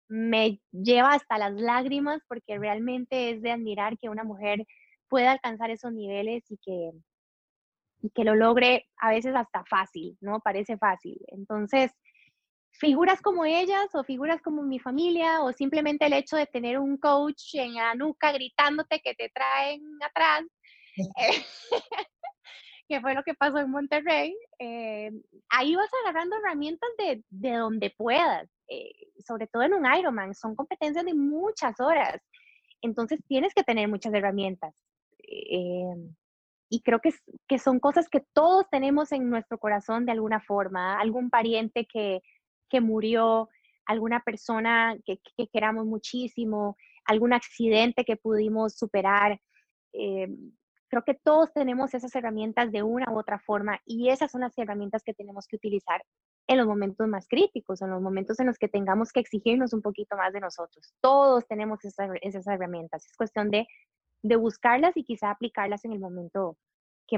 me 0.08 0.60
lleva 0.72 1.14
hasta 1.14 1.38
las 1.38 1.54
lágrimas 1.54 2.20
porque 2.28 2.58
realmente 2.58 3.30
es 3.30 3.42
de 3.42 3.52
admirar 3.52 3.96
que 3.98 4.10
una 4.10 4.24
mujer 4.24 4.66
pueda 5.08 5.32
alcanzar 5.32 5.70
esos 5.70 5.92
niveles 5.92 6.44
y 6.50 6.58
que, 6.58 6.90
y 8.02 8.10
que 8.10 8.24
lo 8.24 8.34
logre 8.34 8.86
a 8.98 9.10
veces 9.10 9.34
hasta 9.34 9.64
fácil, 9.64 10.16
¿no? 10.20 10.40
Parece 10.40 10.76
fácil. 10.76 11.18
Entonces, 11.28 11.92
figuras 12.72 13.20
como 13.20 13.44
ellas 13.44 13.94
o 13.94 14.02
figuras 14.02 14.40
como 14.42 14.62
mi 14.62 14.78
familia 14.78 15.42
o 15.42 15.52
simplemente 15.52 16.06
el 16.06 16.14
hecho 16.14 16.36
de 16.36 16.46
tener 16.46 16.78
un 16.78 16.96
coach 16.96 17.54
en 17.54 17.74
la 17.74 17.94
nuca 17.94 18.32
gritándote 18.32 19.00
que 19.00 19.14
te 19.14 19.28
traen 19.30 19.82
atrás, 20.02 20.42
eh, 20.96 21.44
que 22.88 23.00
fue 23.00 23.14
lo 23.14 23.22
que 23.22 23.34
pasó 23.34 23.58
en 23.58 23.70
Monterrey, 23.70 24.34
eh, 24.58 25.10
ahí 25.50 25.74
vas 25.76 25.90
agarrando 26.02 26.36
herramientas 26.36 26.90
de, 26.98 27.22
de 27.30 27.52
donde 27.52 27.90
puedas, 27.90 28.48
eh, 28.68 28.92
sobre 29.24 29.46
todo 29.46 29.62
en 29.62 29.74
un 29.74 29.86
Ironman, 29.94 30.34
son 30.34 30.56
competencias 30.56 31.04
de 31.04 31.14
muchas 31.14 31.78
horas, 31.80 32.20
entonces 32.80 33.20
tienes 33.28 33.54
que 33.54 33.62
tener 33.62 33.88
muchas 33.88 34.12
herramientas. 34.12 34.74
Em, 35.18 36.14
y 36.68 36.80
creo 36.82 37.00
que, 37.00 37.10
que 37.46 37.58
son 37.58 37.78
cosas 37.78 38.08
que 38.08 38.24
todos 38.32 38.68
tenemos 38.70 39.12
en 39.12 39.28
nuestro 39.30 39.58
corazón 39.58 40.04
de 40.06 40.12
alguna 40.12 40.40
forma, 40.40 40.98
algún 40.98 41.30
pariente 41.30 41.86
que, 41.86 42.22
que 42.72 42.80
murió, 42.80 43.50
alguna 43.86 44.20
persona 44.20 44.96
que, 45.04 45.20
que, 45.36 45.46
queramos 45.48 45.84
muchísimo, 45.86 46.76
algún 47.04 47.34
accidente 47.34 48.04
que 48.04 48.16
pudimos 48.16 48.74
superar. 48.74 49.38
Em, 49.92 50.52
creo 50.88 51.04
que 51.04 51.14
todos 51.14 51.52
tenemos 51.52 51.92
esas 51.94 52.14
herramientas 52.14 52.72
de 52.72 52.82
una 52.82 53.12
u 53.12 53.18
otra 53.18 53.38
forma 53.38 53.78
y 53.84 54.08
esas 54.08 54.30
son 54.30 54.40
las 54.40 54.56
herramientas 54.56 55.02
que 55.04 55.14
tenemos 55.14 55.46
que 55.46 55.56
utilizar 55.56 56.02
en 56.48 56.58
los 56.58 56.66
momentos 56.66 57.06
más 57.06 57.28
críticos, 57.28 57.82
en 57.82 57.90
los 57.90 58.00
momentos 58.00 58.40
en 58.40 58.46
los 58.46 58.58
que 58.58 58.68
tengamos 58.68 59.12
que 59.12 59.20
exigirnos 59.20 59.72
un 59.72 59.82
poquito 59.82 60.16
más 60.16 60.32
de 60.32 60.40
nosotros. 60.40 60.94
Todos 61.00 61.46
tenemos 61.46 61.84
esas, 61.84 62.10
esas 62.22 62.46
herramientas. 62.46 63.06
Es 63.06 63.16
cuestión 63.16 63.50
de 63.50 63.66
de 64.22 64.36
buscarlas 64.36 64.96
y 64.96 65.04
quizá 65.04 65.30
aplicarlas 65.30 65.84
en 65.84 65.92
el 65.92 65.98
momento 65.98 66.56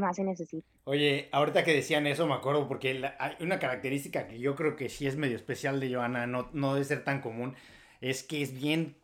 más 0.00 0.16
se 0.16 0.24
necesita. 0.24 0.66
Oye, 0.84 1.28
ahorita 1.32 1.64
que 1.64 1.74
decían 1.74 2.06
eso 2.06 2.26
me 2.26 2.34
acuerdo 2.34 2.68
porque 2.68 3.10
hay 3.18 3.36
una 3.40 3.58
característica 3.58 4.26
que 4.26 4.38
yo 4.38 4.54
creo 4.54 4.76
que 4.76 4.88
sí 4.88 5.06
es 5.06 5.16
medio 5.16 5.36
especial 5.36 5.80
de 5.80 5.94
Joana, 5.94 6.26
no, 6.26 6.48
no 6.52 6.74
debe 6.74 6.84
ser 6.84 7.04
tan 7.04 7.20
común, 7.20 7.54
es 8.00 8.22
que 8.22 8.42
es 8.42 8.52
bien, 8.52 8.96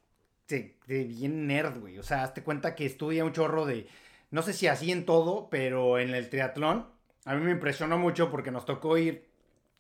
de, 0.49 0.77
bien 0.87 1.47
nerd, 1.47 1.81
güey. 1.81 1.99
O 1.99 2.03
sea, 2.03 2.23
hazte 2.23 2.43
cuenta 2.43 2.75
que 2.75 2.87
estudia 2.87 3.25
un 3.25 3.33
chorro 3.33 3.67
de, 3.67 3.87
no 4.31 4.43
sé 4.43 4.53
si 4.53 4.67
así 4.67 4.91
en 4.93 5.07
todo, 5.07 5.49
pero 5.51 5.99
en 5.99 6.15
el 6.15 6.29
triatlón, 6.29 6.87
a 7.25 7.35
mí 7.35 7.45
me 7.45 7.53
impresionó 7.53 7.99
mucho 7.99 8.31
porque 8.31 8.51
nos 8.51 8.65
tocó 8.65 8.99
ir, 8.99 9.27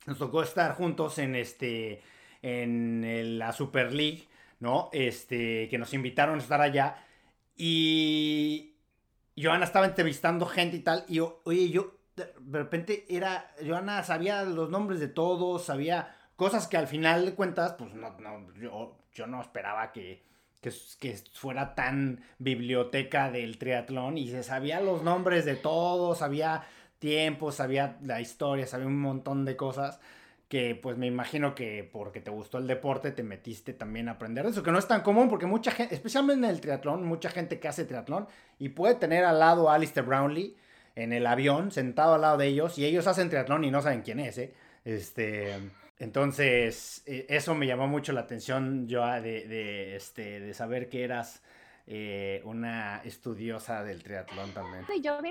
nos 0.06 0.18
tocó 0.18 0.42
estar 0.42 0.74
juntos 0.74 1.18
en 1.18 1.34
este, 1.36 2.02
en 2.42 3.38
la 3.38 3.52
Super 3.52 3.92
League, 3.92 4.28
¿no? 4.60 4.90
Este, 4.92 5.68
que 5.68 5.78
nos 5.78 5.92
invitaron 5.94 6.38
a 6.38 6.42
estar 6.42 6.60
allá. 6.60 7.04
Y 7.56 8.69
Joana 9.42 9.64
estaba 9.64 9.86
entrevistando 9.86 10.46
gente 10.46 10.76
y 10.76 10.80
tal. 10.80 11.04
Y 11.08 11.20
oye, 11.20 11.70
yo 11.70 11.94
de 12.16 12.58
repente 12.58 13.06
era. 13.08 13.52
Joana 13.66 14.02
sabía 14.02 14.42
los 14.44 14.70
nombres 14.70 15.00
de 15.00 15.08
todos, 15.08 15.64
sabía 15.64 16.16
cosas 16.36 16.66
que 16.66 16.76
al 16.76 16.86
final 16.86 17.26
de 17.26 17.34
cuentas, 17.34 17.74
pues 17.74 17.94
no, 17.94 18.10
no 18.18 18.52
yo, 18.54 18.98
yo 19.12 19.26
no 19.26 19.40
esperaba 19.40 19.92
que, 19.92 20.24
que, 20.60 20.72
que, 20.98 21.18
fuera 21.34 21.74
tan 21.74 22.22
biblioteca 22.38 23.30
del 23.30 23.58
triatlón. 23.58 24.18
Y 24.18 24.28
se 24.28 24.42
sabía 24.42 24.80
los 24.80 25.02
nombres 25.02 25.44
de 25.44 25.56
todos, 25.56 26.18
sabía 26.18 26.64
tiempos, 26.98 27.56
sabía 27.56 27.98
la 28.02 28.20
historia, 28.20 28.66
sabía 28.66 28.86
un 28.86 29.00
montón 29.00 29.44
de 29.44 29.56
cosas 29.56 30.00
que 30.50 30.74
pues 30.74 30.98
me 30.98 31.06
imagino 31.06 31.54
que 31.54 31.88
porque 31.92 32.20
te 32.20 32.32
gustó 32.32 32.58
el 32.58 32.66
deporte 32.66 33.12
te 33.12 33.22
metiste 33.22 33.72
también 33.72 34.08
a 34.08 34.12
aprender 34.12 34.44
eso, 34.44 34.64
que 34.64 34.72
no 34.72 34.80
es 34.80 34.88
tan 34.88 35.02
común 35.02 35.28
porque 35.28 35.46
mucha 35.46 35.70
gente, 35.70 35.94
especialmente 35.94 36.44
en 36.44 36.50
el 36.50 36.60
triatlón, 36.60 37.04
mucha 37.04 37.30
gente 37.30 37.60
que 37.60 37.68
hace 37.68 37.84
triatlón 37.84 38.26
y 38.58 38.70
puede 38.70 38.96
tener 38.96 39.24
al 39.24 39.38
lado 39.38 39.70
a 39.70 39.76
Alistair 39.76 40.04
Brownlee 40.04 40.56
en 40.96 41.12
el 41.12 41.24
avión, 41.28 41.70
sentado 41.70 42.14
al 42.14 42.22
lado 42.22 42.36
de 42.36 42.48
ellos, 42.48 42.76
y 42.78 42.84
ellos 42.84 43.06
hacen 43.06 43.30
triatlón 43.30 43.62
y 43.62 43.70
no 43.70 43.80
saben 43.80 44.02
quién 44.02 44.18
es, 44.18 44.38
¿eh? 44.38 44.52
Este, 44.84 45.54
entonces, 46.00 47.04
e, 47.06 47.26
eso 47.28 47.54
me 47.54 47.68
llamó 47.68 47.86
mucho 47.86 48.12
la 48.12 48.22
atención, 48.22 48.88
yo, 48.88 49.06
de, 49.06 49.46
de, 49.46 49.94
este, 49.94 50.40
de 50.40 50.52
saber 50.52 50.88
que 50.88 51.04
eras 51.04 51.42
eh, 51.92 52.40
una 52.44 52.98
estudiosa 53.02 53.82
del 53.82 54.00
triatlón 54.04 54.52
también. 54.52 54.84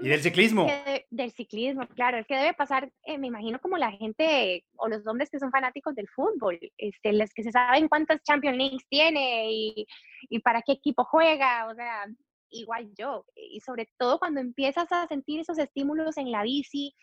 y 0.03 0.09
del 0.09 0.21
ciclismo. 0.21 0.67
del 1.09 1.31
ciclismo, 1.31 1.87
claro, 1.95 2.17
es 2.17 2.27
que 2.27 2.35
debe 2.35 2.53
pasar, 2.53 2.91
eh, 3.03 3.17
me 3.17 3.27
imagino 3.27 3.61
como 3.61 3.77
la 3.77 3.91
gente 3.91 4.65
o 4.75 4.89
los 4.89 5.07
hombres 5.07 5.29
que 5.29 5.39
son 5.39 5.51
fanáticos 5.51 5.95
del 5.95 6.09
fútbol, 6.09 6.59
este, 6.77 7.13
los 7.13 7.29
que 7.33 7.43
se 7.43 7.53
saben 7.53 7.87
cuántas 7.87 8.21
Champions 8.23 8.57
Leagues 8.57 8.85
tiene 8.89 9.49
y, 9.49 9.87
y 10.23 10.39
para 10.39 10.61
qué 10.61 10.73
equipo 10.73 11.05
juega, 11.05 11.65
o 11.67 11.75
sea, 11.75 12.07
igual 12.49 12.91
yo. 12.93 13.25
Y 13.35 13.61
sobre 13.61 13.87
todo 13.97 14.19
cuando 14.19 14.41
empiezas 14.41 14.91
a 14.91 15.07
sentir 15.07 15.39
esos 15.39 15.57
estímulos 15.59 16.17
en 16.17 16.29
la 16.29 16.43
bici, 16.43 16.93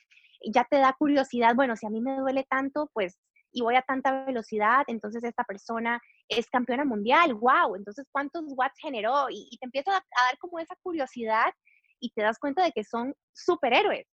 ya 0.52 0.64
te 0.64 0.76
da 0.76 0.94
curiosidad, 0.98 1.54
bueno, 1.54 1.76
si 1.76 1.86
a 1.86 1.90
mí 1.90 2.02
me 2.02 2.18
duele 2.18 2.44
tanto, 2.44 2.90
pues 2.92 3.18
y 3.56 3.62
voy 3.62 3.74
a 3.74 3.80
tanta 3.80 4.26
velocidad, 4.26 4.84
entonces 4.86 5.24
esta 5.24 5.42
persona 5.42 5.98
es 6.28 6.46
campeona 6.50 6.84
mundial, 6.84 7.32
wow, 7.32 7.74
entonces 7.74 8.06
cuántos 8.12 8.44
watts 8.48 8.78
generó 8.78 9.28
y, 9.30 9.48
te 9.58 9.64
empieza 9.64 9.92
a, 9.92 9.94
dar 9.94 10.38
como 10.38 10.58
esa 10.58 10.76
curiosidad 10.82 11.54
y 11.98 12.10
te 12.10 12.20
das 12.20 12.38
cuenta 12.38 12.62
de 12.62 12.72
que 12.72 12.84
son 12.84 13.14
superhéroes. 13.32 14.06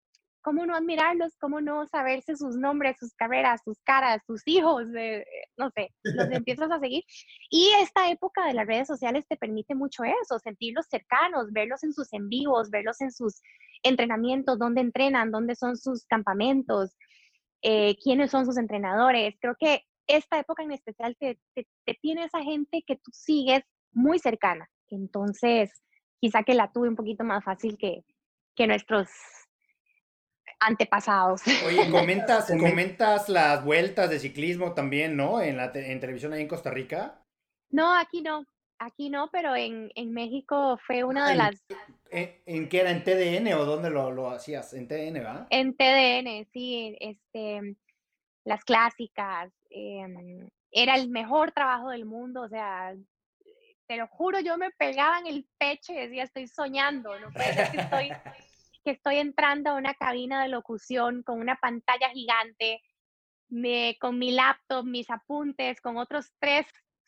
¿Cómo 0.43 0.65
no 0.65 0.77
admirarlos? 0.77 1.37
¿Cómo 1.41 1.61
no 1.61 1.87
saberse 1.89 2.37
sus 2.37 2.57
nombres, 2.57 2.97
sus 3.01 3.15
carreras, 3.15 3.63
sus 3.65 3.81
caras, 3.83 4.23
sus 4.27 4.43
hijos? 4.47 4.85
no 5.57 5.71
sé, 5.71 5.89
los 6.05 6.31
empiezas 6.45 6.71
a 6.71 6.79
seguir. 6.79 7.03
Y 7.51 7.69
esta 7.81 8.11
época 8.11 8.47
de 8.47 8.55
las 8.55 8.67
redes 8.69 8.87
sociales 8.87 9.25
te 9.29 9.37
permite 9.37 9.75
mucho 9.75 10.05
eso, 10.05 10.39
sentirlos 10.39 10.87
cercanos, 10.89 11.51
verlos 11.51 11.83
en 11.83 11.93
sus 11.93 12.13
en 12.13 12.29
vivos, 12.29 12.71
verlos 12.71 13.01
en 13.01 13.11
sus 13.11 13.43
entrenamientos, 13.83 14.61
dónde 14.61 14.83
entrenan, 14.83 15.33
dónde 15.33 15.57
son 15.57 15.77
sus 15.77 16.07
campamentos, 16.07 16.97
eh, 17.63 17.97
quiénes 18.03 18.31
son 18.31 18.45
sus 18.45 18.59
entrenadores. 18.59 19.37
Creo 19.41 19.57
que 19.59 19.85
esta 20.07 20.39
época 20.39 20.63
en 20.63 20.73
especial 20.73 21.17
te, 21.19 21.39
te, 21.55 21.67
tiene 22.01 22.25
esa 22.25 22.43
gente 22.43 22.83
que 22.87 22.97
tú 22.97 23.11
sigues 23.13 23.63
muy 23.93 24.19
cercana. 24.19 24.69
Entonces, 24.89 25.71
quizá 26.21 26.43
que 26.43 26.55
la 26.55 26.71
tuve 26.73 26.89
un 26.89 26.97
poquito 26.97 27.25
más 27.25 27.45
fácil 27.45 27.79
que, 27.79 28.05
que 28.55 28.67
nuestros 28.67 29.09
antepasados. 30.61 31.43
Oye, 31.67 31.91
comentas, 31.91 32.51
comentas 32.61 33.29
las 33.29 33.65
vueltas 33.65 34.11
de 34.11 34.19
ciclismo 34.19 34.75
también, 34.75 35.17
¿no? 35.17 35.41
En 35.41 35.57
la 35.57 35.73
en 35.75 36.01
televisión 36.01 36.33
ahí 36.33 36.43
en 36.43 36.49
Costa 36.49 36.71
Rica. 36.71 37.25
No, 37.71 37.95
aquí 37.97 38.23
no. 38.23 38.47
Aquí 38.85 39.11
no, 39.11 39.31
pero 39.31 39.55
en, 39.55 39.93
en 39.95 40.13
México 40.13 40.77
fue 40.85 41.05
una 41.05 41.29
de 41.29 41.37
las... 41.37 41.65
¿En, 42.11 42.69
qué 42.69 42.81
era? 42.81 42.91
¿En 42.91 43.05
TDN 43.05 43.55
o 43.55 43.65
dónde 43.65 43.91
lo, 43.91 44.11
lo 44.11 44.29
hacías? 44.29 44.75
¿En 44.75 44.89
TDN, 44.89 45.25
va? 45.25 45.47
En 45.51 45.77
TDN, 45.77 46.49
sí. 46.53 46.97
Este, 46.99 47.77
las 48.45 48.65
clásicas. 48.65 49.53
Em, 49.71 50.49
era 50.73 50.97
el 50.97 51.09
mejor 51.11 51.53
trabajo 51.53 51.91
del 51.91 52.07
mundo, 52.07 52.43
o 52.43 52.49
sea, 52.49 52.93
te 53.87 53.97
lo 53.97 54.09
juro, 54.09 54.41
yo 54.41 54.59
me 54.59 54.73
pegaba 54.73 55.21
en 55.21 55.29
el 55.29 55.47
pecho 55.59 55.93
y 55.93 55.97
decía, 55.97 56.25
estoy 56.25 56.49
soñando, 56.49 57.19
no 57.21 57.31
puede 57.31 57.55
ser 57.55 57.71
que 57.71 57.77
estoy, 57.77 58.09
que 58.85 58.91
estoy 58.91 59.17
entrando 59.19 59.71
a 59.71 59.75
una 59.75 59.95
cabina 59.95 60.43
de 60.43 60.49
locución 60.49 61.23
con 61.23 61.41
una 61.41 61.55
pantalla 61.55 62.11
gigante, 62.11 62.83
me, 63.49 63.97
con 64.01 64.19
mi 64.19 64.33
laptop, 64.33 64.85
mis 64.85 65.09
apuntes, 65.09 65.81
con 65.81 65.99
otros 65.99 66.33
tres 66.41 66.67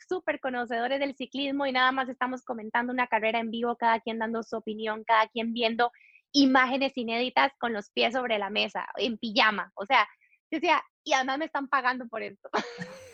súper 0.09 0.41
conocedores 0.41 1.01
del 1.01 1.17
ciclismo 1.17 1.67
y 1.67 1.73
nada 1.73 1.93
más 1.93 2.09
estamos 2.09 2.43
comentando 2.45 2.93
una 2.93 3.07
carrera 3.07 3.41
en 3.41 3.51
vivo, 3.51 3.77
cada 3.77 4.01
quien 4.01 4.19
dando 4.19 4.43
su 4.43 4.57
opinión, 4.57 5.05
cada 5.05 5.29
quien 5.29 5.53
viendo 5.53 5.91
imágenes 6.33 6.97
inéditas 6.97 7.53
con 7.59 7.73
los 7.73 7.91
pies 7.91 8.13
sobre 8.13 8.39
la 8.39 8.51
mesa, 8.51 8.87
en 8.97 9.19
pijama. 9.19 9.73
O 9.75 9.87
sea, 9.87 10.07
yo 10.51 10.59
decía, 10.59 10.83
y 11.05 11.13
además 11.13 11.39
me 11.39 11.45
están 11.47 11.69
pagando 11.69 12.07
por 12.09 12.23
esto. 12.23 12.49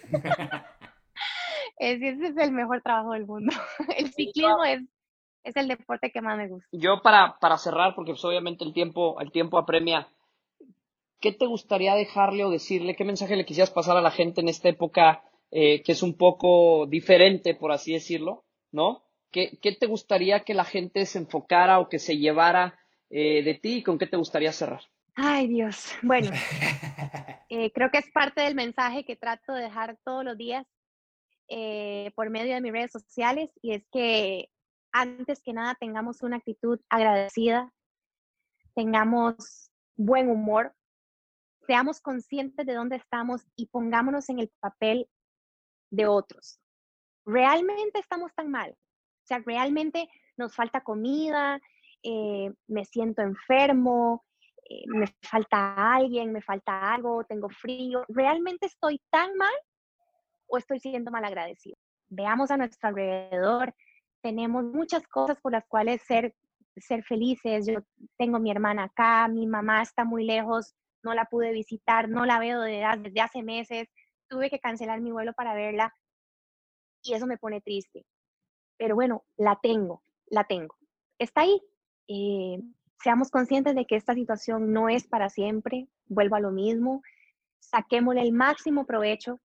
ese 1.78 2.08
es 2.08 2.36
el 2.36 2.52
mejor 2.52 2.82
trabajo 2.82 3.12
del 3.12 3.26
mundo. 3.26 3.52
El 3.96 4.12
ciclismo 4.12 4.64
es, 4.64 4.82
es 5.44 5.56
el 5.56 5.68
deporte 5.68 6.10
que 6.10 6.20
más 6.20 6.36
me 6.36 6.48
gusta. 6.48 6.68
Yo 6.72 7.00
para, 7.02 7.38
para 7.40 7.58
cerrar, 7.58 7.94
porque 7.94 8.12
pues, 8.12 8.24
obviamente 8.24 8.64
el 8.64 8.72
tiempo, 8.72 9.20
el 9.20 9.32
tiempo 9.32 9.58
apremia, 9.58 10.08
¿qué 11.20 11.32
te 11.32 11.46
gustaría 11.46 11.94
dejarle 11.94 12.44
o 12.44 12.50
decirle? 12.50 12.96
¿Qué 12.96 13.04
mensaje 13.04 13.36
le 13.36 13.46
quisieras 13.46 13.70
pasar 13.70 13.96
a 13.96 14.02
la 14.02 14.10
gente 14.10 14.40
en 14.40 14.48
esta 14.48 14.68
época 14.68 15.22
eh, 15.52 15.82
que 15.82 15.92
es 15.92 16.02
un 16.02 16.14
poco 16.14 16.86
diferente, 16.86 17.54
por 17.54 17.72
así 17.72 17.92
decirlo, 17.92 18.44
¿no? 18.70 19.02
¿Qué, 19.32 19.58
¿Qué, 19.60 19.72
te 19.72 19.86
gustaría 19.86 20.40
que 20.40 20.54
la 20.54 20.64
gente 20.64 21.06
se 21.06 21.18
enfocara 21.18 21.80
o 21.80 21.88
que 21.88 21.98
se 21.98 22.18
llevara 22.18 22.78
eh, 23.10 23.42
de 23.42 23.54
ti 23.54 23.78
y 23.78 23.82
con 23.82 23.98
qué 23.98 24.06
te 24.06 24.16
gustaría 24.16 24.52
cerrar? 24.52 24.82
Ay, 25.16 25.48
Dios. 25.48 25.92
Bueno, 26.02 26.30
eh, 27.48 27.72
creo 27.72 27.90
que 27.90 27.98
es 27.98 28.10
parte 28.12 28.42
del 28.42 28.54
mensaje 28.54 29.04
que 29.04 29.16
trato 29.16 29.52
de 29.52 29.64
dejar 29.64 29.98
todos 30.04 30.24
los 30.24 30.36
días 30.36 30.66
por 32.14 32.30
medio 32.30 32.54
de 32.54 32.60
mis 32.60 32.70
redes 32.70 32.92
sociales 32.92 33.50
y 33.60 33.72
es 33.72 33.82
que 33.90 34.50
antes 34.92 35.42
que 35.42 35.52
nada 35.52 35.74
tengamos 35.74 36.22
una 36.22 36.36
actitud 36.36 36.78
agradecida, 36.88 37.72
tengamos 38.76 39.72
buen 39.96 40.30
humor, 40.30 40.72
seamos 41.66 42.00
conscientes 42.00 42.64
de 42.64 42.74
dónde 42.74 42.96
estamos 42.96 43.42
y 43.56 43.66
pongámonos 43.66 44.28
en 44.28 44.38
el 44.38 44.52
papel 44.60 45.08
de 45.90 46.06
otros. 46.06 46.60
¿Realmente 47.26 47.98
estamos 47.98 48.34
tan 48.34 48.50
mal? 48.50 48.70
O 48.70 49.26
sea, 49.26 49.38
¿realmente 49.38 50.08
nos 50.36 50.54
falta 50.54 50.80
comida? 50.80 51.60
Eh, 52.02 52.50
¿Me 52.68 52.84
siento 52.84 53.22
enfermo? 53.22 54.24
Eh, 54.68 54.84
¿Me 54.86 55.06
falta 55.22 55.94
alguien? 55.94 56.32
¿Me 56.32 56.42
falta 56.42 56.92
algo? 56.92 57.24
¿Tengo 57.24 57.48
frío? 57.48 58.04
¿Realmente 58.08 58.66
estoy 58.66 59.00
tan 59.10 59.36
mal 59.36 59.52
o 60.46 60.58
estoy 60.58 60.80
siendo 60.80 61.10
mal 61.10 61.24
agradecido? 61.24 61.76
Veamos 62.08 62.50
a 62.50 62.56
nuestro 62.56 62.88
alrededor. 62.88 63.74
Tenemos 64.22 64.64
muchas 64.64 65.06
cosas 65.06 65.38
por 65.40 65.52
las 65.52 65.66
cuales 65.66 66.02
ser, 66.02 66.34
ser 66.76 67.04
felices. 67.04 67.66
Yo 67.66 67.80
tengo 68.16 68.38
mi 68.38 68.50
hermana 68.50 68.84
acá, 68.84 69.28
mi 69.28 69.46
mamá 69.46 69.82
está 69.82 70.04
muy 70.04 70.24
lejos, 70.24 70.74
no 71.02 71.14
la 71.14 71.26
pude 71.26 71.52
visitar, 71.52 72.08
no 72.08 72.26
la 72.26 72.38
veo 72.38 72.60
desde 72.60 73.20
hace 73.20 73.42
meses 73.42 73.88
tuve 74.30 74.48
que 74.48 74.60
cancelar 74.60 75.00
mi 75.00 75.10
vuelo 75.10 75.34
para 75.34 75.54
verla 75.54 75.94
y 77.02 77.14
eso 77.14 77.26
me 77.26 77.36
pone 77.36 77.60
triste. 77.60 78.06
Pero 78.78 78.94
bueno, 78.94 79.24
la 79.36 79.58
tengo, 79.60 80.02
la 80.26 80.44
tengo. 80.44 80.76
Está 81.18 81.42
ahí. 81.42 81.60
Eh, 82.08 82.58
seamos 83.02 83.30
conscientes 83.30 83.74
de 83.74 83.84
que 83.84 83.96
esta 83.96 84.14
situación 84.14 84.72
no 84.72 84.88
es 84.88 85.06
para 85.06 85.28
siempre. 85.28 85.88
Vuelvo 86.06 86.36
a 86.36 86.40
lo 86.40 86.50
mismo. 86.50 87.02
Saquémosle 87.58 88.22
el 88.22 88.32
máximo 88.32 88.86
provecho. 88.86 89.40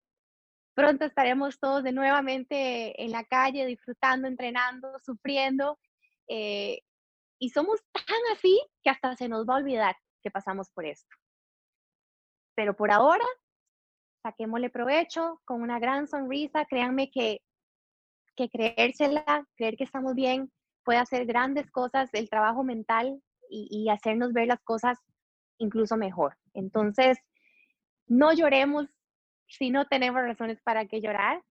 Pronto 0.73 1.05
estaremos 1.05 1.59
todos 1.59 1.83
de 1.83 1.91
nuevamente 1.91 3.01
en 3.03 3.11
la 3.11 3.23
calle, 3.23 3.65
disfrutando, 3.65 4.27
entrenando, 4.27 4.99
sufriendo. 4.99 5.79
Eh, 6.27 6.79
y 7.39 7.49
somos 7.49 7.81
tan 7.91 8.17
así 8.33 8.61
que 8.83 8.89
hasta 8.89 9.15
se 9.15 9.27
nos 9.27 9.47
va 9.47 9.55
a 9.55 9.57
olvidar 9.57 9.95
que 10.21 10.31
pasamos 10.31 10.69
por 10.71 10.85
esto. 10.85 11.15
Pero 12.55 12.75
por 12.75 12.91
ahora 12.91 13.25
saquémosle 14.25 14.71
provecho 14.71 15.39
con 15.45 15.61
una 15.61 15.77
gran 15.77 16.07
sonrisa. 16.07 16.65
Créanme 16.65 17.11
que, 17.11 17.41
que 18.35 18.49
creérsela, 18.49 19.45
creer 19.55 19.75
que 19.77 19.83
estamos 19.83 20.15
bien, 20.15 20.51
puede 20.83 20.97
hacer 20.97 21.25
grandes 21.27 21.69
cosas, 21.69 22.09
el 22.13 22.27
trabajo 22.27 22.63
mental 22.63 23.21
y, 23.49 23.87
hacernos 23.89 24.33
ver 24.33 24.47
las 24.47 24.61
cosas 24.63 24.97
incluso 25.59 25.95
mejor. 25.95 26.35
Entonces, 26.55 27.19
no 28.07 28.33
lloremos 28.33 28.87
si 29.47 29.69
no 29.69 29.85
tenemos 29.85 30.21
razones 30.21 30.59
para 30.63 30.85
que 30.87 31.01
llorar. 31.01 31.43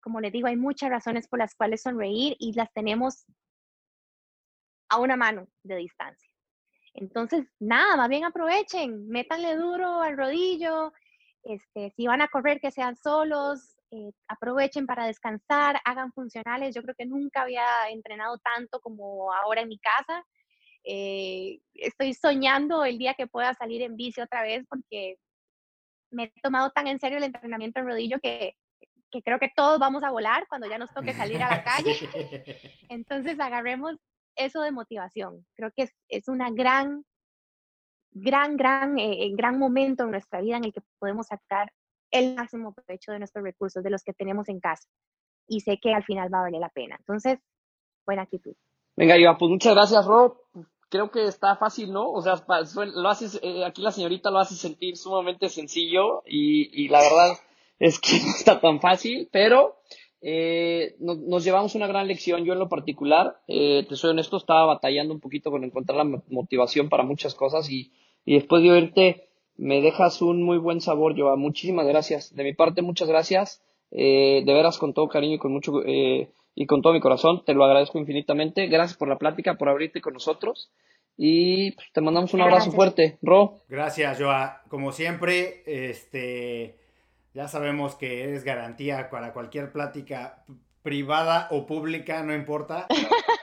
Como 0.00 0.20
les 0.20 0.32
digo, 0.32 0.46
hay 0.46 0.56
muchas 0.56 0.90
razones 0.90 1.26
por 1.26 1.40
las 1.40 1.56
cuales 1.56 1.82
sonreír 1.82 2.36
y 2.38 2.52
las 2.52 2.72
tenemos 2.72 3.26
a 4.88 4.98
una 5.00 5.16
mano 5.16 5.48
de 5.64 5.76
distancia. 5.76 6.30
Entonces, 6.94 7.46
nada, 7.58 7.96
más 7.96 8.08
bien 8.08 8.24
aprovechen, 8.24 9.08
métanle 9.08 9.56
duro 9.56 10.00
al 10.00 10.16
rodillo, 10.16 10.92
este, 11.42 11.90
si 11.96 12.06
van 12.06 12.20
a 12.22 12.28
correr, 12.28 12.60
que 12.60 12.70
sean 12.70 12.96
solos, 12.96 13.76
eh, 13.90 14.12
aprovechen 14.28 14.86
para 14.86 15.06
descansar, 15.06 15.80
hagan 15.84 16.12
funcionales. 16.12 16.74
Yo 16.74 16.82
creo 16.82 16.94
que 16.96 17.06
nunca 17.06 17.42
había 17.42 17.66
entrenado 17.90 18.38
tanto 18.38 18.80
como 18.80 19.32
ahora 19.32 19.62
en 19.62 19.68
mi 19.68 19.78
casa. 19.78 20.24
Eh, 20.84 21.60
estoy 21.74 22.14
soñando 22.14 22.84
el 22.84 22.98
día 22.98 23.14
que 23.14 23.26
pueda 23.26 23.54
salir 23.54 23.82
en 23.82 23.96
bici 23.96 24.20
otra 24.20 24.42
vez 24.42 24.64
porque 24.68 25.16
me 26.10 26.24
he 26.24 26.40
tomado 26.42 26.70
tan 26.70 26.86
en 26.86 26.98
serio 26.98 27.18
el 27.18 27.24
entrenamiento 27.24 27.80
en 27.80 27.86
rodillo 27.86 28.18
que, 28.20 28.56
que 29.10 29.22
creo 29.22 29.38
que 29.38 29.52
todos 29.54 29.78
vamos 29.78 30.02
a 30.02 30.10
volar 30.10 30.46
cuando 30.48 30.68
ya 30.68 30.78
nos 30.78 30.92
toque 30.92 31.12
salir 31.12 31.42
a 31.42 31.50
la 31.50 31.64
calle. 31.64 31.96
Entonces 32.88 33.38
agarremos 33.40 33.96
eso 34.36 34.62
de 34.62 34.72
motivación. 34.72 35.46
Creo 35.54 35.70
que 35.76 35.84
es, 35.84 35.94
es 36.08 36.28
una 36.28 36.50
gran 36.50 37.04
gran, 38.20 38.56
gran, 38.56 38.98
eh, 38.98 39.24
eh, 39.24 39.30
gran 39.34 39.58
momento 39.58 40.04
en 40.04 40.10
nuestra 40.10 40.40
vida 40.40 40.56
en 40.56 40.64
el 40.64 40.72
que 40.72 40.82
podemos 40.98 41.26
sacar 41.26 41.72
el 42.10 42.34
máximo 42.34 42.72
provecho 42.72 43.12
de 43.12 43.18
nuestros 43.18 43.44
recursos, 43.44 43.82
de 43.82 43.90
los 43.90 44.02
que 44.02 44.12
tenemos 44.12 44.48
en 44.48 44.60
casa. 44.60 44.88
Y 45.46 45.60
sé 45.60 45.78
que 45.80 45.92
al 45.92 46.04
final 46.04 46.32
va 46.32 46.40
a 46.40 46.42
valer 46.42 46.60
la 46.60 46.68
pena. 46.68 46.96
Entonces, 46.98 47.38
buena 48.06 48.22
actitud. 48.22 48.54
Venga, 48.96 49.16
Iván, 49.16 49.38
pues 49.38 49.50
muchas 49.50 49.74
gracias, 49.74 50.04
Rob. 50.06 50.36
creo 50.88 51.10
que 51.10 51.24
está 51.24 51.56
fácil, 51.56 51.92
¿no? 51.92 52.10
O 52.10 52.20
sea, 52.20 52.34
lo 52.74 53.08
haces, 53.08 53.40
eh, 53.42 53.64
aquí 53.64 53.82
la 53.82 53.92
señorita 53.92 54.30
lo 54.30 54.38
hace 54.38 54.54
sentir 54.54 54.96
sumamente 54.96 55.48
sencillo 55.48 56.22
y, 56.26 56.84
y 56.84 56.88
la 56.88 57.00
verdad 57.00 57.38
es 57.78 57.98
que 57.98 58.10
no 58.24 58.30
está 58.30 58.60
tan 58.60 58.80
fácil, 58.80 59.28
pero 59.32 59.80
eh, 60.22 60.96
nos, 61.00 61.44
llevamos 61.44 61.74
una 61.74 61.86
gran 61.86 62.06
lección. 62.06 62.44
Yo 62.44 62.52
en 62.52 62.58
lo 62.58 62.68
particular, 62.68 63.40
eh, 63.48 63.86
te 63.88 63.96
soy 63.96 64.10
honesto, 64.10 64.36
estaba 64.36 64.66
batallando 64.66 65.14
un 65.14 65.20
poquito 65.20 65.50
con 65.50 65.64
encontrar 65.64 66.04
la 66.04 66.20
motivación 66.28 66.88
para 66.88 67.04
muchas 67.04 67.34
cosas 67.34 67.70
y, 67.70 67.92
y 68.24 68.34
después 68.34 68.62
de 68.62 68.70
oírte 68.70 69.28
me 69.56 69.82
dejas 69.82 70.22
un 70.22 70.42
muy 70.42 70.58
buen 70.58 70.80
sabor, 70.80 71.18
Joa. 71.18 71.36
Muchísimas 71.36 71.86
gracias. 71.86 72.34
De 72.34 72.44
mi 72.44 72.54
parte, 72.54 72.82
muchas 72.82 73.08
gracias. 73.08 73.62
Eh, 73.90 74.42
de 74.46 74.54
veras, 74.54 74.78
con 74.78 74.94
todo 74.94 75.08
cariño 75.08 75.34
y 75.34 75.38
con 75.38 75.52
mucho 75.52 75.82
eh, 75.84 76.30
y 76.54 76.66
con 76.66 76.82
todo 76.82 76.92
mi 76.92 77.00
corazón, 77.00 77.44
te 77.44 77.54
lo 77.54 77.64
agradezco 77.64 77.98
infinitamente. 77.98 78.66
Gracias 78.68 78.96
por 78.96 79.08
la 79.08 79.18
plática, 79.18 79.54
por 79.54 79.68
abrirte 79.68 80.00
con 80.00 80.14
nosotros. 80.14 80.70
Y 81.16 81.72
pues, 81.72 81.92
te 81.92 82.00
mandamos 82.00 82.32
un 82.32 82.40
abrazo 82.40 82.72
fuerte, 82.72 83.18
Ro. 83.20 83.62
Gracias, 83.68 84.18
Joa. 84.18 84.62
Como 84.68 84.92
siempre, 84.92 85.62
este 85.66 86.80
ya 87.32 87.46
sabemos 87.46 87.94
que 87.94 88.24
eres 88.24 88.42
garantía 88.44 89.08
para 89.10 89.32
cualquier 89.32 89.72
plática 89.72 90.44
privada 90.82 91.48
o 91.50 91.66
pública, 91.66 92.22
no 92.22 92.34
importa. 92.34 92.86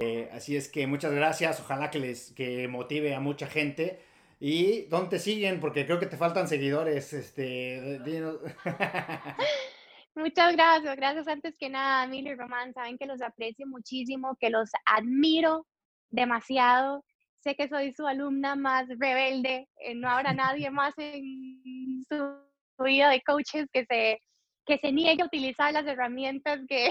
Eh, 0.00 0.28
así 0.32 0.56
es 0.56 0.68
que 0.68 0.86
muchas 0.86 1.12
gracias. 1.12 1.60
Ojalá 1.60 1.90
que 1.90 1.98
les 1.98 2.32
que 2.32 2.68
motive 2.68 3.14
a 3.14 3.20
mucha 3.20 3.46
gente. 3.46 4.00
¿Y 4.40 4.82
dónde 4.82 5.10
te 5.10 5.18
siguen? 5.18 5.60
Porque 5.60 5.84
creo 5.84 5.98
que 5.98 6.06
te 6.06 6.16
faltan 6.16 6.48
seguidores. 6.48 7.12
Este, 7.12 8.00
Muchas 10.14 10.52
gracias, 10.52 10.96
gracias 10.96 11.28
antes 11.28 11.56
que 11.56 11.68
nada, 11.68 12.04
Emilio 12.04 12.32
y 12.32 12.36
Román. 12.36 12.72
Saben 12.74 12.98
que 12.98 13.06
los 13.06 13.22
aprecio 13.22 13.66
muchísimo, 13.66 14.36
que 14.40 14.50
los 14.50 14.70
admiro 14.84 15.66
demasiado. 16.10 17.04
Sé 17.40 17.54
que 17.54 17.68
soy 17.68 17.92
su 17.92 18.06
alumna 18.06 18.56
más 18.56 18.88
rebelde. 18.88 19.68
Eh, 19.76 19.94
no 19.94 20.08
habrá 20.08 20.32
nadie 20.32 20.70
más 20.72 20.94
en 20.98 22.04
su 22.08 22.84
vida 22.84 23.10
de 23.10 23.22
coaches 23.22 23.66
que 23.72 23.84
se, 23.86 24.20
que 24.66 24.78
se 24.78 24.92
niegue 24.92 25.22
a 25.22 25.26
utilizar 25.26 25.72
las 25.72 25.86
herramientas 25.86 26.60
que, 26.68 26.90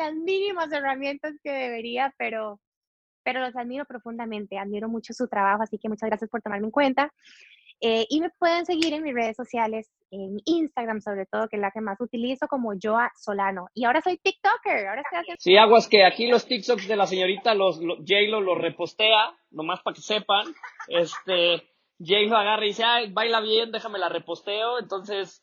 las 0.00 0.14
mínimas 0.14 0.72
herramientas 0.72 1.34
que 1.42 1.52
debería, 1.52 2.14
pero, 2.18 2.60
pero 3.22 3.40
los 3.40 3.54
admiro 3.54 3.84
profundamente, 3.84 4.58
admiro 4.58 4.88
mucho 4.88 5.12
su 5.12 5.28
trabajo, 5.28 5.62
así 5.62 5.78
que 5.78 5.88
muchas 5.88 6.08
gracias 6.08 6.30
por 6.30 6.42
tomarme 6.42 6.66
en 6.66 6.70
cuenta. 6.72 7.12
Eh, 7.82 8.06
y 8.10 8.20
me 8.20 8.28
pueden 8.38 8.66
seguir 8.66 8.92
en 8.92 9.02
mis 9.02 9.14
redes 9.14 9.36
sociales, 9.36 9.90
en 10.10 10.38
Instagram 10.44 11.00
sobre 11.00 11.24
todo, 11.24 11.48
que 11.48 11.56
es 11.56 11.62
la 11.62 11.70
que 11.70 11.80
más 11.80 11.98
utilizo, 12.00 12.46
como 12.46 12.72
Joa 12.80 13.10
Solano. 13.16 13.68
Y 13.74 13.84
ahora 13.84 14.02
soy 14.02 14.18
TikToker. 14.18 14.86
Ahora 14.86 15.00
estoy 15.00 15.18
haciendo... 15.20 15.40
Sí, 15.40 15.56
aguas 15.56 15.88
que 15.88 16.04
aquí 16.04 16.26
los 16.26 16.46
TikToks 16.46 16.88
de 16.88 16.96
la 16.96 17.06
señorita, 17.06 17.54
los, 17.54 17.78
los 17.78 17.98
J-Lo 18.00 18.42
los 18.42 18.58
repostea, 18.58 19.34
nomás 19.50 19.80
para 19.82 19.94
que 19.94 20.02
sepan. 20.02 20.54
Este, 20.88 21.62
Jay 21.98 22.26
lo 22.28 22.36
agarra 22.36 22.64
y 22.64 22.68
dice, 22.68 22.84
ay, 22.84 23.12
baila 23.12 23.40
bien, 23.40 23.72
déjame 23.72 23.98
la 23.98 24.10
reposteo. 24.10 24.78
Entonces, 24.78 25.42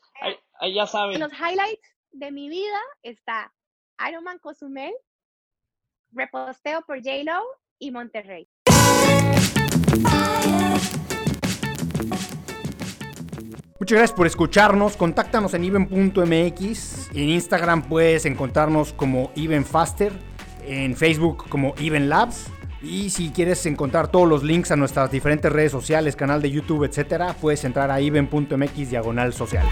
ahí, 0.59 0.75
ya 0.75 0.85
saben. 0.85 1.15
En 1.15 1.21
los 1.21 1.33
highlights 1.33 1.95
de 2.11 2.31
mi 2.31 2.49
vida 2.49 2.79
está 3.01 3.51
Ironman 4.09 4.39
Cozumel, 4.39 4.93
reposteo 6.11 6.81
por 6.83 6.97
J-Lo 6.97 7.41
y 7.79 7.91
Monterrey. 7.91 8.47
Muchas 13.79 13.99
gracias 13.99 14.17
por 14.17 14.25
escucharnos. 14.25 14.97
Contáctanos 14.97 15.53
en 15.53 15.63
even.mx. 15.63 17.11
En 17.11 17.29
Instagram 17.29 17.87
puedes 17.87 18.25
encontrarnos 18.25 18.91
como 18.93 19.31
evenfaster. 19.35 20.11
En 20.63 20.95
Facebook 20.95 21.47
como 21.47 21.73
Even 21.77 22.09
Labs. 22.09 22.47
Y 22.81 23.09
si 23.11 23.29
quieres 23.29 23.65
encontrar 23.65 24.09
todos 24.09 24.27
los 24.27 24.43
links 24.43 24.71
a 24.71 24.75
nuestras 24.75 25.11
diferentes 25.11 25.51
redes 25.51 25.71
sociales, 25.71 26.15
canal 26.15 26.41
de 26.41 26.51
YouTube, 26.51 26.83
etcétera, 26.83 27.33
puedes 27.39 27.63
entrar 27.63 27.89
a 27.89 27.99
even.mx 27.99 28.89
diagonal 28.89 29.33
social. 29.33 29.65